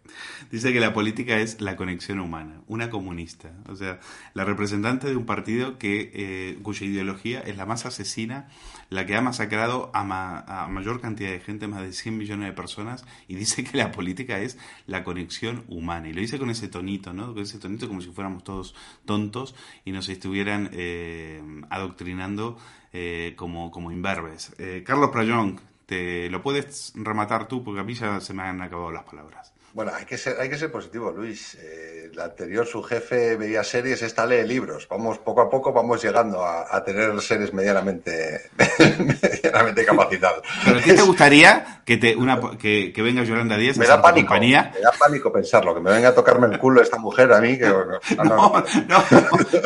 Dice 0.51 0.71
que 0.73 0.79
la 0.79 0.93
política 0.93 1.37
es 1.37 1.59
la 1.59 1.75
conexión 1.75 2.19
humana, 2.19 2.61
una 2.67 2.91
comunista, 2.91 3.51
o 3.67 3.75
sea, 3.75 3.99
la 4.35 4.45
representante 4.45 5.07
de 5.07 5.15
un 5.15 5.25
partido 5.25 5.79
que 5.79 6.11
eh, 6.13 6.59
cuya 6.61 6.85
ideología 6.85 7.39
es 7.39 7.57
la 7.57 7.65
más 7.65 7.87
asesina, 7.87 8.49
la 8.93 9.05
que 9.05 9.15
ha 9.15 9.21
masacrado 9.21 9.91
a, 9.93 10.03
ma- 10.03 10.39
a 10.47 10.67
mayor 10.67 11.01
cantidad 11.01 11.31
de 11.31 11.39
gente, 11.39 11.67
más 11.67 11.81
de 11.81 11.93
100 11.93 12.17
millones 12.17 12.47
de 12.47 12.53
personas, 12.53 13.05
y 13.27 13.35
dice 13.35 13.63
que 13.63 13.77
la 13.77 13.91
política 13.91 14.39
es 14.39 14.57
la 14.87 15.03
conexión 15.03 15.63
humana. 15.67 16.09
Y 16.09 16.13
lo 16.13 16.21
dice 16.21 16.39
con 16.39 16.49
ese 16.49 16.67
tonito, 16.67 17.13
¿no? 17.13 17.33
Con 17.33 17.43
ese 17.43 17.59
tonito 17.59 17.87
como 17.87 18.01
si 18.01 18.09
fuéramos 18.11 18.43
todos 18.43 18.75
tontos 19.05 19.55
y 19.85 19.91
nos 19.91 20.09
estuvieran 20.09 20.69
eh, 20.73 21.41
adoctrinando 21.69 22.57
eh, 22.91 23.33
como, 23.37 23.71
como 23.71 23.91
imberbes. 23.91 24.53
Eh, 24.59 24.83
Carlos 24.85 25.09
Prayón, 25.11 25.59
te 25.85 26.29
lo 26.29 26.41
puedes 26.41 26.93
rematar 26.95 27.47
tú 27.47 27.63
porque 27.63 27.81
a 27.81 27.83
mí 27.83 27.93
ya 27.93 28.19
se 28.21 28.33
me 28.33 28.43
han 28.43 28.61
acabado 28.61 28.91
las 28.91 29.03
palabras. 29.03 29.52
Bueno, 29.73 29.91
hay 29.95 30.05
que 30.05 30.19
ser, 30.19 30.39
hay 30.39 30.49
que 30.49 30.57
ser 30.59 30.71
positivo, 30.71 31.11
Luis. 31.11 31.55
Eh, 31.55 32.09
el 32.13 32.19
anterior, 32.19 32.63
su 32.67 32.83
jefe 32.83 33.35
veía 33.37 33.63
series, 33.63 34.03
esta 34.03 34.23
lee 34.27 34.43
libros. 34.47 34.87
Vamos, 34.87 35.17
poco 35.17 35.41
a 35.41 35.49
poco 35.49 35.73
vamos 35.73 36.03
llegando 36.03 36.45
a, 36.45 36.67
a 36.75 36.83
tener 36.83 37.19
seres 37.21 37.51
medianamente, 37.55 38.51
medianamente 38.99 39.83
capacitados. 39.83 40.43
¿Pero 40.63 40.79
ti 40.79 40.93
te 40.93 41.01
gustaría 41.01 41.81
que, 41.85 41.97
te, 41.97 42.15
una, 42.15 42.39
que, 42.59 42.93
que 42.93 43.01
venga 43.01 43.23
Yolanda 43.23 43.57
Díaz 43.57 43.77
Me 43.79 43.85
a 43.85 43.89
da 43.89 44.01
pánico, 44.01 44.27
compañía? 44.27 44.71
me 44.75 44.81
da 44.81 44.91
pánico 44.91 45.33
pensarlo, 45.33 45.73
que 45.73 45.81
me 45.81 45.89
venga 45.91 46.09
a 46.09 46.13
tocarme 46.15 46.45
el 46.47 46.59
culo 46.59 46.79
esta 46.79 46.99
mujer 46.99 47.33
a 47.33 47.41
mí. 47.41 47.57
Que, 47.57 47.65
no, 47.65 48.23
no, 48.23 48.63
no. 48.87 49.03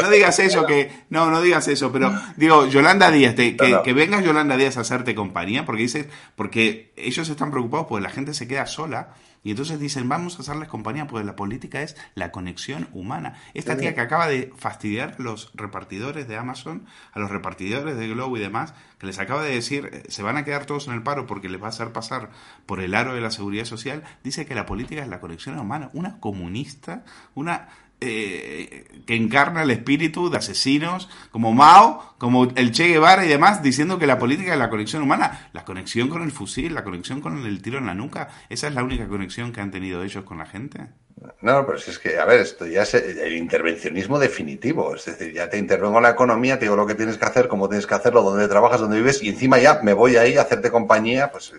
No 0.01 0.09
digas 0.09 0.39
eso, 0.39 0.65
que 0.65 0.89
no, 1.09 1.29
no 1.29 1.41
digas 1.41 1.67
eso, 1.67 1.91
pero 1.91 2.13
digo, 2.37 2.65
Yolanda 2.67 3.11
Díaz, 3.11 3.35
te- 3.35 3.57
que, 3.57 3.81
que 3.83 3.93
venga 3.93 4.21
Yolanda 4.21 4.55
Díaz 4.55 4.77
a 4.77 4.81
hacerte 4.81 5.13
compañía, 5.15 5.65
porque 5.65 5.81
dices, 5.81 6.05
porque 6.37 6.93
ellos 6.95 7.27
están 7.27 7.51
preocupados 7.51 7.87
porque 7.89 8.03
la 8.03 8.09
gente 8.09 8.33
se 8.33 8.47
queda 8.47 8.65
sola 8.67 9.09
y 9.47 9.51
entonces 9.51 9.79
dicen, 9.79 10.09
vamos 10.09 10.37
a 10.37 10.41
hacerles 10.41 10.67
compañía, 10.67 11.07
porque 11.07 11.25
la 11.25 11.37
política 11.37 11.81
es 11.81 11.95
la 12.15 12.33
conexión 12.33 12.89
humana. 12.91 13.35
Esta 13.53 13.75
Sí. 13.75 13.79
tía 13.79 13.95
que 13.95 14.01
acaba 14.01 14.27
de 14.27 14.51
fastidiar 14.57 15.15
a 15.17 15.21
los 15.21 15.51
repartidores 15.53 16.27
de 16.27 16.35
Amazon, 16.35 16.85
a 17.13 17.19
los 17.19 17.31
repartidores 17.31 17.95
de 17.95 18.09
Globo 18.09 18.35
y 18.35 18.41
demás, 18.41 18.73
que 18.99 19.07
les 19.07 19.19
acaba 19.19 19.41
de 19.41 19.53
decir, 19.55 19.89
eh, 19.93 20.03
se 20.09 20.21
van 20.21 20.35
a 20.35 20.43
quedar 20.43 20.65
todos 20.65 20.89
en 20.89 20.95
el 20.95 21.01
paro 21.01 21.27
porque 21.27 21.47
les 21.47 21.61
va 21.61 21.67
a 21.67 21.69
hacer 21.69 21.93
pasar 21.93 22.29
por 22.65 22.81
el 22.81 22.93
aro 22.93 23.13
de 23.15 23.21
la 23.21 23.31
seguridad 23.31 23.63
social, 23.63 24.03
dice 24.21 24.45
que 24.45 24.53
la 24.53 24.65
política 24.65 25.01
es 25.01 25.07
la 25.07 25.21
conexión 25.21 25.57
humana, 25.57 25.91
una 25.93 26.19
comunista, 26.19 27.05
una 27.33 27.69
eh, 27.99 28.87
que 29.05 29.15
encarna 29.15 29.63
el 29.63 29.71
espíritu 29.71 30.29
de 30.29 30.37
asesinos 30.37 31.09
como 31.31 31.53
Mao, 31.53 32.15
como 32.17 32.43
el 32.55 32.71
Che 32.71 32.87
Guevara 32.87 33.25
y 33.25 33.27
demás, 33.27 33.63
diciendo 33.63 33.97
que 33.97 34.07
la 34.07 34.19
política 34.19 34.53
es 34.53 34.59
la 34.59 34.69
conexión 34.69 35.01
humana, 35.01 35.49
la 35.53 35.65
conexión 35.65 36.09
con 36.09 36.21
el 36.21 36.31
fusil, 36.31 36.73
la 36.73 36.83
conexión 36.83 37.21
con 37.21 37.45
el 37.45 37.61
tiro 37.61 37.79
en 37.79 37.87
la 37.87 37.95
nuca, 37.95 38.29
esa 38.49 38.67
es 38.67 38.75
la 38.75 38.83
única 38.83 39.07
conexión 39.07 39.51
que 39.51 39.61
han 39.61 39.71
tenido 39.71 40.03
ellos 40.03 40.23
con 40.25 40.37
la 40.37 40.45
gente. 40.45 40.87
No, 41.41 41.65
pero 41.65 41.79
si 41.79 41.91
es 41.91 41.99
que, 41.99 42.19
a 42.19 42.25
ver, 42.25 42.41
esto 42.41 42.67
ya 42.67 42.83
es 42.83 42.93
el 42.93 43.35
intervencionismo 43.35 44.19
definitivo. 44.19 44.95
Es 44.95 45.05
decir, 45.05 45.33
ya 45.33 45.49
te 45.49 45.57
intervengo 45.57 45.97
en 45.97 46.03
la 46.03 46.11
economía, 46.11 46.59
te 46.59 46.65
digo 46.65 46.75
lo 46.75 46.85
que 46.85 46.93
tienes 46.93 47.17
que 47.17 47.25
hacer, 47.25 47.47
cómo 47.47 47.67
tienes 47.67 47.87
que 47.87 47.95
hacerlo, 47.95 48.21
dónde 48.21 48.47
trabajas, 48.47 48.79
dónde 48.79 48.97
vives, 48.97 49.23
y 49.23 49.29
encima 49.29 49.57
ya 49.57 49.79
me 49.81 49.93
voy 49.93 50.17
ahí 50.17 50.37
a 50.37 50.41
hacerte 50.41 50.69
compañía, 50.69 51.31
pues 51.31 51.53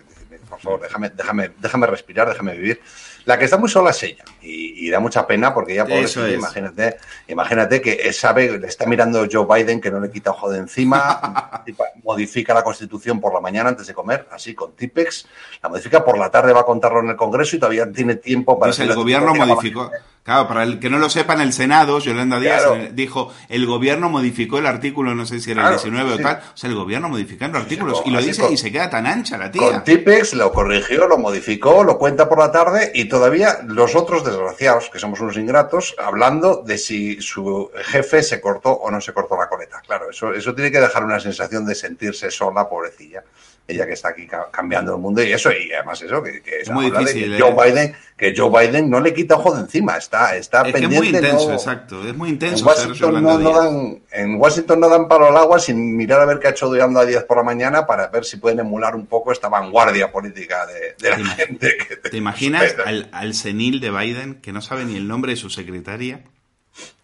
por 0.49 0.59
favor, 0.59 0.81
déjame, 0.81 1.09
déjame, 1.09 1.51
déjame 1.59 1.87
respirar, 1.87 2.27
déjame 2.27 2.55
vivir. 2.55 2.81
La 3.25 3.37
que 3.37 3.45
está 3.45 3.57
muy 3.57 3.69
sola 3.69 3.91
es 3.91 4.01
ella, 4.03 4.23
y, 4.41 4.87
y 4.87 4.89
da 4.89 4.99
mucha 4.99 5.27
pena 5.27 5.53
porque 5.53 5.73
ella, 5.73 5.83
Eso 5.83 5.91
pobrecilla, 6.21 6.27
es. 6.27 6.33
imagínate, 6.35 6.97
imagínate 7.27 7.81
que 7.81 8.11
sabe, 8.13 8.57
le 8.57 8.67
está 8.67 8.85
mirando 8.85 9.25
Joe 9.31 9.45
Biden 9.45 9.79
que 9.81 9.91
no 9.91 9.99
le 9.99 10.09
quita 10.09 10.31
ojo 10.31 10.49
de 10.49 10.59
encima, 10.59 11.63
modifica 12.03 12.53
la 12.53 12.63
constitución 12.63 13.19
por 13.19 13.33
la 13.33 13.41
mañana 13.41 13.69
antes 13.69 13.87
de 13.87 13.93
comer, 13.93 14.27
así 14.31 14.53
con 14.55 14.75
Tipex, 14.75 15.27
la 15.61 15.69
modifica 15.69 16.03
por 16.03 16.17
la 16.17 16.29
tarde, 16.29 16.53
va 16.53 16.61
a 16.61 16.65
contarlo 16.65 17.01
en 17.01 17.09
el 17.09 17.15
Congreso 17.15 17.55
y 17.55 17.59
todavía 17.59 17.91
tiene 17.91 18.15
tiempo 18.15 18.57
para... 18.59 18.71
Dice, 18.71 18.83
el 18.83 18.95
gobierno 18.95 19.35
modificó, 19.35 19.91
claro, 20.23 20.47
para 20.47 20.63
el 20.63 20.79
que 20.79 20.89
no 20.89 20.97
lo 20.97 21.09
sepa, 21.09 21.33
en 21.33 21.41
el 21.41 21.53
Senado, 21.53 21.99
Yolanda 21.99 22.39
Díaz 22.39 22.63
Claro. 22.63 22.75
eh, 22.75 22.91
dijo, 22.93 23.33
el 23.49 23.65
gobierno 23.65 24.09
modificó 24.09 24.57
el 24.59 24.65
artículo, 24.65 25.13
no 25.15 25.25
sé 25.25 25.39
si 25.39 25.51
era 25.51 25.61
Claro, 25.63 25.75
el 25.75 25.81
19 25.81 26.09
sí, 26.09 26.13
o 26.13 26.17
sí. 26.17 26.23
tal, 26.23 26.35
o 26.53 26.57
sea, 26.57 26.69
el 26.69 26.75
gobierno 26.75 27.09
modificando 27.09 27.57
artículos, 27.57 28.01
y 28.05 28.11
lo 28.11 28.21
dice 28.21 28.41
con- 28.43 28.53
y 28.53 28.57
se 28.57 28.71
queda 28.71 28.89
tan 28.89 29.05
ancha 29.05 29.37
la 29.37 29.51
tía. 29.51 29.61
Con 29.61 29.83
Tipex 29.83 30.33
lo 30.33 30.51
corrigió, 30.51 31.07
lo 31.07 31.17
modificó, 31.17 31.83
lo 31.83 31.97
cuenta 31.97 32.27
por 32.29 32.39
la 32.39 32.51
tarde 32.51 32.91
y 32.93 33.05
todavía 33.09 33.59
los 33.65 33.95
otros 33.95 34.23
desgraciados, 34.23 34.89
que 34.89 34.99
somos 34.99 35.19
unos 35.19 35.35
ingratos, 35.35 35.95
hablando 35.97 36.63
de 36.65 36.77
si 36.77 37.21
su 37.21 37.69
jefe 37.75 38.23
se 38.23 38.39
cortó 38.39 38.71
o 38.71 38.89
no 38.89 39.01
se 39.01 39.13
cortó 39.13 39.37
la 39.37 39.49
coleta. 39.49 39.81
Claro, 39.85 40.09
eso, 40.09 40.33
eso 40.33 40.55
tiene 40.55 40.71
que 40.71 40.79
dejar 40.79 41.03
una 41.03 41.19
sensación 41.19 41.65
de 41.65 41.75
sentirse 41.75 42.31
sola, 42.31 42.69
pobrecilla. 42.69 43.23
Ella 43.69 43.85
que 43.85 43.93
está 43.93 44.09
aquí 44.09 44.25
ca- 44.27 44.49
cambiando 44.51 44.95
el 44.95 44.99
mundo 45.01 45.21
y 45.23 45.31
eso, 45.31 45.51
y 45.51 45.71
además 45.71 46.01
eso, 46.01 46.21
que, 46.23 46.41
que 46.41 46.61
Es 46.61 46.69
muy 46.69 46.89
difícil, 46.89 47.29
que 47.29 47.37
¿eh? 47.37 47.39
Joe 47.39 47.53
Biden, 47.71 47.95
que 48.17 48.33
Joe 48.35 48.49
Biden 48.49 48.89
no 48.89 48.99
le 48.99 49.13
quita 49.13 49.35
ojo 49.35 49.53
de 49.55 49.61
encima, 49.61 49.95
está, 49.97 50.35
está 50.35 50.59
Es 50.61 50.63
que 50.63 50.69
es 50.69 50.73
pendiente. 50.81 50.97
muy 50.97 51.07
intenso, 51.15 51.47
no- 51.49 51.53
exacto, 51.53 52.07
es 52.07 52.15
muy 52.17 52.29
en 52.29 52.33
intenso 52.35 52.57
ser 52.75 52.87
Washington, 52.89 53.23
no, 53.23 53.39
dan, 53.39 53.99
en 54.11 54.35
Washington 54.35 54.79
no 54.79 54.89
dan 54.89 55.07
palo 55.07 55.27
al 55.27 55.37
agua 55.37 55.59
sin 55.59 55.95
mirar 55.95 56.19
a 56.21 56.25
ver 56.25 56.39
qué 56.39 56.47
ha 56.47 56.51
hecho 56.51 56.67
Yolanda 56.73 57.05
Díaz 57.05 57.23
por 57.25 57.37
la 57.37 57.43
mañana 57.43 57.85
para 57.85 58.07
ver 58.07 58.25
si 58.25 58.37
pueden 58.37 58.59
emular 58.59 58.95
un 58.95 59.05
poco 59.05 59.31
esta 59.31 59.47
vanguardia 59.49 60.11
política 60.11 60.65
de, 60.65 60.95
de 60.99 61.17
la 61.23 61.29
gente. 61.29 61.77
que- 61.87 62.09
¿Te 62.09 62.17
imaginas 62.17 62.75
al, 62.85 63.09
al 63.11 63.33
senil 63.35 63.79
de 63.79 63.91
Biden 63.91 64.35
que 64.41 64.51
no 64.51 64.61
sabe 64.61 64.85
ni 64.85 64.95
el 64.97 65.07
nombre 65.07 65.31
de 65.33 65.35
su 65.37 65.49
secretaria 65.49 66.21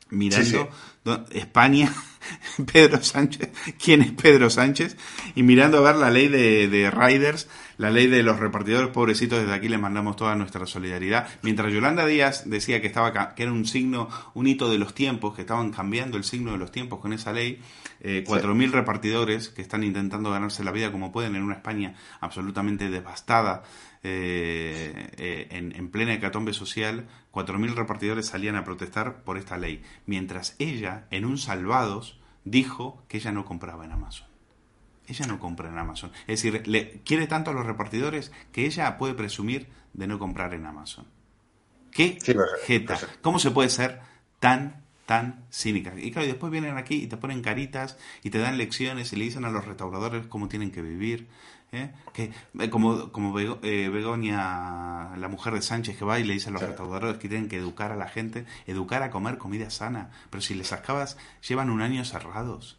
mirando 0.09 0.69
Sí, 1.03 1.11
España, 1.37 1.91
Pedro 2.71 3.01
Sánchez, 3.01 3.49
quién 3.83 4.01
es 4.01 4.11
Pedro 4.11 4.49
Sánchez 4.49 4.97
y 5.35 5.43
mirando 5.43 5.77
a 5.77 5.81
ver 5.81 5.95
la 5.95 6.09
ley 6.09 6.27
de, 6.27 6.67
de 6.67 6.91
riders, 6.91 7.47
la 7.77 7.89
ley 7.89 8.07
de 8.07 8.23
los 8.23 8.39
repartidores 8.39 8.89
pobrecitos, 8.89 9.39
desde 9.39 9.53
aquí 9.53 9.67
les 9.67 9.79
mandamos 9.79 10.15
toda 10.15 10.35
nuestra 10.35 10.65
solidaridad. 10.65 11.27
Mientras 11.41 11.71
Yolanda 11.73 12.05
Díaz 12.05 12.43
decía 12.49 12.81
que 12.81 12.87
estaba 12.87 13.35
que 13.35 13.43
era 13.43 13.51
un 13.51 13.65
signo, 13.65 14.09
un 14.33 14.47
hito 14.47 14.69
de 14.69 14.77
los 14.77 14.93
tiempos, 14.93 15.35
que 15.35 15.41
estaban 15.41 15.71
cambiando 15.71 16.17
el 16.17 16.23
signo 16.23 16.51
de 16.53 16.57
los 16.57 16.71
tiempos 16.71 16.99
con 16.99 17.13
esa 17.13 17.33
ley, 17.33 17.61
eh, 18.01 18.23
4.000 18.25 18.71
repartidores 18.71 19.49
que 19.49 19.61
están 19.61 19.83
intentando 19.83 20.31
ganarse 20.31 20.63
la 20.63 20.71
vida 20.71 20.91
como 20.91 21.11
pueden 21.11 21.35
en 21.35 21.43
una 21.43 21.55
España 21.55 21.95
absolutamente 22.21 22.89
devastada, 22.89 23.63
eh, 24.07 25.09
eh, 25.17 25.47
en, 25.49 25.75
en 25.75 25.89
plena 25.89 26.13
hecatombe 26.13 26.53
social, 26.53 27.07
4.000 27.31 27.73
repartidores 27.73 28.27
salían 28.27 28.55
a 28.55 28.63
protestar 28.63 29.23
por 29.23 29.37
esta 29.37 29.57
ley, 29.57 29.81
mientras 30.05 30.55
ella, 30.59 31.07
en 31.09 31.25
un 31.25 31.39
salvados, 31.39 32.19
dijo 32.43 33.03
que 33.07 33.17
ella 33.17 33.31
no 33.31 33.45
compraba 33.45 33.83
en 33.83 33.91
Amazon. 33.91 34.27
Ella 35.07 35.27
no 35.27 35.39
compra 35.39 35.69
en 35.69 35.77
Amazon. 35.77 36.11
Es 36.27 36.41
decir, 36.41 36.67
le 36.67 37.01
quiere 37.03 37.27
tanto 37.27 37.51
a 37.51 37.53
los 37.53 37.65
repartidores 37.65 38.31
que 38.51 38.65
ella 38.65 38.97
puede 38.97 39.13
presumir 39.13 39.67
de 39.93 40.07
no 40.07 40.19
comprar 40.19 40.53
en 40.53 40.65
Amazon. 40.65 41.05
¿Qué 41.91 42.17
jeta? 42.65 42.99
¿Cómo 43.21 43.39
se 43.39 43.51
puede 43.51 43.69
ser 43.69 44.01
tan, 44.39 44.83
tan 45.05 45.45
cínica? 45.49 45.93
Y 45.97 46.11
claro, 46.11 46.27
y 46.27 46.31
después 46.31 46.51
vienen 46.51 46.77
aquí 46.77 47.03
y 47.03 47.07
te 47.07 47.17
ponen 47.17 47.41
caritas 47.41 47.97
y 48.21 48.29
te 48.31 48.39
dan 48.39 48.57
lecciones 48.57 49.13
y 49.13 49.15
le 49.15 49.25
dicen 49.25 49.45
a 49.45 49.49
los 49.49 49.65
restauradores 49.65 50.27
cómo 50.27 50.47
tienen 50.47 50.71
que 50.71 50.81
vivir. 50.81 51.27
¿Eh? 51.75 51.93
Que, 52.13 52.31
eh, 52.59 52.69
como 52.69 53.11
como 53.11 53.33
Bego- 53.33 53.59
eh, 53.63 53.89
Begoña, 53.89 55.15
la 55.17 55.27
mujer 55.29 55.53
de 55.53 55.61
Sánchez, 55.61 55.97
que 55.97 56.05
va 56.05 56.19
y 56.19 56.23
le 56.23 56.33
dice 56.33 56.49
a 56.49 56.51
los 56.53 56.61
restauradores 56.61 57.17
que 57.17 57.29
tienen 57.29 57.47
que 57.49 57.57
educar 57.57 57.91
a 57.91 57.95
la 57.95 58.07
gente, 58.07 58.45
educar 58.67 59.03
a 59.03 59.09
comer 59.11 59.37
comida 59.37 59.69
sana. 59.69 60.11
Pero 60.29 60.41
si 60.41 60.53
les 60.55 60.71
acabas, 60.73 61.17
llevan 61.47 61.69
un 61.69 61.81
año 61.81 62.03
cerrados. 62.05 62.77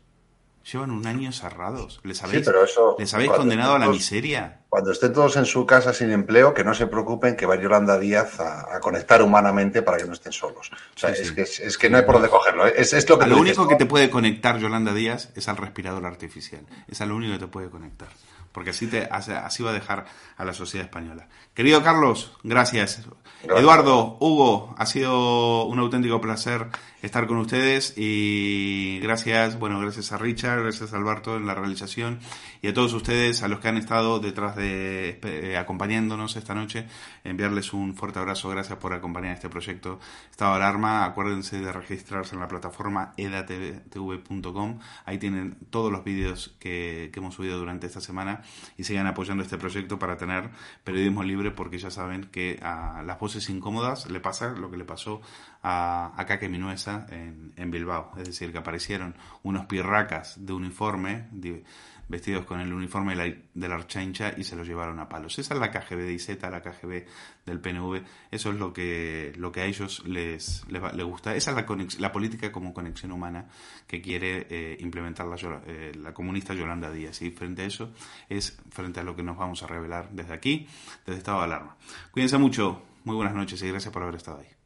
Llevan 0.72 0.90
un 0.90 1.06
año 1.06 1.30
cerrados. 1.30 2.00
¿Les 2.02 2.20
habéis, 2.24 2.44
pero 2.44 2.64
eso- 2.64 2.96
les 2.98 3.14
habéis 3.14 3.30
condenado 3.30 3.76
a 3.76 3.78
la 3.78 3.86
miseria? 3.88 4.62
Cuando 4.68 4.90
estén 4.90 5.12
todos 5.12 5.36
en 5.36 5.46
su 5.46 5.64
casa 5.64 5.92
sin 5.94 6.10
empleo, 6.10 6.54
que 6.54 6.64
no 6.64 6.74
se 6.74 6.88
preocupen, 6.88 7.36
que 7.36 7.46
va 7.46 7.54
Yolanda 7.54 7.96
Díaz 8.00 8.40
a, 8.40 8.74
a 8.74 8.80
conectar 8.80 9.22
humanamente 9.22 9.82
para 9.82 9.96
que 9.98 10.06
no 10.06 10.12
estén 10.14 10.32
solos. 10.32 10.72
O 10.72 10.98
sea, 10.98 11.14
Sí, 11.14 11.22
es, 11.22 11.28
sí. 11.28 11.34
Que, 11.36 11.42
es, 11.42 11.60
es 11.60 11.78
que 11.78 11.88
no 11.88 11.98
hay 11.98 12.02
por 12.02 12.14
dónde 12.16 12.28
cogerlo. 12.30 12.66
¿eh? 12.66 12.74
Es, 12.76 12.92
es 12.94 13.08
lo 13.08 13.16
que 13.16 13.26
a 13.26 13.28
tú 13.28 13.34
lo 13.36 13.42
dices, 13.44 13.58
único 13.58 13.68
que 13.70 13.76
te 13.76 13.86
puede 13.86 14.10
conectar 14.10 14.58
Yolanda 14.58 14.92
Díaz 14.92 15.30
es 15.36 15.46
al 15.48 15.56
respirador 15.56 16.04
artificial. 16.04 16.62
Es 16.88 17.00
a 17.00 17.06
lo 17.06 17.14
único 17.14 17.34
que 17.34 17.38
te 17.38 17.46
puede 17.46 17.70
conectar. 17.70 18.08
Porque 18.56 18.70
así, 18.70 18.86
te, 18.86 19.06
así, 19.10 19.32
así 19.32 19.62
va 19.62 19.68
a 19.68 19.74
dejar 19.74 20.06
a 20.38 20.44
la 20.46 20.54
sociedad 20.54 20.86
española. 20.86 21.28
Querido 21.52 21.82
Carlos, 21.82 22.32
gracias. 22.42 23.02
Eduardo, 23.42 24.16
Hugo, 24.18 24.74
ha 24.78 24.86
sido 24.86 25.66
un 25.66 25.78
auténtico 25.78 26.22
placer 26.22 26.66
estar 27.06 27.26
con 27.26 27.38
ustedes 27.38 27.94
y 27.96 28.98
gracias, 29.00 29.58
bueno, 29.58 29.78
gracias 29.80 30.10
a 30.12 30.18
Richard, 30.18 30.62
gracias 30.62 30.92
a 30.92 30.96
Alberto 30.96 31.36
en 31.36 31.46
la 31.46 31.54
realización 31.54 32.18
y 32.60 32.68
a 32.68 32.74
todos 32.74 32.92
ustedes, 32.92 33.42
a 33.42 33.48
los 33.48 33.60
que 33.60 33.68
han 33.68 33.76
estado 33.76 34.18
detrás 34.18 34.56
de, 34.56 35.20
eh, 35.22 35.56
acompañándonos 35.56 36.34
esta 36.36 36.54
noche, 36.54 36.86
enviarles 37.22 37.72
un 37.72 37.94
fuerte 37.94 38.18
abrazo, 38.18 38.48
gracias 38.48 38.78
por 38.78 38.92
acompañar 38.92 39.34
este 39.34 39.48
proyecto. 39.48 40.00
Estado 40.30 40.52
de 40.52 40.56
Alarma, 40.56 41.04
acuérdense 41.04 41.60
de 41.60 41.72
registrarse 41.72 42.34
en 42.34 42.40
la 42.40 42.48
plataforma 42.48 43.12
edatv.com, 43.16 44.80
ahí 45.04 45.18
tienen 45.18 45.58
todos 45.70 45.92
los 45.92 46.02
vídeos 46.02 46.56
que, 46.58 47.10
que 47.12 47.20
hemos 47.20 47.36
subido 47.36 47.56
durante 47.56 47.86
esta 47.86 48.00
semana 48.00 48.42
y 48.76 48.84
sigan 48.84 49.06
apoyando 49.06 49.44
este 49.44 49.58
proyecto 49.58 49.98
para 49.98 50.16
tener 50.16 50.50
periodismo 50.82 51.22
libre 51.22 51.52
porque 51.52 51.78
ya 51.78 51.90
saben 51.90 52.24
que 52.24 52.58
a 52.62 53.02
las 53.06 53.18
voces 53.20 53.48
incómodas 53.48 54.10
le 54.10 54.18
pasa 54.18 54.48
lo 54.48 54.70
que 54.70 54.76
le 54.76 54.84
pasó 54.84 55.20
a, 55.68 56.12
a 56.16 56.26
Kake 56.26 56.48
Minuesa 56.48 57.06
en, 57.10 57.70
Bilbao, 57.72 58.12
es 58.18 58.28
decir, 58.28 58.52
que 58.52 58.58
aparecieron 58.58 59.16
unos 59.42 59.66
pirracas 59.66 60.46
de 60.46 60.52
uniforme 60.52 61.26
vestidos 62.08 62.44
con 62.46 62.60
el 62.60 62.72
uniforme 62.72 63.16
de 63.16 63.28
la, 63.28 63.36
de 63.52 63.68
la 63.68 63.74
Archancha 63.74 64.32
y 64.36 64.44
se 64.44 64.54
los 64.54 64.68
llevaron 64.68 65.00
a 65.00 65.08
palos. 65.08 65.40
Esa 65.40 65.54
es 65.54 65.60
la 65.60 65.72
KGB 65.72 65.96
de 65.96 66.12
IZ, 66.12 66.40
la 66.42 66.62
KGB 66.62 67.04
del 67.44 67.60
PNV. 67.60 68.00
Eso 68.30 68.50
es 68.50 68.56
lo 68.60 68.72
que, 68.72 69.32
lo 69.36 69.50
que 69.50 69.62
a 69.62 69.64
ellos 69.64 70.04
les, 70.06 70.64
les, 70.68 70.80
les 70.94 71.04
gusta. 71.04 71.34
Esa 71.34 71.50
es 71.50 71.56
la, 71.56 71.66
conex- 71.66 71.98
la 71.98 72.12
política 72.12 72.52
como 72.52 72.72
conexión 72.72 73.10
humana 73.10 73.48
que 73.88 74.00
quiere 74.00 74.46
eh, 74.48 74.76
implementar 74.78 75.26
la, 75.26 75.36
eh, 75.66 75.92
la 76.00 76.14
comunista 76.14 76.54
Yolanda 76.54 76.92
Díaz. 76.92 77.22
Y 77.22 77.32
frente 77.32 77.62
a 77.62 77.66
eso 77.66 77.92
es 78.28 78.56
frente 78.70 79.00
a 79.00 79.02
lo 79.02 79.16
que 79.16 79.24
nos 79.24 79.36
vamos 79.36 79.64
a 79.64 79.66
revelar 79.66 80.10
desde 80.12 80.32
aquí, 80.32 80.68
desde 81.04 81.18
estado 81.18 81.38
de 81.38 81.44
alarma. 81.46 81.76
Cuídense 82.12 82.38
mucho, 82.38 82.84
muy 83.02 83.16
buenas 83.16 83.34
noches 83.34 83.60
y 83.62 83.68
gracias 83.68 83.92
por 83.92 84.04
haber 84.04 84.14
estado 84.14 84.38
ahí. 84.38 84.65